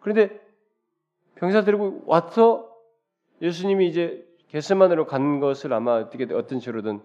그런데 0.00 0.40
병사 1.34 1.64
데리고 1.64 2.02
와서 2.06 2.74
예수님이 3.42 3.88
이제 3.88 4.26
게세만으로 4.48 5.06
간 5.06 5.40
것을 5.40 5.72
아마 5.72 5.96
어떻게 5.96 6.32
어떤 6.34 6.60
식으로든 6.60 7.00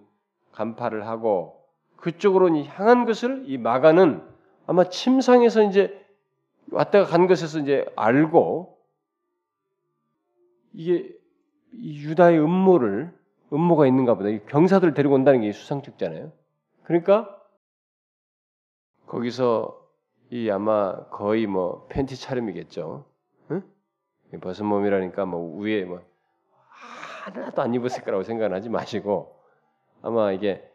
간파를 0.51 1.07
하고 1.07 1.65
그쪽으로 1.97 2.55
향한 2.65 3.05
것을 3.05 3.43
이 3.45 3.57
마가는 3.57 4.21
아마 4.67 4.83
침상에서 4.86 5.63
이제 5.63 6.05
왔다가 6.71 7.05
간 7.05 7.27
것에서 7.27 7.59
이제 7.59 7.86
알고 7.95 8.77
이게 10.73 11.15
유다의 11.73 12.39
음모를 12.39 13.13
음모가 13.55 13.87
있는가 13.87 14.15
보다. 14.15 14.29
병사들을 14.47 14.93
데리고 14.93 15.15
온다는 15.15 15.41
게 15.41 15.51
수상쩍잖아요. 15.51 16.31
그러니까 16.83 17.35
거기서 19.07 19.81
이 20.29 20.49
아마 20.49 21.07
거의 21.09 21.47
뭐 21.47 21.87
팬티 21.87 22.19
차림이겠죠. 22.19 23.05
응? 23.51 23.63
벗은 24.41 24.65
몸이라니까 24.65 25.25
뭐 25.25 25.57
위에 25.59 25.85
뭐 25.85 26.01
하나도 27.23 27.61
안 27.61 27.73
입었을 27.73 28.03
거라고 28.03 28.23
생각하지 28.23 28.69
마시고 28.69 29.39
아마 30.01 30.31
이게 30.31 30.69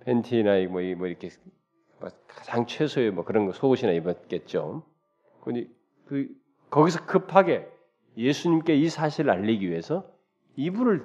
팬티나 0.00 0.56
뭐, 0.68 0.80
뭐 0.96 1.06
이렇게 1.06 1.30
가장 2.26 2.66
최소의 2.66 3.10
뭐 3.10 3.24
그런 3.24 3.46
거 3.46 3.52
속옷이나 3.52 3.92
입었겠죠. 3.92 4.82
근데 5.42 5.68
그 6.06 6.28
거기서 6.70 7.06
급하게 7.06 7.68
예수님께 8.16 8.74
이 8.74 8.88
사실을 8.88 9.30
알리기 9.30 9.68
위해서 9.68 10.10
이불을 10.56 11.04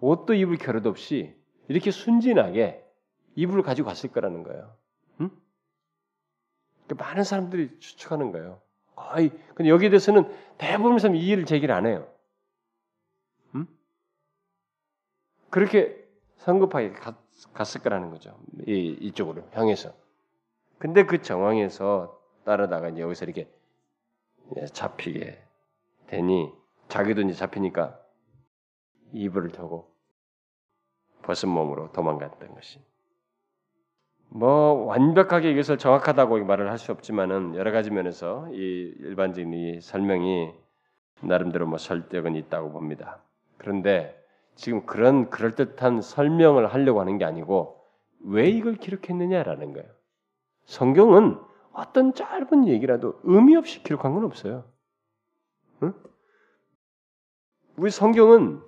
옷도 0.00 0.34
입을 0.34 0.56
겨를도 0.56 0.88
없이 0.88 1.34
이렇게 1.68 1.90
순진하게 1.90 2.84
이불을 3.34 3.62
가지고 3.62 3.88
갔을 3.88 4.10
거라는 4.10 4.42
거예요. 4.42 4.74
응? 5.20 5.30
많은 6.96 7.24
사람들이 7.24 7.78
추측하는 7.78 8.32
거예요. 8.32 8.60
거의 8.94 9.30
근데 9.54 9.70
여기에 9.70 9.90
대해서는 9.90 10.34
대부분 10.58 10.98
사람 10.98 11.16
이해를 11.16 11.44
제기를 11.44 11.74
안 11.74 11.86
해요. 11.86 12.08
응? 13.54 13.66
그렇게 15.50 16.04
성급하게 16.38 16.92
갔, 16.92 17.16
갔을 17.52 17.82
거라는 17.82 18.10
거죠. 18.10 18.38
이, 18.66 18.96
이쪽으로 19.00 19.48
향해서. 19.52 19.92
근데 20.78 21.04
그 21.04 21.22
정황에서 21.22 22.20
따르다가 22.44 22.88
이제 22.88 23.02
여기서 23.02 23.24
이렇게 23.24 23.48
잡히게 24.72 25.42
되니 26.06 26.50
자기도 26.88 27.20
이제 27.22 27.34
잡히니까 27.34 28.00
이불을 29.12 29.50
펴고 29.50 29.92
벗은 31.22 31.48
몸으로 31.48 31.92
도망갔던 31.92 32.54
것이. 32.54 32.80
뭐 34.30 34.84
완벽하게 34.84 35.50
이것을 35.52 35.78
정확하다고 35.78 36.44
말을 36.44 36.70
할 36.70 36.78
수 36.78 36.92
없지만은 36.92 37.54
여러 37.54 37.72
가지 37.72 37.90
면에서 37.90 38.48
이 38.52 38.94
일반적인 38.98 39.52
이 39.54 39.80
설명이 39.80 40.52
나름대로 41.22 41.66
뭐 41.66 41.78
설득은 41.78 42.36
있다고 42.36 42.70
봅니다. 42.72 43.22
그런데 43.56 44.14
지금 44.54 44.84
그런 44.86 45.30
그럴듯한 45.30 46.02
설명을 46.02 46.72
하려고 46.72 47.00
하는 47.00 47.18
게 47.18 47.24
아니고 47.24 47.82
왜 48.20 48.48
이걸 48.48 48.74
기록했느냐라는 48.74 49.72
거예요. 49.72 49.88
성경은 50.66 51.38
어떤 51.72 52.12
짧은 52.12 52.68
얘기라도 52.68 53.18
의미 53.22 53.56
없이 53.56 53.82
기록한 53.82 54.14
건 54.14 54.24
없어요. 54.24 54.64
응? 55.82 55.94
우리 57.76 57.90
성경은 57.90 58.60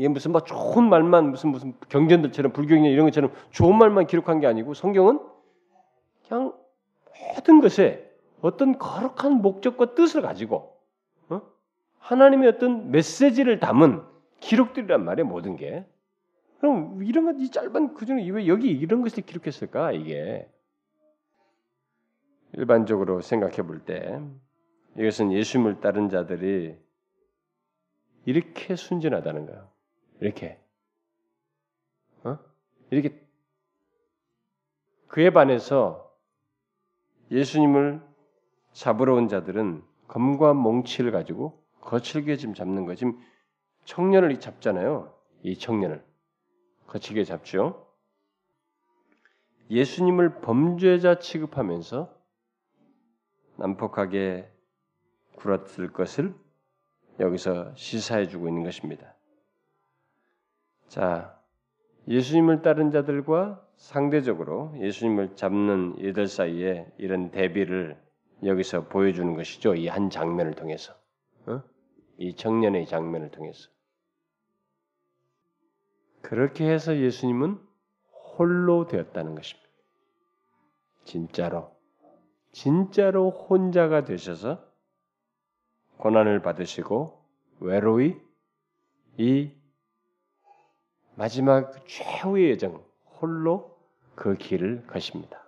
이게 0.00 0.08
무슨 0.08 0.32
막 0.32 0.46
좋은 0.46 0.88
말만 0.88 1.28
무슨 1.30 1.50
무슨 1.50 1.74
경전들처럼 1.90 2.52
불경전 2.52 2.90
이런 2.90 3.04
것처럼 3.04 3.34
좋은 3.50 3.76
말만 3.76 4.06
기록한 4.06 4.40
게 4.40 4.46
아니고 4.46 4.72
성경은 4.72 5.20
그냥 6.26 6.54
모든 7.34 7.60
것에 7.60 8.10
어떤 8.40 8.78
거룩한 8.78 9.42
목적과 9.42 9.94
뜻을 9.94 10.22
가지고 10.22 10.74
어? 11.28 11.42
하나님의 11.98 12.48
어떤 12.48 12.90
메시지를 12.90 13.60
담은 13.60 14.02
기록들이란 14.40 15.04
말이에요 15.04 15.26
모든 15.28 15.56
게. 15.56 15.86
그럼 16.60 17.02
이런 17.02 17.26
것 17.26 17.36
이 17.38 17.50
짧은 17.50 17.92
그 17.92 18.06
중에 18.06 18.26
왜 18.30 18.46
여기 18.46 18.70
이런 18.70 19.02
것을 19.02 19.22
기록했을까 19.22 19.92
이게 19.92 20.48
일반적으로 22.54 23.20
생각해 23.20 23.56
볼 23.66 23.84
때 23.84 24.18
이것은 24.96 25.30
예수님을 25.32 25.80
따른 25.82 26.08
자들이 26.08 26.74
이렇게 28.24 28.76
순진하다는 28.76 29.44
거예요. 29.44 29.69
이렇게 30.20 30.60
어? 32.24 32.38
이렇게 32.90 33.20
그에 35.08 35.30
반해서 35.30 36.14
예수님을 37.30 38.00
잡으러 38.72 39.14
온 39.14 39.28
자들은 39.28 39.82
검과 40.08 40.54
몽치를 40.54 41.12
가지고 41.12 41.62
거칠게 41.80 42.36
지금 42.36 42.54
잡는 42.54 42.86
거. 42.86 42.94
지금 42.94 43.18
청년을 43.84 44.38
잡잖아요. 44.38 45.14
이 45.42 45.56
청년을 45.56 46.04
거칠게 46.86 47.24
잡죠. 47.24 47.86
예수님을 49.70 50.40
범죄자 50.40 51.20
취급하면서 51.20 52.12
난폭하게 53.56 54.50
굴었을 55.36 55.92
것을 55.92 56.34
여기서 57.20 57.74
시사해 57.76 58.28
주고 58.28 58.48
있는 58.48 58.64
것입니다. 58.64 59.14
자, 60.90 61.40
예수님을 62.08 62.62
따른 62.62 62.90
자들과 62.90 63.64
상대적으로 63.76 64.74
예수님을 64.76 65.36
잡는 65.36 65.94
이들 66.00 66.26
사이에 66.26 66.92
이런 66.98 67.30
대비를 67.30 67.96
여기서 68.44 68.88
보여주는 68.88 69.32
것이죠. 69.34 69.76
이 69.76 69.86
한 69.86 70.10
장면을 70.10 70.54
통해서. 70.54 70.92
어? 71.46 71.62
이 72.18 72.34
청년의 72.34 72.86
장면을 72.86 73.30
통해서. 73.30 73.70
그렇게 76.22 76.68
해서 76.68 76.96
예수님은 76.96 77.60
홀로 78.36 78.88
되었다는 78.88 79.36
것입니다. 79.36 79.70
진짜로. 81.04 81.70
진짜로 82.50 83.30
혼자가 83.30 84.02
되셔서 84.02 84.68
고난을 85.98 86.42
받으시고 86.42 87.24
외로이 87.60 88.16
이 89.18 89.59
마지막 91.20 91.74
최후의 91.86 92.52
여정 92.52 92.82
홀로 93.20 93.76
그 94.14 94.36
길을 94.36 94.86
가십니다. 94.86 95.38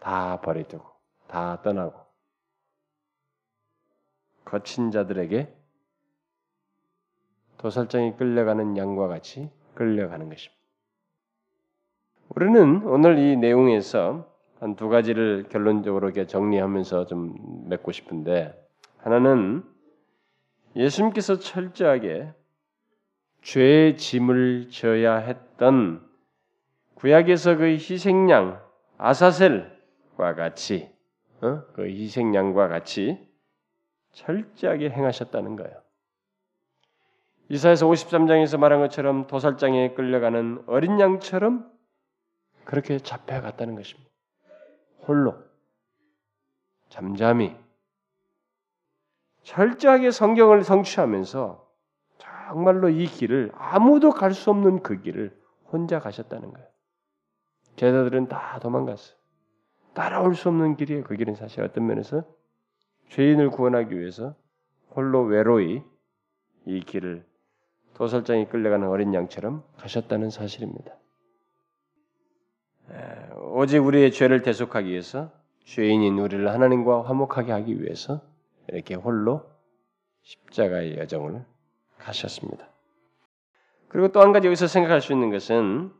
다 0.00 0.38
버리두고 0.42 0.84
다 1.28 1.62
떠나고 1.62 1.98
거친 4.44 4.90
자들에게 4.90 5.50
도살장이 7.56 8.16
끌려가는 8.18 8.76
양과 8.76 9.08
같이 9.08 9.48
끌려가는 9.76 10.28
것입니다. 10.28 10.62
우리는 12.28 12.82
오늘 12.84 13.18
이 13.18 13.38
내용에서 13.38 14.30
한 14.60 14.76
두 14.76 14.90
가지를 14.90 15.46
결론적으로 15.48 16.08
이렇게 16.08 16.26
정리하면서 16.26 17.06
좀 17.06 17.34
맺고 17.70 17.92
싶은데 17.92 18.54
하나는 18.98 19.64
예수님께서 20.76 21.38
철저하게 21.38 22.34
죄의 23.42 23.96
짐을 23.96 24.70
져야 24.70 25.16
했던 25.16 26.08
구약에서 26.94 27.56
그 27.56 27.64
희생양 27.64 28.62
아사셀과 28.98 30.34
같이 30.36 30.90
어? 31.40 31.64
그 31.74 31.86
희생양과 31.86 32.68
같이 32.68 33.28
철저하게 34.12 34.90
행하셨다는 34.90 35.56
거예요. 35.56 35.82
이사에서 37.48 37.86
53장에서 37.86 38.58
말한 38.58 38.80
것처럼 38.80 39.26
도살장에 39.26 39.94
끌려가는 39.94 40.62
어린 40.66 41.00
양처럼 41.00 41.70
그렇게 42.64 42.98
잡혀갔다는 42.98 43.74
것입니다. 43.74 44.08
홀로 45.06 45.34
잠잠히 46.88 47.56
철저하게 49.42 50.12
성경을 50.12 50.62
성취하면서 50.62 51.71
정말로 52.52 52.90
이 52.90 53.06
길을 53.06 53.50
아무도 53.54 54.10
갈 54.10 54.34
수 54.34 54.50
없는 54.50 54.82
그 54.82 55.00
길을 55.00 55.34
혼자 55.72 55.98
가셨다는 55.98 56.52
거예요. 56.52 56.68
제자들은 57.76 58.28
다 58.28 58.58
도망갔어요. 58.60 59.16
따라올 59.94 60.34
수 60.34 60.50
없는 60.50 60.76
길이에요. 60.76 61.04
그 61.04 61.16
길은 61.16 61.34
사실 61.34 61.62
어떤 61.62 61.86
면에서 61.86 62.24
죄인을 63.08 63.48
구원하기 63.50 63.98
위해서 63.98 64.36
홀로 64.94 65.22
외로이 65.22 65.82
이 66.66 66.80
길을 66.80 67.24
도살장에 67.94 68.46
끌려가는 68.48 68.86
어린 68.86 69.14
양처럼 69.14 69.64
가셨다는 69.78 70.28
사실입니다. 70.28 70.94
오직 73.54 73.78
우리의 73.78 74.12
죄를 74.12 74.42
대속하기 74.42 74.90
위해서 74.90 75.32
죄인인 75.64 76.18
우리를 76.18 76.46
하나님과 76.46 77.04
화목하게 77.04 77.52
하기 77.52 77.82
위해서 77.82 78.20
이렇게 78.68 78.94
홀로 78.94 79.50
십자가의 80.20 80.98
여정을 80.98 81.46
가셨습니다. 82.02 82.68
그리고 83.88 84.08
또 84.08 84.20
한 84.20 84.32
가지 84.32 84.46
여기서 84.46 84.66
생각할 84.66 85.00
수 85.00 85.12
있는 85.12 85.30
것은 85.30 85.92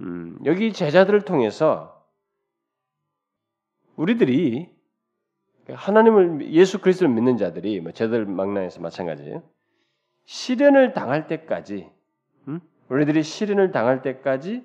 음, 0.00 0.38
여기 0.44 0.72
제자들을 0.72 1.22
통해서 1.22 2.06
우리들이 3.96 4.68
하나님을 5.68 6.52
예수 6.52 6.80
그리스도를 6.80 7.12
믿는 7.12 7.36
자들이 7.36 7.80
뭐 7.80 7.92
제자들 7.92 8.26
망라에서 8.26 8.80
마찬가지예요. 8.80 9.42
시련을 10.24 10.92
당할 10.94 11.26
때까지 11.26 11.90
음? 12.48 12.60
우리들이 12.88 13.22
시련을 13.22 13.72
당할 13.72 14.02
때까지 14.02 14.64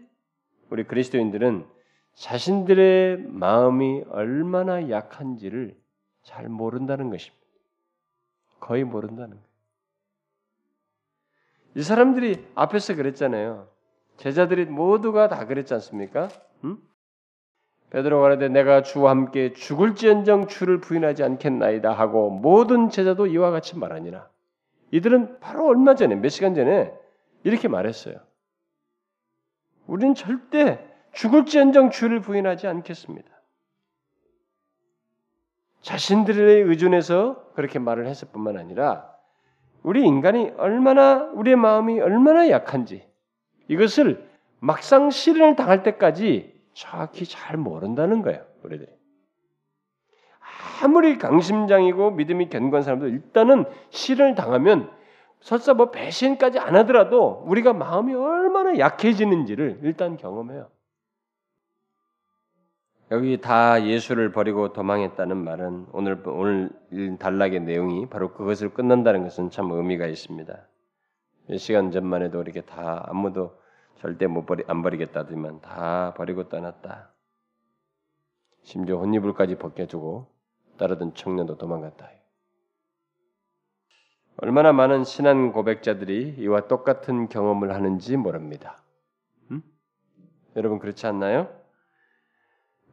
우리 0.70 0.84
그리스도인들은 0.86 1.66
자신들의 2.14 3.18
마음이 3.28 4.04
얼마나 4.10 4.90
약한지를 4.90 5.76
잘 6.22 6.48
모른다는 6.48 7.10
것입니다. 7.10 7.44
거의 8.60 8.84
모른다는 8.84 9.32
거예요. 9.32 9.53
이 11.76 11.82
사람들이 11.82 12.46
앞에서 12.56 12.96
그랬잖아요. 12.96 13.68
제자들이 14.18 14.66
모두가 14.66 15.28
다 15.28 15.46
그랬지 15.46 15.74
않습니까? 15.74 16.30
음? 16.64 16.78
베드로가 17.90 18.22
말하되 18.22 18.50
내가 18.50 18.82
주와 18.82 19.12
함께 19.12 19.54
죽을지언정 19.54 20.48
주를 20.48 20.80
부인하지 20.80 21.24
않겠나이다 21.24 21.92
하고 21.92 22.30
모든 22.30 22.90
제자도 22.90 23.28
이와 23.28 23.52
같이 23.52 23.78
말하니라. 23.78 24.28
이들은 24.92 25.40
바로 25.40 25.68
얼마 25.68 25.96
전에 25.96 26.16
몇 26.16 26.30
시간 26.30 26.56
전에 26.56 26.94
이렇게 27.44 27.68
말했어요. 27.68 28.16
우리는 29.88 30.16
절대 30.16 30.88
죽을지언정 31.14 31.92
주를 31.92 32.20
부인하지 32.20 32.68
않겠습니다. 32.68 33.30
자신들의 35.82 36.64
의존에서 36.64 37.52
그렇게 37.54 37.78
말을 37.78 38.08
했을 38.08 38.30
뿐만 38.32 38.58
아니라 38.58 39.13
우리 39.84 40.06
인간이 40.06 40.52
얼마나 40.58 41.30
우리의 41.34 41.56
마음이 41.58 42.00
얼마나 42.00 42.50
약한지 42.50 43.06
이것을 43.68 44.28
막상 44.60 45.10
시련을 45.10 45.56
당할 45.56 45.84
때까지 45.84 46.54
정확히 46.74 47.26
잘 47.26 47.58
모른다는 47.58 48.22
거예요. 48.22 48.44
우리들이 48.64 48.90
아무리 50.82 51.18
강심장이고 51.18 52.12
믿음이 52.12 52.50
견고한 52.50 52.84
사람도 52.84 53.08
일단은 53.08 53.66
시련을 53.90 54.36
당하면 54.36 54.90
설사 55.42 55.74
뭐 55.74 55.92
배신까지 55.92 56.60
안 56.60 56.76
하더라도 56.78 57.44
우리가 57.46 57.74
마음이 57.74 58.14
얼마나 58.14 58.78
약해지는지를 58.78 59.82
일단 59.84 60.16
경험해요. 60.16 60.70
여기 63.14 63.40
다 63.40 63.86
예수를 63.86 64.32
버리고 64.32 64.74
도망했다는 64.74 65.38
말은 65.38 65.86
오늘 65.92 66.24
오늘 66.26 66.72
단락의 67.20 67.60
내용이 67.60 68.10
바로 68.10 68.34
그것을 68.34 68.74
끝난다는 68.74 69.22
것은 69.22 69.52
참 69.52 69.70
의미가 69.72 70.08
있습니다. 70.08 70.68
몇 71.48 71.58
시간 71.60 71.92
전만 71.92 72.24
해도 72.24 72.42
이렇게 72.42 72.62
다 72.62 73.06
아무도 73.08 73.56
절대 73.98 74.26
못 74.26 74.48
버리 74.48 74.64
안 74.66 74.82
버리겠다더만 74.82 75.62
다 75.62 76.16
버리고 76.18 76.50
떠났다. 76.50 77.12
심지어 78.64 78.98
혼이불까지 78.98 79.60
벗겨주고 79.60 80.26
따르던 80.80 81.14
청년도 81.14 81.60
도망갔다. 81.60 82.10
얼마나 84.38 84.74
많은 84.74 85.04
신한 85.04 85.52
고백자들이 85.52 86.38
이와 86.40 86.68
똑같은 86.68 87.30
경험을 87.30 87.76
하는지 87.76 88.18
모릅니다. 88.18 88.82
음? 89.52 89.62
여러분 90.56 90.80
그렇지 90.80 91.06
않나요? 91.06 91.63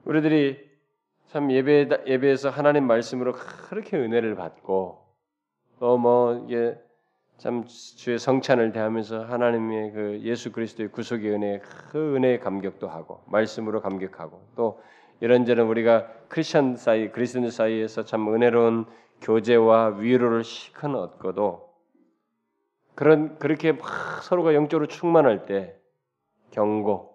우리들이 0.05 0.68
참 1.28 1.51
예배 1.51 1.88
예배에서 2.07 2.51
하나님 2.51 2.86
말씀으로 2.86 3.32
그렇게 3.68 3.96
은혜를 3.96 4.34
받고 4.34 4.98
또 5.78 5.96
뭐 5.96 6.44
이게 6.46 6.76
참 7.38 7.64
주의 7.66 8.18
성찬을 8.18 8.72
대하면서 8.72 9.24
하나님의 9.24 9.92
그 9.92 10.20
예수 10.24 10.53
그리스도의 10.53 10.90
구속의 10.90 11.30
은혜 11.30 11.61
그 11.90 12.16
은혜에 12.16 12.38
감격도 12.38 12.86
하고 12.88 13.22
말씀으로 13.26 13.80
감격하고 13.80 14.42
또 14.57 14.82
이런저런 15.20 15.66
우리가 15.66 16.07
크리스천 16.28 16.76
사이 16.76 17.11
그리스도인 17.11 17.51
사이에서 17.51 18.05
참 18.05 18.32
은혜로운 18.34 18.84
교제와 19.22 19.96
위로를 19.98 20.44
시큰 20.44 20.94
얻고도 20.94 21.70
그런 22.94 23.38
그렇게 23.38 23.72
막 23.72 24.22
서로가 24.22 24.53
영적으로 24.55 24.86
충만할 24.86 25.46
때 25.46 25.74
경고 26.51 27.10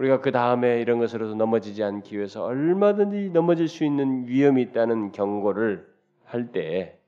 우리가 0.00 0.22
그 0.22 0.32
다음에 0.32 0.80
이런 0.80 0.98
것으로도 0.98 1.34
넘어지지 1.34 1.84
않기 1.84 2.16
위해서 2.16 2.42
얼마든지 2.42 3.30
넘어질 3.30 3.68
수 3.68 3.84
있는 3.84 4.26
위험이 4.26 4.62
있다는 4.62 5.12
경고를 5.12 5.86
할 6.24 6.52
때 6.52 6.98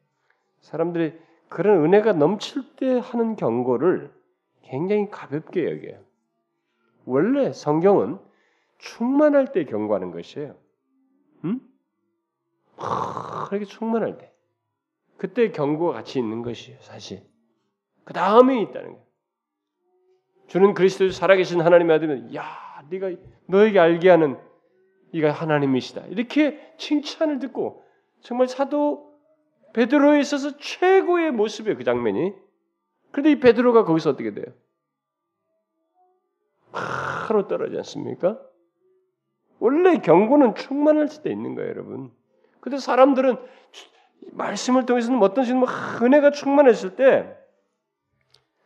사람들이 0.61 1.19
그런 1.49 1.85
은혜가 1.85 2.13
넘칠 2.13 2.77
때 2.77 2.99
하는 2.99 3.37
경고를 3.37 4.13
굉장히 4.63 5.11
가볍게 5.11 5.65
여겨요. 5.71 6.03
원래 7.07 7.53
성경은 7.53 8.19
충만할 8.79 9.53
때 9.53 9.65
경고하는 9.65 10.11
것이에요. 10.11 10.55
음? 11.45 11.61
그렇게 13.49 13.65
충만할 13.65 14.19
때. 14.19 14.33
그때 15.17 15.51
경고가 15.51 15.95
같이 15.95 16.19
있는 16.19 16.43
것이에요, 16.43 16.79
사실. 16.81 17.23
그 18.05 18.13
다음에 18.13 18.61
있다는 18.63 18.93
거예요. 18.93 19.07
주는 20.47 20.75
그리스도 20.75 21.11
살아계신 21.11 21.61
하나님의 21.61 21.97
아들이면, 21.97 22.35
야, 22.35 22.45
네가 22.93 23.11
너에게 23.47 23.79
알게 23.79 24.11
하는 24.11 24.39
이가 25.13 25.31
하나님이시다. 25.31 26.07
이렇게 26.07 26.75
칭찬을 26.79 27.39
듣고 27.39 27.85
정말 28.21 28.49
사도 28.49 29.13
베드로에 29.73 30.21
있어서 30.21 30.57
최고의 30.59 31.33
모습이에요, 31.33 31.77
그 31.77 31.85
장면이. 31.85 32.35
그런데 33.11 33.31
이 33.33 33.41
베드로가 33.41 33.85
거기서 33.85 34.11
어떻게 34.11 34.33
돼요? 34.35 34.47
바로 36.71 37.49
떨어지지 37.49 37.79
않습니까? 37.79 38.41
원래 39.59 39.99
경고는 39.99 40.55
충만할 40.55 41.09
수도 41.09 41.31
있는 41.31 41.55
거예요, 41.55 41.71
여러분. 41.71 42.11
근데 42.61 42.79
사람들은 42.79 43.37
말씀을 44.33 44.87
통해서는 44.87 45.23
어떤 45.23 45.45
식으로 45.45 45.67
은혜가 46.03 46.31
충만했을 46.31 46.97
때 46.97 47.37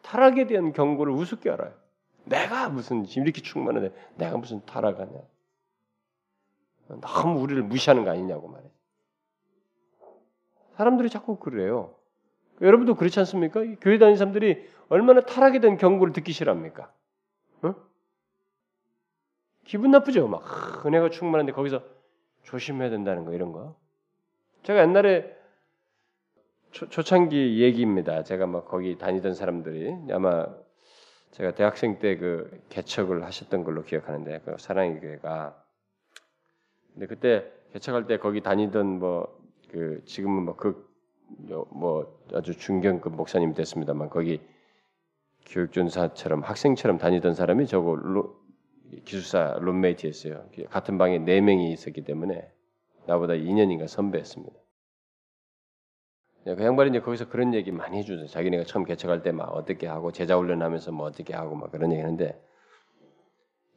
타락에 0.02 0.46
대한 0.46 0.72
경고를 0.72 1.12
우습게 1.12 1.50
알아요. 1.50 1.72
내가 2.26 2.68
무슨 2.68 3.04
이렇게 3.06 3.40
충만한데 3.40 3.94
내가 4.16 4.36
무슨 4.36 4.64
타락하냐? 4.66 5.20
너무 7.00 7.40
우리를 7.40 7.62
무시하는 7.62 8.04
거 8.04 8.10
아니냐고 8.10 8.48
말해. 8.48 8.64
사람들이 10.76 11.08
자꾸 11.08 11.38
그래요. 11.38 11.94
여러분도 12.60 12.94
그렇지 12.94 13.18
않습니까? 13.20 13.60
교회 13.80 13.98
다니는 13.98 14.16
사람들이 14.16 14.68
얼마나 14.88 15.20
타락에 15.20 15.60
대한 15.60 15.76
경고를 15.76 16.12
듣기 16.12 16.32
싫어합니까? 16.32 16.92
어? 17.62 17.74
기분 19.64 19.90
나쁘죠? 19.90 20.28
막 20.28 20.84
은혜가 20.84 21.10
충만한데 21.10 21.52
거기서 21.52 21.82
조심해야 22.42 22.90
된다는 22.90 23.24
거 23.24 23.32
이런 23.32 23.52
거. 23.52 23.76
제가 24.62 24.80
옛날에 24.82 25.36
초, 26.72 26.88
초창기 26.88 27.62
얘기입니다. 27.62 28.22
제가 28.22 28.46
막 28.46 28.66
거기 28.66 28.98
다니던 28.98 29.34
사람들이 29.34 30.12
아마 30.12 30.46
제가 31.32 31.54
대학생 31.54 31.98
때 31.98 32.18
그 32.18 32.62
개척을 32.68 33.24
하셨던 33.24 33.64
걸로 33.64 33.82
기억하는데 33.84 34.40
그 34.44 34.56
사랑의 34.58 35.00
교회가 35.00 35.62
근데 36.94 37.06
그때 37.06 37.52
개척할 37.72 38.06
때 38.06 38.18
거기 38.18 38.40
다니던 38.40 38.98
뭐 38.98 39.46
그 39.70 40.02
지금은 40.04 40.44
뭐그뭐 40.44 41.68
뭐 41.70 42.20
아주 42.32 42.56
중견급 42.56 43.14
목사님 43.14 43.54
됐습니다만 43.54 44.10
거기 44.10 44.40
교육전사처럼 45.46 46.42
학생처럼 46.42 46.98
다니던 46.98 47.34
사람이 47.34 47.66
저거 47.66 47.94
로, 47.94 48.40
기숙사 49.04 49.58
룸메이트였어요. 49.60 50.48
같은 50.70 50.98
방에 50.98 51.18
네 51.18 51.40
명이 51.40 51.72
있었기 51.72 52.04
때문에 52.04 52.50
나보다 53.06 53.34
2년인가 53.34 53.86
선배였습니다. 53.86 54.56
네, 56.46 56.54
그 56.54 56.62
양반이 56.64 56.90
이제 56.90 57.00
거기서 57.00 57.28
그런 57.28 57.54
얘기 57.54 57.72
많이 57.72 57.98
해주죠. 57.98 58.28
자기네가 58.28 58.62
처음 58.64 58.84
개척할 58.84 59.20
때 59.22 59.32
막 59.32 59.48
어떻게 59.52 59.88
하고 59.88 60.12
제자 60.12 60.36
훈련하면서 60.36 60.92
뭐 60.92 61.06
어떻게 61.08 61.34
하고 61.34 61.56
막 61.56 61.72
그런 61.72 61.90
얘기하는데 61.90 62.40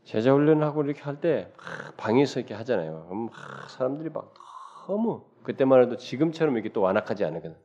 제자 0.04 0.32
훈련하고 0.34 0.84
이렇게 0.84 1.02
할 1.02 1.20
때 1.20 1.52
방에서 1.98 2.40
이렇게 2.40 2.54
하잖아요. 2.54 3.06
그럼 3.10 3.30
사람들이 3.70 4.10
막 4.12 4.34
너무 4.88 5.24
그때만 5.44 5.82
해도 5.84 5.98
지금처럼 5.98 6.56
이렇게 6.56 6.72
또 6.72 6.82
완악하지 6.82 7.26
않거든. 7.26 7.56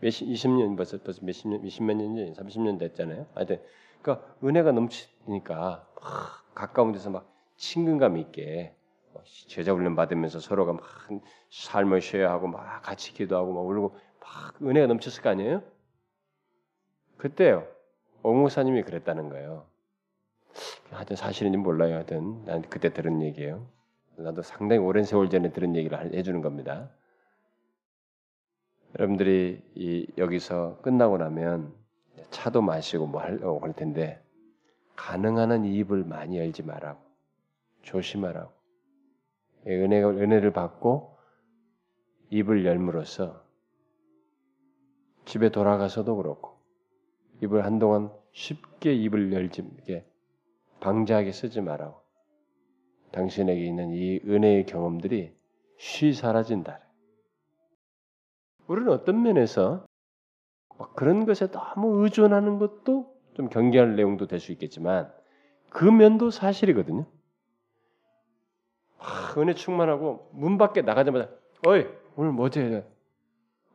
몇십, 0.00 0.28
20년 0.28 0.76
벌써 0.76 0.98
벌써 0.98 1.24
몇십 1.24 1.48
년, 1.48 1.62
몇십몇 1.62 1.96
년, 1.96 2.32
30년 2.32 2.78
됐잖아요. 2.78 3.26
하여튼 3.34 3.62
그러니까 4.02 4.26
은혜가 4.42 4.72
넘치니까 4.72 5.86
가까운 6.54 6.90
데서 6.92 7.10
막 7.10 7.32
친근감 7.56 8.16
있게 8.16 8.74
제자 9.48 9.72
훈련 9.72 9.94
받으면서 9.96 10.40
서로가 10.40 10.72
막 10.72 10.82
삶을 11.50 12.00
쉬어야 12.00 12.30
하고 12.30 12.48
막 12.48 12.82
같이 12.82 13.12
기도하고 13.14 13.52
막 13.52 13.60
울고 13.60 13.96
막 14.20 14.62
은혜가 14.62 14.86
넘쳤을 14.86 15.22
거 15.22 15.30
아니에요? 15.30 15.62
그때요. 17.16 17.66
옥무사님이 18.22 18.82
그랬다는 18.82 19.28
거예요. 19.28 19.66
하여튼 20.90 21.16
사실인지 21.16 21.58
몰라요. 21.58 21.94
하여튼 21.94 22.44
난 22.44 22.62
그때 22.62 22.92
들은 22.92 23.22
얘기예요. 23.22 23.66
나도 24.16 24.42
상당히 24.42 24.80
오랜 24.80 25.04
세월 25.04 25.30
전에 25.30 25.52
들은 25.52 25.76
얘기를 25.76 26.14
해주는 26.14 26.40
겁니다. 26.42 26.90
여러분들이 28.98 29.62
이 29.74 30.06
여기서 30.16 30.80
끝나고 30.82 31.18
나면 31.18 31.72
차도 32.30 32.62
마시고 32.62 33.06
뭐 33.06 33.20
하려고 33.20 33.60
할 33.60 33.72
텐데 33.74 34.22
가능한 34.96 35.52
한 35.52 35.64
입을 35.64 36.04
많이 36.04 36.38
열지 36.38 36.62
말라고 36.62 37.00
조심하라고 37.82 38.50
은혜가 39.66 40.10
은혜를 40.10 40.52
받고 40.52 41.16
입을 42.30 42.64
열므로써 42.64 43.44
집에 45.28 45.50
돌아가서도 45.50 46.16
그렇고 46.16 46.56
입을 47.42 47.66
한동안 47.66 48.10
쉽게 48.32 48.94
입을 48.94 49.30
열지 49.34 49.62
이게 49.82 50.06
방지하게 50.80 51.32
쓰지 51.32 51.60
말라고 51.60 52.00
당신에게 53.12 53.62
있는 53.62 53.90
이 53.92 54.20
은혜의 54.24 54.64
경험들이 54.64 55.36
쉬 55.76 56.14
사라진다. 56.14 56.80
우리는 58.68 58.90
어떤 58.90 59.22
면에서 59.22 59.84
그런 60.96 61.26
것에 61.26 61.50
너무 61.50 62.02
의존하는 62.02 62.58
것도 62.58 63.14
좀 63.34 63.50
경계할 63.50 63.96
내용도 63.96 64.26
될 64.26 64.40
수 64.40 64.50
있겠지만 64.52 65.12
그 65.68 65.84
면도 65.84 66.30
사실이거든요. 66.30 67.04
하, 68.96 69.38
은혜 69.40 69.52
충만하고 69.52 70.30
문 70.32 70.56
밖에 70.56 70.80
나가자마자 70.80 71.28
어이 71.66 71.86
오늘 72.16 72.32
뭐지 72.32 72.60
해 72.60 72.84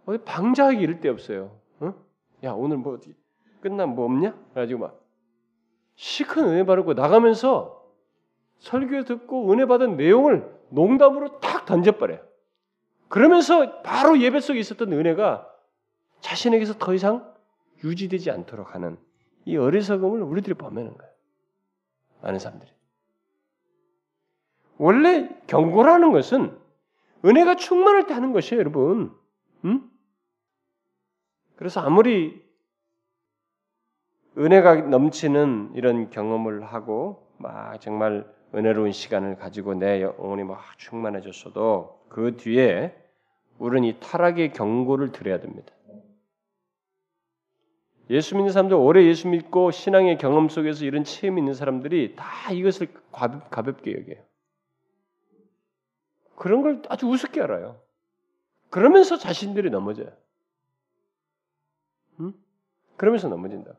어디 0.06 0.24
방자하기 0.24 0.82
이럴 0.82 0.99
데 0.99 1.10
없어요. 1.10 1.58
어? 1.80 1.93
야 2.43 2.51
오늘 2.51 2.78
뭐 2.78 2.99
끝나면 3.62 3.95
뭐 3.95 4.06
없냐? 4.06 4.36
그래가지고 4.51 4.82
막 4.82 5.01
시큰 5.95 6.45
은혜 6.45 6.66
받고 6.66 6.93
나가면서 6.93 7.84
설교 8.60 9.04
듣고 9.04 9.51
은혜 9.51 9.66
받은 9.66 9.97
내용을 9.97 10.51
농담으로 10.70 11.39
탁 11.39 11.66
던져버려요. 11.66 12.20
그러면서 13.08 13.82
바로 13.84 14.20
예배 14.20 14.39
속에 14.39 14.60
있었던 14.60 14.91
은혜가 14.91 15.47
자신에게서 16.22 16.78
더 16.80 16.93
이상 16.93 17.32
유지되지 17.84 18.32
않도록 18.32 18.74
하는 18.74 18.97
이 19.45 19.58
어리석음을 19.58 20.22
우리들이 20.24 20.56
범하는 20.56 20.97
거예요. 20.97 21.14
많은 22.22 22.39
사람들이. 22.39 22.72
원래 24.78 25.30
경고라는 25.47 26.12
것은 26.12 26.58
은혜가 27.26 27.56
충만할 27.56 28.08
때 28.08 28.14
하는 28.14 28.32
것이에요, 28.34 28.60
여러분. 28.60 29.16
음? 29.66 29.89
그래서 31.56 31.82
아무리 31.82 32.43
은혜가 34.38 34.76
넘치는 34.88 35.74
이런 35.76 36.10
경험을 36.10 36.64
하고 36.64 37.28
막 37.38 37.80
정말 37.80 38.26
은혜로운 38.56 38.91
시간을 38.91 39.36
가지고 39.38 39.74
내 39.74 40.01
영혼이 40.01 40.43
막 40.43 40.62
충만해졌어도 40.78 42.06
그 42.10 42.38
뒤에 42.38 42.95
우리는 43.60 43.88
이 43.88 43.99
타락의 43.99 44.54
경고를 44.54 45.12
들어야 45.12 45.39
됩니다. 45.39 45.74
예수 48.10 48.36
믿는 48.36 48.51
사람들 48.51 48.76
오래 48.76 49.04
예수 49.06 49.28
믿고 49.28 49.72
신앙의 49.72 50.18
경험 50.18 50.49
속에서 50.49 50.86
이런 50.86 51.04
체험이 51.04 51.41
있는 51.41 51.54
사람들이 51.54 52.16
다 52.16 52.51
이것을 52.51 52.88
가볍, 53.12 53.82
게 53.82 53.93
여겨요. 53.93 54.24
그런 56.36 56.62
걸 56.62 56.82
아주 56.89 57.08
우습게 57.08 57.41
알아요. 57.41 57.80
그러면서 58.70 59.18
자신들이 59.18 59.70
넘어져요. 59.70 60.12
응? 62.94 62.98
그러면서 62.98 63.28
넘어진다. 63.28 63.74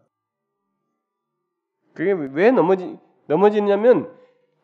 그게 1.95 2.13
왜 2.13 2.51
넘어지, 2.51 2.99
넘어지냐면 3.27 4.13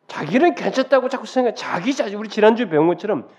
자기는 0.07 0.55
괜찮다고 0.55 1.09
자꾸 1.09 1.25
생각, 1.25 1.55
자기 1.55 1.93
자신, 1.93 2.17
우리 2.17 2.27
지난주에 2.27 2.67
배운 2.69 2.87
것처럼 2.87 3.29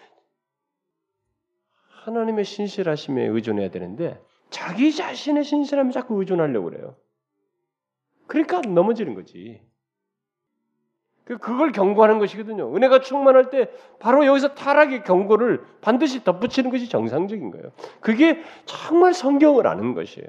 하나님의 2.05 2.45
신실하심에 2.45 3.27
의존해야 3.27 3.71
되는데 3.71 4.21
자기 4.51 4.93
자신의 4.93 5.45
신실함에 5.45 5.93
자꾸 5.93 6.19
의존하려고 6.19 6.71
그래요. 6.71 6.97
그러니까 8.27 8.61
넘어지는 8.63 9.15
거지. 9.15 9.63
그, 11.25 11.39
그걸 11.39 11.71
경고하는 11.73 12.19
것이거든요. 12.19 12.75
은혜가 12.75 13.01
충만할 13.01 13.51
때 13.51 13.71
바로 14.01 14.27
여기서 14.27 14.55
타락의 14.55 15.05
경고를 15.05 15.65
반드시 15.81 16.25
덧붙이는 16.25 16.71
것이 16.71 16.89
정상적인 16.89 17.51
거예요. 17.51 17.73
그게 18.01 18.43
정말 18.65 19.15
성경을 19.15 19.67
아는 19.67 19.95
것이에요. 19.95 20.29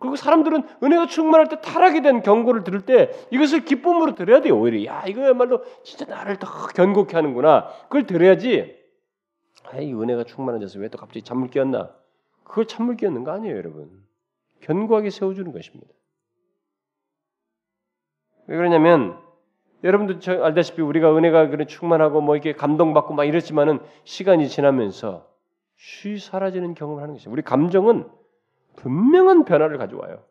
그리고 0.00 0.16
사람들은 0.16 0.62
은혜가 0.82 1.06
충만할 1.06 1.48
때 1.48 1.60
타락에 1.60 2.00
대한 2.00 2.22
경고를 2.22 2.64
들을 2.64 2.80
때 2.80 3.10
이것을 3.30 3.64
기쁨으로 3.64 4.14
들어야 4.14 4.40
돼요. 4.40 4.58
오히려 4.58 4.84
야 4.86 5.04
이거야말로 5.06 5.62
진짜 5.84 6.06
나를 6.06 6.38
더 6.38 6.48
견고케 6.68 7.14
하는구나. 7.14 7.68
그걸 7.84 8.06
들어야지. 8.06 8.76
아이 9.72 9.92
은혜가 9.92 10.24
충만해져서 10.24 10.80
왜 10.80 10.88
또 10.88 10.98
갑자기 10.98 11.22
잠을 11.22 11.48
깨었나? 11.48 11.94
그걸 12.44 12.66
찬물 12.66 12.96
끼얹는 12.96 13.22
거 13.24 13.30
아니에요, 13.30 13.56
여러분. 13.56 13.90
견고하게 14.62 15.10
세워주는 15.10 15.52
것입니다. 15.52 15.92
왜 18.48 18.56
그러냐면 18.56 19.18
여러분도 19.84 20.18
알다시피 20.44 20.82
우리가 20.82 21.16
은혜가 21.16 21.48
그런 21.48 21.66
충만하고 21.66 22.20
뭐 22.20 22.34
이렇게 22.34 22.52
감동받고 22.54 23.14
막 23.14 23.24
이렇지만은 23.24 23.80
시간이 24.04 24.48
지나면서 24.48 25.28
쉬 25.76 26.18
사라지는 26.18 26.74
경험을 26.74 27.02
하는 27.02 27.14
것이죠. 27.14 27.30
우리 27.30 27.42
감정은 27.42 28.08
분명한 28.76 29.44
변화를 29.44 29.78
가져와요. 29.78 30.24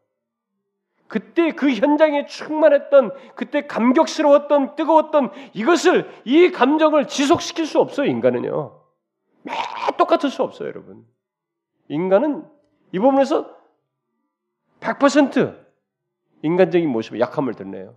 그때 1.07 1.51
그 1.51 1.71
현장에 1.73 2.25
충만했던 2.27 3.11
그때 3.35 3.65
감격스러웠던 3.65 4.75
뜨거웠던 4.75 5.31
이것을 5.53 6.07
이 6.23 6.51
감정을 6.51 7.07
지속시킬 7.07 7.65
수 7.65 7.79
없어요 7.79 8.05
인간은요. 8.07 8.79
매 9.41 9.53
똑같을 9.97 10.29
수 10.29 10.43
없어요 10.43 10.69
여러분. 10.69 11.05
인간은 11.87 12.45
이 12.91 12.99
부분에서 12.99 13.57
100% 14.79 15.57
인간적인 16.43 16.87
모습, 16.89 17.19
약함을 17.19 17.55
드러내요. 17.55 17.95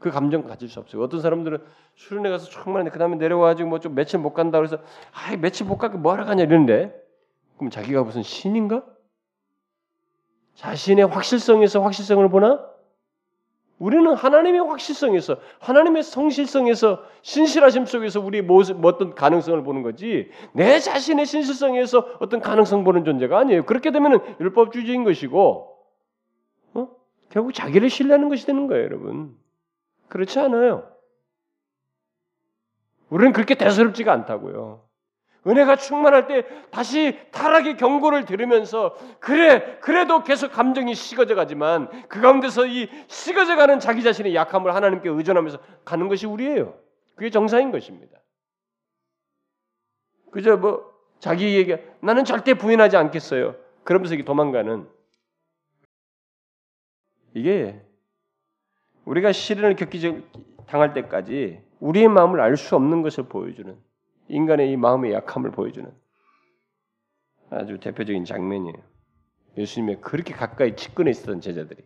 그 0.00 0.10
감정 0.10 0.44
가질 0.44 0.68
수 0.68 0.80
없어요. 0.80 1.02
어떤 1.02 1.20
사람들은 1.20 1.64
수련회 1.94 2.28
가서 2.28 2.46
충만한데 2.50 2.90
그 2.90 2.98
다음에 2.98 3.16
내려와가지고 3.16 3.68
뭐 3.68 3.78
좀 3.78 3.94
며칠 3.94 4.18
못 4.18 4.34
간다 4.34 4.58
그래서 4.58 4.76
아 5.12 5.34
며칠 5.36 5.66
못 5.66 5.78
가게 5.78 5.96
뭐하러 5.96 6.24
가냐 6.24 6.42
이러는데 6.42 6.94
그럼 7.56 7.70
자기가 7.70 8.02
무슨 8.02 8.22
신인가? 8.22 8.84
자신의 10.54 11.06
확실성에서 11.06 11.80
확실성을 11.80 12.28
보나? 12.28 12.64
우리는 13.78 14.14
하나님의 14.14 14.60
확실성에서 14.60 15.36
하나님의 15.58 16.04
성실성에서 16.04 17.02
신실하심 17.22 17.86
속에서 17.86 18.20
우리의 18.20 18.42
모습, 18.42 18.78
뭐 18.78 18.92
어떤 18.92 19.14
가능성을 19.14 19.62
보는 19.64 19.82
거지 19.82 20.30
내 20.52 20.78
자신의 20.78 21.26
신실성에서 21.26 22.16
어떤 22.20 22.40
가능성 22.40 22.84
보는 22.84 23.04
존재가 23.04 23.36
아니에요. 23.38 23.64
그렇게 23.66 23.90
되면 23.90 24.22
율법주의인 24.40 25.02
것이고 25.04 25.76
어? 26.74 26.88
결국 27.30 27.52
자기를 27.52 27.90
신뢰하는 27.90 28.28
것이 28.28 28.46
되는 28.46 28.68
거예요, 28.68 28.84
여러분. 28.84 29.36
그렇지 30.08 30.38
않아요. 30.38 30.88
우리는 33.10 33.32
그렇게 33.32 33.56
대수롭지가 33.56 34.12
않다고요. 34.12 34.83
은혜가 35.46 35.76
충만할 35.76 36.26
때 36.26 36.46
다시 36.70 37.18
타락의 37.30 37.76
경고를 37.76 38.24
들으면서 38.24 38.96
그래 39.20 39.78
그래도 39.80 40.24
계속 40.24 40.52
감정이 40.52 40.94
식어져 40.94 41.34
가지만 41.34 41.88
그 42.08 42.20
가운데서 42.20 42.66
이 42.66 42.88
식어져 43.08 43.56
가는 43.56 43.78
자기 43.78 44.02
자신의 44.02 44.34
약함을 44.34 44.74
하나님께 44.74 45.08
의존하면서 45.10 45.58
가는 45.84 46.08
것이 46.08 46.26
우리예요. 46.26 46.74
그게 47.14 47.30
정상인 47.30 47.70
것입니다. 47.70 48.18
그저 50.30 50.56
뭐 50.56 50.92
자기 51.20 51.54
얘기 51.56 51.76
나는 52.00 52.24
절대 52.24 52.54
부인하지 52.54 52.96
않겠어요. 52.96 53.54
그러면서 53.84 54.14
이게 54.14 54.24
도망가는 54.24 54.88
이게 57.34 57.80
우리가 59.04 59.32
시련을 59.32 59.76
겪기 59.76 60.22
당할 60.66 60.94
때까지 60.94 61.60
우리의 61.80 62.08
마음을 62.08 62.40
알 62.40 62.56
수 62.56 62.76
없는 62.76 63.02
것을 63.02 63.24
보여주는 63.24 63.76
인간의 64.28 64.72
이 64.72 64.76
마음의 64.76 65.12
약함을 65.12 65.50
보여주는 65.50 65.92
아주 67.50 67.78
대표적인 67.78 68.24
장면이에요. 68.24 68.76
예수님의 69.56 70.00
그렇게 70.00 70.34
가까이 70.34 70.74
측근에 70.74 71.10
있었던 71.10 71.40
제자들이. 71.40 71.84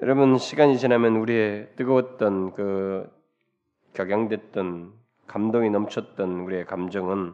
여러분 0.00 0.36
시간이 0.36 0.78
지나면 0.78 1.16
우리의 1.16 1.74
뜨거웠던 1.76 2.52
그 2.52 3.10
격양됐던 3.94 4.92
감동이 5.26 5.70
넘쳤던 5.70 6.40
우리의 6.40 6.66
감정은 6.66 7.32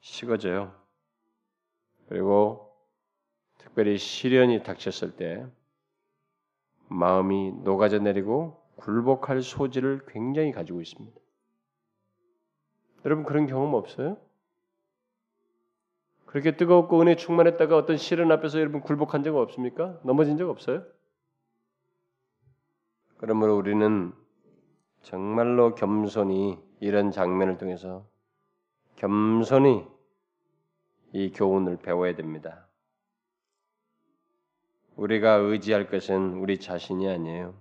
식어져요. 0.00 0.74
그리고 2.08 2.76
특별히 3.58 3.96
시련이 3.96 4.64
닥쳤을 4.64 5.16
때 5.16 5.46
마음이 6.88 7.52
녹아져 7.62 8.00
내리고 8.00 8.60
굴복할 8.76 9.42
소지를 9.42 10.04
굉장히 10.08 10.50
가지고 10.50 10.80
있습니다. 10.80 11.18
여러분 13.04 13.24
그런 13.24 13.46
경험 13.46 13.74
없어요? 13.74 14.16
그렇게 16.26 16.56
뜨겁고 16.56 17.00
은혜 17.00 17.14
충만했다가 17.14 17.76
어떤 17.76 17.96
시련 17.96 18.32
앞에서 18.32 18.58
여러분 18.58 18.80
굴복한 18.80 19.22
적 19.22 19.36
없습니까? 19.36 20.00
넘어진 20.02 20.38
적 20.38 20.48
없어요? 20.48 20.82
그러므로 23.18 23.56
우리는 23.56 24.12
정말로 25.02 25.74
겸손히 25.74 26.58
이런 26.80 27.10
장면을 27.10 27.58
통해서 27.58 28.06
겸손히 28.96 29.86
이 31.12 31.30
교훈을 31.32 31.76
배워야 31.78 32.14
됩니다. 32.14 32.66
우리가 34.96 35.34
의지할 35.34 35.88
것은 35.88 36.34
우리 36.34 36.58
자신이 36.58 37.08
아니에요. 37.08 37.54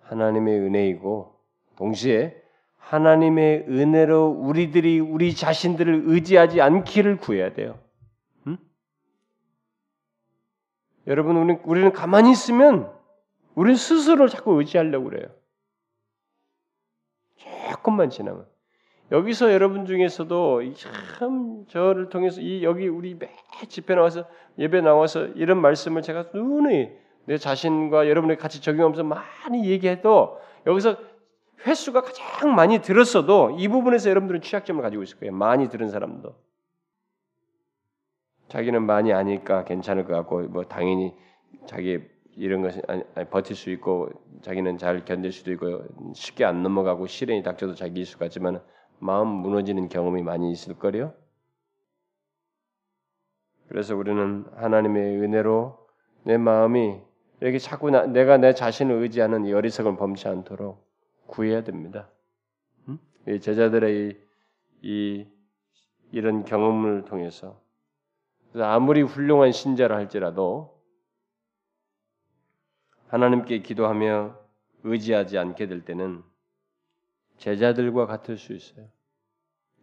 하나님의 0.00 0.58
은혜이고 0.60 1.38
동시에 1.76 2.42
하나님의 2.86 3.66
은혜로 3.68 4.28
우리들이 4.28 5.00
우리 5.00 5.34
자신들을 5.34 6.04
의지하지 6.06 6.60
않기를 6.60 7.16
구해야 7.16 7.52
돼요. 7.52 7.80
음? 8.46 8.58
여러분, 11.08 11.36
우리는, 11.36 11.60
우리는 11.64 11.92
가만히 11.92 12.30
있으면 12.30 12.92
우리는 13.56 13.76
스스로를 13.76 14.28
자꾸 14.28 14.58
의지하려고 14.58 15.10
그래요. 15.10 15.28
조금만 17.70 18.08
지나면. 18.10 18.46
여기서 19.12 19.52
여러분 19.52 19.86
중에서도 19.86 20.74
참 20.74 21.64
저를 21.68 22.08
통해서 22.08 22.40
이 22.40 22.64
여기 22.64 22.88
우리 22.88 23.14
매 23.14 23.30
집회 23.68 23.94
나와서 23.94 24.28
예배 24.58 24.80
나와서 24.80 25.26
이런 25.36 25.60
말씀을 25.60 26.02
제가 26.02 26.26
누누이 26.34 26.90
내 27.26 27.38
자신과 27.38 28.08
여러분이 28.08 28.36
같이 28.36 28.60
적용하면서 28.60 29.04
많이 29.04 29.70
얘기해도 29.70 30.40
여기서 30.66 30.96
횟수가 31.64 32.02
가장 32.02 32.54
많이 32.54 32.80
들었어도 32.80 33.56
이 33.58 33.68
부분에서 33.68 34.10
여러분들은 34.10 34.40
취약점을 34.40 34.82
가지고 34.82 35.02
있을 35.02 35.18
거예요. 35.18 35.32
많이 35.32 35.68
들은 35.68 35.88
사람도. 35.88 36.34
자기는 38.48 38.82
많이 38.82 39.12
아니까 39.12 39.64
괜찮을 39.64 40.04
것 40.04 40.12
같고 40.14 40.42
뭐 40.42 40.64
당연히 40.64 41.14
자기 41.66 42.00
이런 42.36 42.62
것이 42.62 42.80
아니, 42.86 43.02
아니, 43.14 43.28
버틸 43.28 43.56
수 43.56 43.70
있고 43.70 44.10
자기는 44.42 44.78
잘 44.78 45.04
견딜 45.04 45.32
수도 45.32 45.50
있고 45.52 45.82
쉽게 46.14 46.44
안 46.44 46.62
넘어가고 46.62 47.06
시련이 47.06 47.42
닥쳐도 47.42 47.74
자기 47.74 48.04
것 48.04 48.18
같지만 48.18 48.62
마음 48.98 49.28
무너지는 49.28 49.88
경험이 49.88 50.22
많이 50.22 50.52
있을 50.52 50.78
거요. 50.78 51.14
그래서 53.68 53.96
우리는 53.96 54.44
하나님의 54.54 55.16
은혜로 55.22 55.78
내 56.24 56.36
마음이 56.38 57.00
이렇게 57.40 57.58
자꾸 57.58 57.90
나, 57.90 58.06
내가 58.06 58.36
내 58.36 58.54
자신을 58.54 59.02
의지하는 59.02 59.44
이 59.44 59.52
어리석은 59.52 59.96
범치 59.96 60.28
않도록 60.28 60.85
구해야 61.26 61.62
됩니다. 61.64 62.08
음? 62.88 62.98
이 63.28 63.40
제자들의 63.40 64.10
이, 64.82 65.26
이 65.26 65.36
이 66.12 66.20
런 66.20 66.44
경험을 66.44 67.04
통해서 67.04 67.60
아무리 68.54 69.02
훌륭한 69.02 69.52
신자라 69.52 69.96
할지라도 69.96 70.80
하나님께 73.08 73.58
기도하며 73.60 74.38
의지하지 74.84 75.36
않게 75.36 75.66
될 75.66 75.84
때는 75.84 76.22
제자들과 77.38 78.06
같을 78.06 78.38
수 78.38 78.54
있어요. 78.54 78.88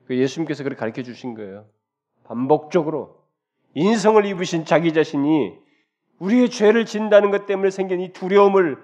그 0.06 0.18
예수님께서 0.18 0.64
그렇게 0.64 0.80
가르쳐 0.80 1.04
주신 1.04 1.36
거예요. 1.36 1.68
반복적으로 2.24 3.24
인성을 3.76 4.26
입으신 4.26 4.66
자기 4.66 4.92
자신이 4.92 5.56
우리의 6.20 6.50
죄를 6.50 6.86
진다는 6.86 7.32
것 7.32 7.46
때문에 7.46 7.70
생긴 7.70 8.02
이 8.02 8.12
두려움을 8.12 8.78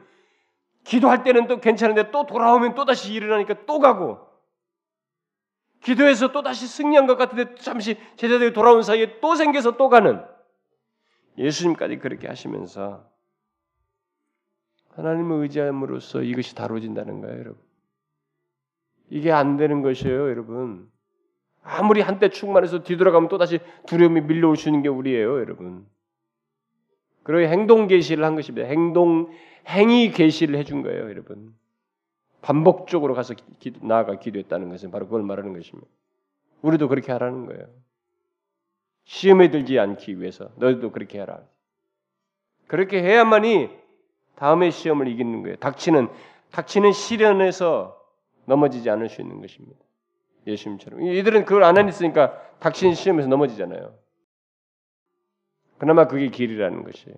기도할 0.90 1.24
때는 1.24 1.46
또 1.46 1.60
괜찮은데 1.60 2.10
또 2.10 2.26
돌아오면 2.26 2.74
또 2.74 2.84
다시 2.84 3.14
일어나니까 3.14 3.66
또 3.68 3.80
가고 3.80 4.18
기도해서 5.84 6.32
또 6.32 6.42
다시 6.42 6.66
승리한 6.68 7.06
것 7.06 7.16
같은데 7.16 7.54
잠시 7.56 7.96
제자들이 8.16 8.54
돌아온 8.54 8.82
사이에 8.82 9.20
또 9.20 9.36
생겨서 9.36 9.78
또 9.78 9.90
가는 9.90 10.26
예수님까지 11.38 12.00
그렇게 12.00 12.28
하시면서 12.28 13.08
하나님을 14.96 15.44
의지함으로써 15.44 16.24
이것이 16.24 16.56
다뤄진다는 16.56 17.22
거예요, 17.22 17.40
여러분. 17.40 17.62
이게 19.10 19.32
안 19.32 19.58
되는 19.58 19.84
것이에요, 19.84 20.28
여러분. 20.28 20.92
아무리 21.62 22.02
한때 22.02 22.30
충만해서 22.30 22.82
뒤돌아가면 22.82 23.30
또 23.30 23.38
다시 23.38 23.60
두려움이 23.86 24.22
있는 24.22 24.82
게 24.82 24.90
우리예요, 24.90 25.40
여러분. 25.40 25.88
그리고 27.22 27.48
행동 27.48 27.86
계시를 27.88 28.26
한 28.26 28.36
것입니다. 28.36 28.68
행동 28.68 29.30
행위 29.70 30.12
계시를 30.12 30.58
해준 30.58 30.82
거예요, 30.82 31.10
여러분. 31.10 31.56
반복적으로 32.42 33.14
가서 33.14 33.36
기, 33.60 33.74
나아가 33.82 34.18
기도했다는 34.18 34.70
것은 34.70 34.92
바로 34.92 35.06
그걸 35.06 35.24
말하는 35.24 35.54
것입니다. 35.54 35.88
우리도 36.62 36.88
그렇게 36.88 37.12
하라는 37.12 37.46
거예요. 37.46 37.68
시험에 39.04 39.50
들지 39.50 39.80
않기 39.80 40.20
위해서 40.20 40.50
너희도 40.58 40.92
그렇게 40.92 41.20
해라. 41.20 41.42
그렇게 42.68 43.02
해야만이 43.02 43.70
다음의 44.36 44.72
시험을 44.72 45.08
이기는 45.08 45.42
거예요. 45.44 45.58
닥치는 45.58 46.08
닥치는 46.52 46.92
시련에서 46.92 48.00
넘어지지 48.46 48.90
않을 48.90 49.10
수 49.10 49.22
있는 49.22 49.42
것입니다. 49.42 49.80
예수님처럼 50.48 51.02
이들은 51.02 51.46
그걸 51.46 51.64
안 51.64 51.78
했으니까 51.78 52.40
닥치는 52.60 52.94
시험에서 52.94 53.28
넘어지잖아요. 53.28 53.94
그나마 55.78 56.08
그게 56.08 56.30
길이라는 56.30 56.84
것이에요. 56.84 57.18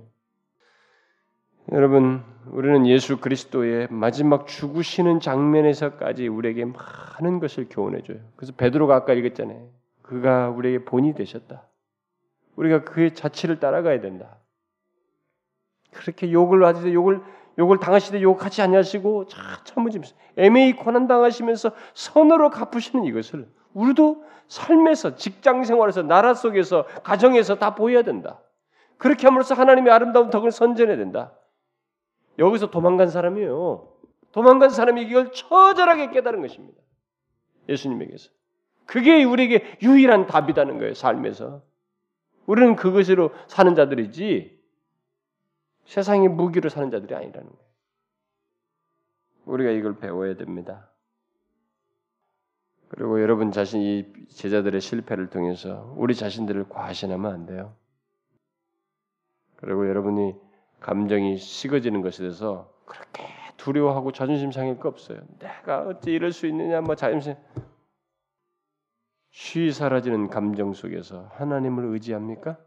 여러분, 1.71 2.23
우리는 2.47 2.87
예수 2.87 3.17
그리스도의 3.17 3.87
마지막 3.89 4.47
죽으시는 4.47 5.19
장면에서까지 5.19 6.27
우리에게 6.27 6.65
많은 6.65 7.39
것을 7.39 7.67
교훈해 7.69 8.01
줘요. 8.01 8.17
그래서 8.35 8.53
베드로가 8.57 8.95
아까 8.95 9.13
읽었잖아요. 9.13 9.69
그가 10.01 10.49
우리에게 10.49 10.85
본이 10.85 11.13
되셨다. 11.13 11.67
우리가 12.55 12.83
그의 12.83 13.13
자취를 13.13 13.59
따라가야 13.59 14.01
된다. 14.01 14.37
그렇게 15.93 16.31
욕을 16.31 16.65
하시되 16.65 16.93
욕을 16.93 17.21
욕을 17.59 17.79
당하시되 17.79 18.21
욕하지 18.21 18.61
아니하시고 18.61 19.25
참으시면서 19.65 20.15
애매히 20.37 20.75
고난 20.75 21.07
당하시면서 21.07 21.71
선으로 21.93 22.49
갚으시는 22.49 23.05
이것을 23.05 23.47
우리도 23.73 24.23
삶에서 24.47 25.15
직장 25.15 25.63
생활에서 25.63 26.01
나라 26.01 26.33
속에서 26.33 26.85
가정에서 27.03 27.55
다 27.55 27.75
보여야 27.75 28.01
된다. 28.03 28.39
그렇게 28.97 29.27
함으로써 29.27 29.53
하나님의 29.53 29.93
아름다운 29.93 30.29
덕을 30.29 30.51
선전해야 30.51 30.97
된다. 30.97 31.33
여기서 32.41 32.71
도망간 32.71 33.07
사람이에요. 33.07 33.87
도망간 34.31 34.69
사람이 34.69 35.03
이걸 35.03 35.31
처절하게 35.31 36.09
깨달은 36.09 36.41
것입니다. 36.41 36.81
예수님에게서. 37.69 38.31
그게 38.85 39.23
우리에게 39.23 39.77
유일한 39.81 40.25
답이라는 40.25 40.79
거예요, 40.79 40.93
삶에서. 40.93 41.61
우리는 42.47 42.75
그것으로 42.75 43.31
사는 43.47 43.75
자들이지, 43.75 44.59
세상의 45.85 46.29
무기로 46.29 46.69
사는 46.69 46.89
자들이 46.89 47.13
아니라는 47.13 47.49
거예요. 47.49 47.71
우리가 49.45 49.71
이걸 49.71 49.97
배워야 49.97 50.35
됩니다. 50.35 50.89
그리고 52.87 53.21
여러분 53.21 53.51
자신이 53.51 54.11
제자들의 54.29 54.81
실패를 54.81 55.29
통해서 55.29 55.93
우리 55.95 56.15
자신들을 56.15 56.69
과신하면 56.69 57.31
안 57.31 57.45
돼요. 57.45 57.75
그리고 59.57 59.87
여러분이 59.87 60.33
감정이 60.81 61.37
식어지는 61.37 62.01
것에 62.01 62.23
대해서 62.23 62.73
그렇게 62.85 63.23
두려워하고 63.55 64.11
자존심 64.11 64.51
상할 64.51 64.77
거 64.79 64.89
없어요. 64.89 65.21
내가 65.39 65.83
어찌 65.83 66.11
이럴 66.11 66.33
수 66.33 66.47
있느냐, 66.47 66.81
뭐 66.81 66.95
자존심 66.95 67.35
쉬 69.29 69.71
사라지는 69.71 70.29
감정 70.29 70.73
속에서 70.73 71.29
하나님을 71.33 71.85
의지합니까? 71.85 72.57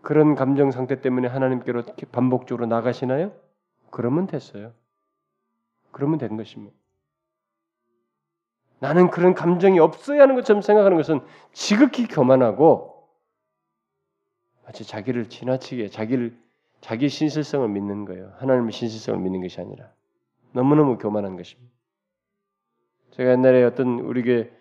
그런 0.00 0.34
감정 0.34 0.70
상태 0.70 1.00
때문에 1.00 1.28
하나님께로 1.28 1.82
반복적으로 2.12 2.66
나가시나요? 2.66 3.32
그러면 3.90 4.26
됐어요. 4.26 4.72
그러면 5.90 6.18
된 6.18 6.36
것입니다. 6.36 6.74
나는 8.78 9.10
그런 9.10 9.34
감정이 9.34 9.78
없어야 9.80 10.22
하는 10.22 10.34
것처럼 10.34 10.62
생각하는 10.62 10.96
것은 10.96 11.20
지극히 11.52 12.06
교만하고 12.06 12.93
마치 14.64 14.84
자기를 14.84 15.28
지나치게 15.28 15.88
자기를 15.88 16.38
자기 16.80 17.08
신실성을 17.08 17.68
믿는 17.68 18.04
거예요. 18.04 18.34
하나님의 18.38 18.72
신실성을 18.72 19.20
믿는 19.20 19.40
것이 19.42 19.60
아니라 19.60 19.90
너무너무 20.52 20.98
교만한 20.98 21.36
것입니다. 21.36 21.72
제가 23.12 23.30
옛날에 23.32 23.62
어떤 23.64 24.00
우리에게 24.00 24.52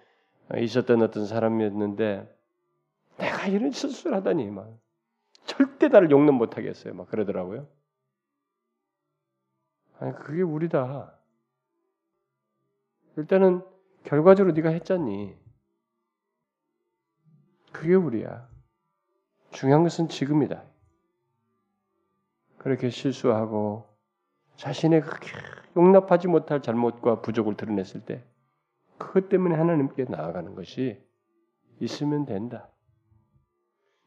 있었던 0.58 1.02
어떤 1.02 1.26
사람이었는데 1.26 2.34
내가 3.18 3.48
이런 3.48 3.72
실수를 3.72 4.16
하다니 4.18 4.50
막 4.52 4.78
절대 5.46 5.88
나를 5.88 6.12
용납 6.12 6.34
못 6.34 6.58
하겠어요. 6.58 6.94
막 6.94 7.08
그러더라고요. 7.08 7.68
아니 10.00 10.14
그게 10.16 10.42
우리다. 10.42 11.18
일단은 13.18 13.64
결과적으로 14.04 14.54
네가 14.54 14.70
했잖니. 14.70 15.36
그게 17.72 17.96
우리야. 17.96 18.53
중요한 19.54 19.84
것은 19.84 20.10
지금이다. 20.10 20.64
그렇게 22.58 22.90
실수하고 22.90 23.88
자신의 24.58 25.04
용납하지 25.76 26.28
못할 26.28 26.62
잘못과 26.62 27.22
부족을 27.22 27.56
드러냈을 27.56 28.06
때 28.06 28.24
그것 28.98 29.30
때문에 29.30 29.56
하나님께 29.56 30.06
나아가는 30.06 30.56
것이 30.56 31.02
있으면 31.80 32.26
된다. 32.26 32.70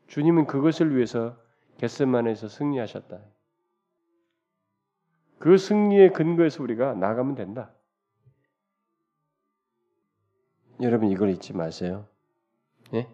주님은 0.09 0.47
그것을 0.47 0.95
위해서 0.95 1.37
겟세만에서 1.79 2.49
승리하셨다. 2.49 3.21
그 5.39 5.59
승리의 5.59 6.13
근거에서 6.13 6.63
우리가 6.63 6.95
나가면 6.95 7.35
된다. 7.35 7.73
여러분 10.81 11.11
이걸 11.11 11.31
잊지 11.31 11.53
마세요. 11.53 12.07
예? 12.95 13.09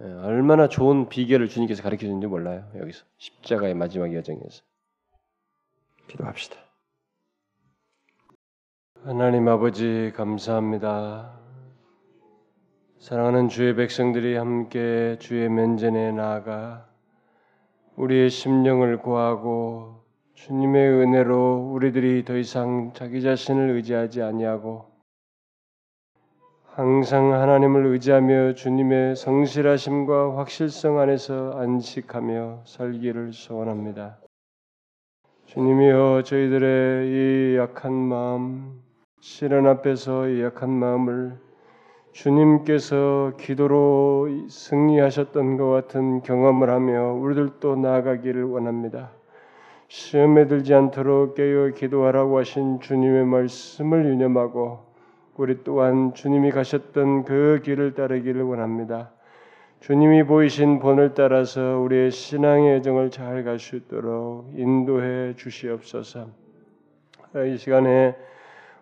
예, 0.00 0.02
얼마나 0.02 0.68
좋은 0.68 1.08
비결을 1.08 1.48
주님께서 1.48 1.82
가르쳐 1.82 2.06
주는지 2.06 2.26
몰라요. 2.26 2.68
여기서 2.76 3.04
십자가의 3.18 3.74
마지막 3.74 4.12
여정에서 4.12 4.62
기도합시다. 6.08 6.56
하나님 9.04 9.46
아버지 9.48 10.12
감사합니다. 10.16 11.38
사랑하는 12.98 13.48
주의 13.48 13.74
백성들이 13.76 14.34
함께 14.34 15.16
주의 15.20 15.48
면전에 15.48 16.10
나아가 16.12 16.88
우리의 17.96 18.30
심령을 18.30 18.98
구하고 18.98 20.04
주님의 20.34 20.88
은혜로 20.88 21.70
우리들이 21.72 22.24
더 22.24 22.36
이상 22.36 22.92
자기 22.94 23.22
자신을 23.22 23.70
의지하지 23.70 24.22
아니하고 24.22 24.93
항상 26.76 27.32
하나님을 27.32 27.86
의지하며 27.86 28.54
주님의 28.54 29.14
성실하심과 29.14 30.36
확실성 30.36 30.98
안에서 30.98 31.52
안식하며 31.56 32.62
살기를 32.64 33.32
소원합니다. 33.32 34.18
주님이여 35.46 36.22
저희들의 36.24 37.06
이 37.06 37.56
약한 37.58 37.92
마음, 37.92 38.82
시련 39.20 39.68
앞에서 39.68 40.26
이 40.26 40.42
약한 40.42 40.70
마음을 40.70 41.38
주님께서 42.10 43.34
기도로 43.38 44.48
승리하셨던 44.48 45.56
것 45.56 45.70
같은 45.70 46.22
경험을 46.22 46.70
하며 46.70 47.12
우리들도 47.12 47.76
나아가기를 47.76 48.42
원합니다. 48.42 49.12
시험에 49.86 50.48
들지 50.48 50.74
않도록 50.74 51.36
깨어 51.36 51.68
기도하라고 51.68 52.36
하신 52.38 52.80
주님의 52.80 53.26
말씀을 53.26 54.06
유념하고 54.06 54.93
우리 55.36 55.64
또한 55.64 56.14
주님이 56.14 56.50
가셨던 56.52 57.24
그 57.24 57.60
길을 57.64 57.94
따르기를 57.94 58.42
원합니다. 58.42 59.10
주님이 59.80 60.22
보이신 60.24 60.78
본을 60.78 61.14
따라서 61.14 61.78
우리의 61.80 62.10
신앙의 62.10 62.76
여정을 62.76 63.10
잘 63.10 63.42
갈 63.44 63.58
수 63.58 63.76
있도록 63.76 64.50
인도해 64.54 65.34
주시옵소서. 65.34 66.28
이 67.52 67.56
시간에 67.58 68.14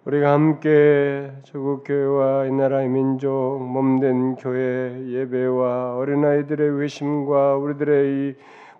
우리가 0.04 0.32
함께 0.32 1.32
조국 1.44 1.84
교회와 1.84 2.46
이 2.46 2.52
나라의 2.52 2.88
민족 2.88 3.58
몸된 3.62 4.34
교회 4.36 5.06
예배와 5.08 5.96
어린아이들의 5.96 6.78
외심과 6.78 7.56
우리들의 7.56 8.10
이 8.10 8.34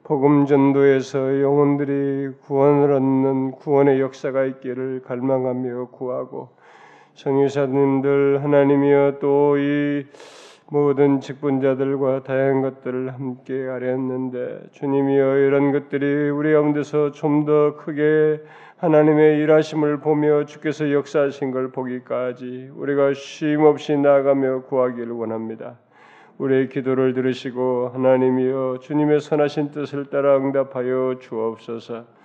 복음 0.04 0.44
전도에서 0.46 1.40
영혼들이 1.40 2.34
구원을 2.42 2.92
얻는 2.92 3.52
구원의 3.52 4.00
역사가 4.00 4.44
있기를 4.44 5.02
갈망하며 5.04 5.86
구하고 5.92 6.50
성유사님들 7.14 8.42
하나님이여 8.42 9.18
또 9.20 9.56
이 9.58 10.04
모든 10.72 11.20
직분자들과 11.20 12.22
다양한 12.22 12.62
것들을 12.62 13.12
함께 13.12 13.68
아뢰었는데 13.68 14.68
주님이여 14.72 15.36
이런 15.36 15.70
것들이 15.70 16.30
우리 16.30 16.52
가운데서 16.54 17.12
좀 17.12 17.44
더 17.44 17.76
크게 17.76 18.40
하나님의 18.78 19.38
일하심을 19.40 19.98
보며 20.00 20.46
주께서 20.46 20.90
역사하신 20.90 21.50
걸 21.50 21.72
보기까지 21.72 22.70
우리가 22.74 23.12
쉼 23.14 23.60
없이 23.60 23.96
나아가며 23.96 24.62
구하기를 24.62 25.12
원합니다. 25.12 25.78
우리의 26.38 26.70
기도를 26.70 27.12
들으시고 27.12 27.90
하나님이여 27.92 28.78
주님의 28.80 29.20
선하신 29.20 29.72
뜻을 29.72 30.06
따라 30.06 30.38
응답하여 30.38 31.16
주옵소서. 31.20 32.21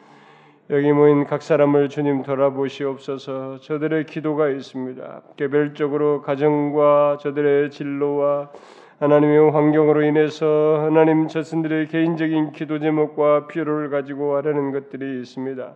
여기 0.69 0.91
모인 0.91 1.23
각 1.23 1.41
사람을 1.43 1.87
주님 1.87 2.23
돌아보시옵소서. 2.23 3.61
저들의 3.61 4.05
기도가 4.05 4.49
있습니다. 4.49 5.21
개별적으로 5.37 6.21
가정과 6.21 7.19
저들의 7.21 7.71
진로와 7.71 8.51
하나님의 8.99 9.51
환경으로 9.51 10.03
인해서 10.03 10.79
하나님 10.81 11.29
자신들의 11.29 11.87
개인적인 11.87 12.51
기도 12.51 12.79
제목과 12.79 13.47
필요를 13.47 13.89
가지고 13.89 14.35
하려는 14.35 14.73
것들이 14.73 15.21
있습니다. 15.21 15.75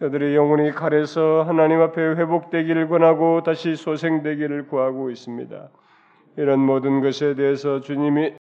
저들의 0.00 0.34
영혼이 0.34 0.72
칼에서 0.72 1.44
하나님 1.46 1.80
앞에 1.80 2.02
회복되기를 2.02 2.88
권하고 2.88 3.44
다시 3.44 3.76
소생되기를 3.76 4.66
구하고 4.66 5.10
있습니다. 5.10 5.68
이런 6.38 6.58
모든 6.58 7.02
것에 7.02 7.36
대해서 7.36 7.80
주님이 7.80 8.32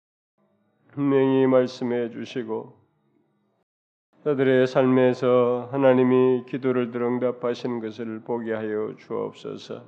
분명히 0.93 1.47
말씀해 1.47 2.09
주시고 2.09 2.86
저들의 4.27 4.67
삶에서 4.67 5.69
하나님이 5.71 6.47
기도를 6.49 6.91
들응답하시는 6.91 7.79
것을 7.79 8.23
보게 8.25 8.53
하여 8.55 8.93
주옵소서. 8.99 9.85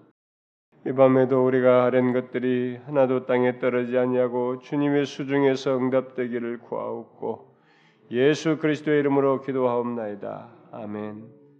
이 0.86 0.92
밤에도 0.92 1.44
우리가 1.44 1.86
하랜 1.86 2.12
것들이 2.12 2.78
하나도 2.86 3.26
땅에 3.26 3.58
떨어지지 3.58 3.98
아니하고 3.98 4.60
주님의 4.60 5.06
수중에서 5.06 5.76
응답되기를 5.78 6.58
구하옵고 6.58 7.52
예수 8.12 8.58
그리스도의 8.58 9.00
이름으로 9.00 9.40
기도하옵나이다. 9.40 10.48
아멘. 10.70 11.37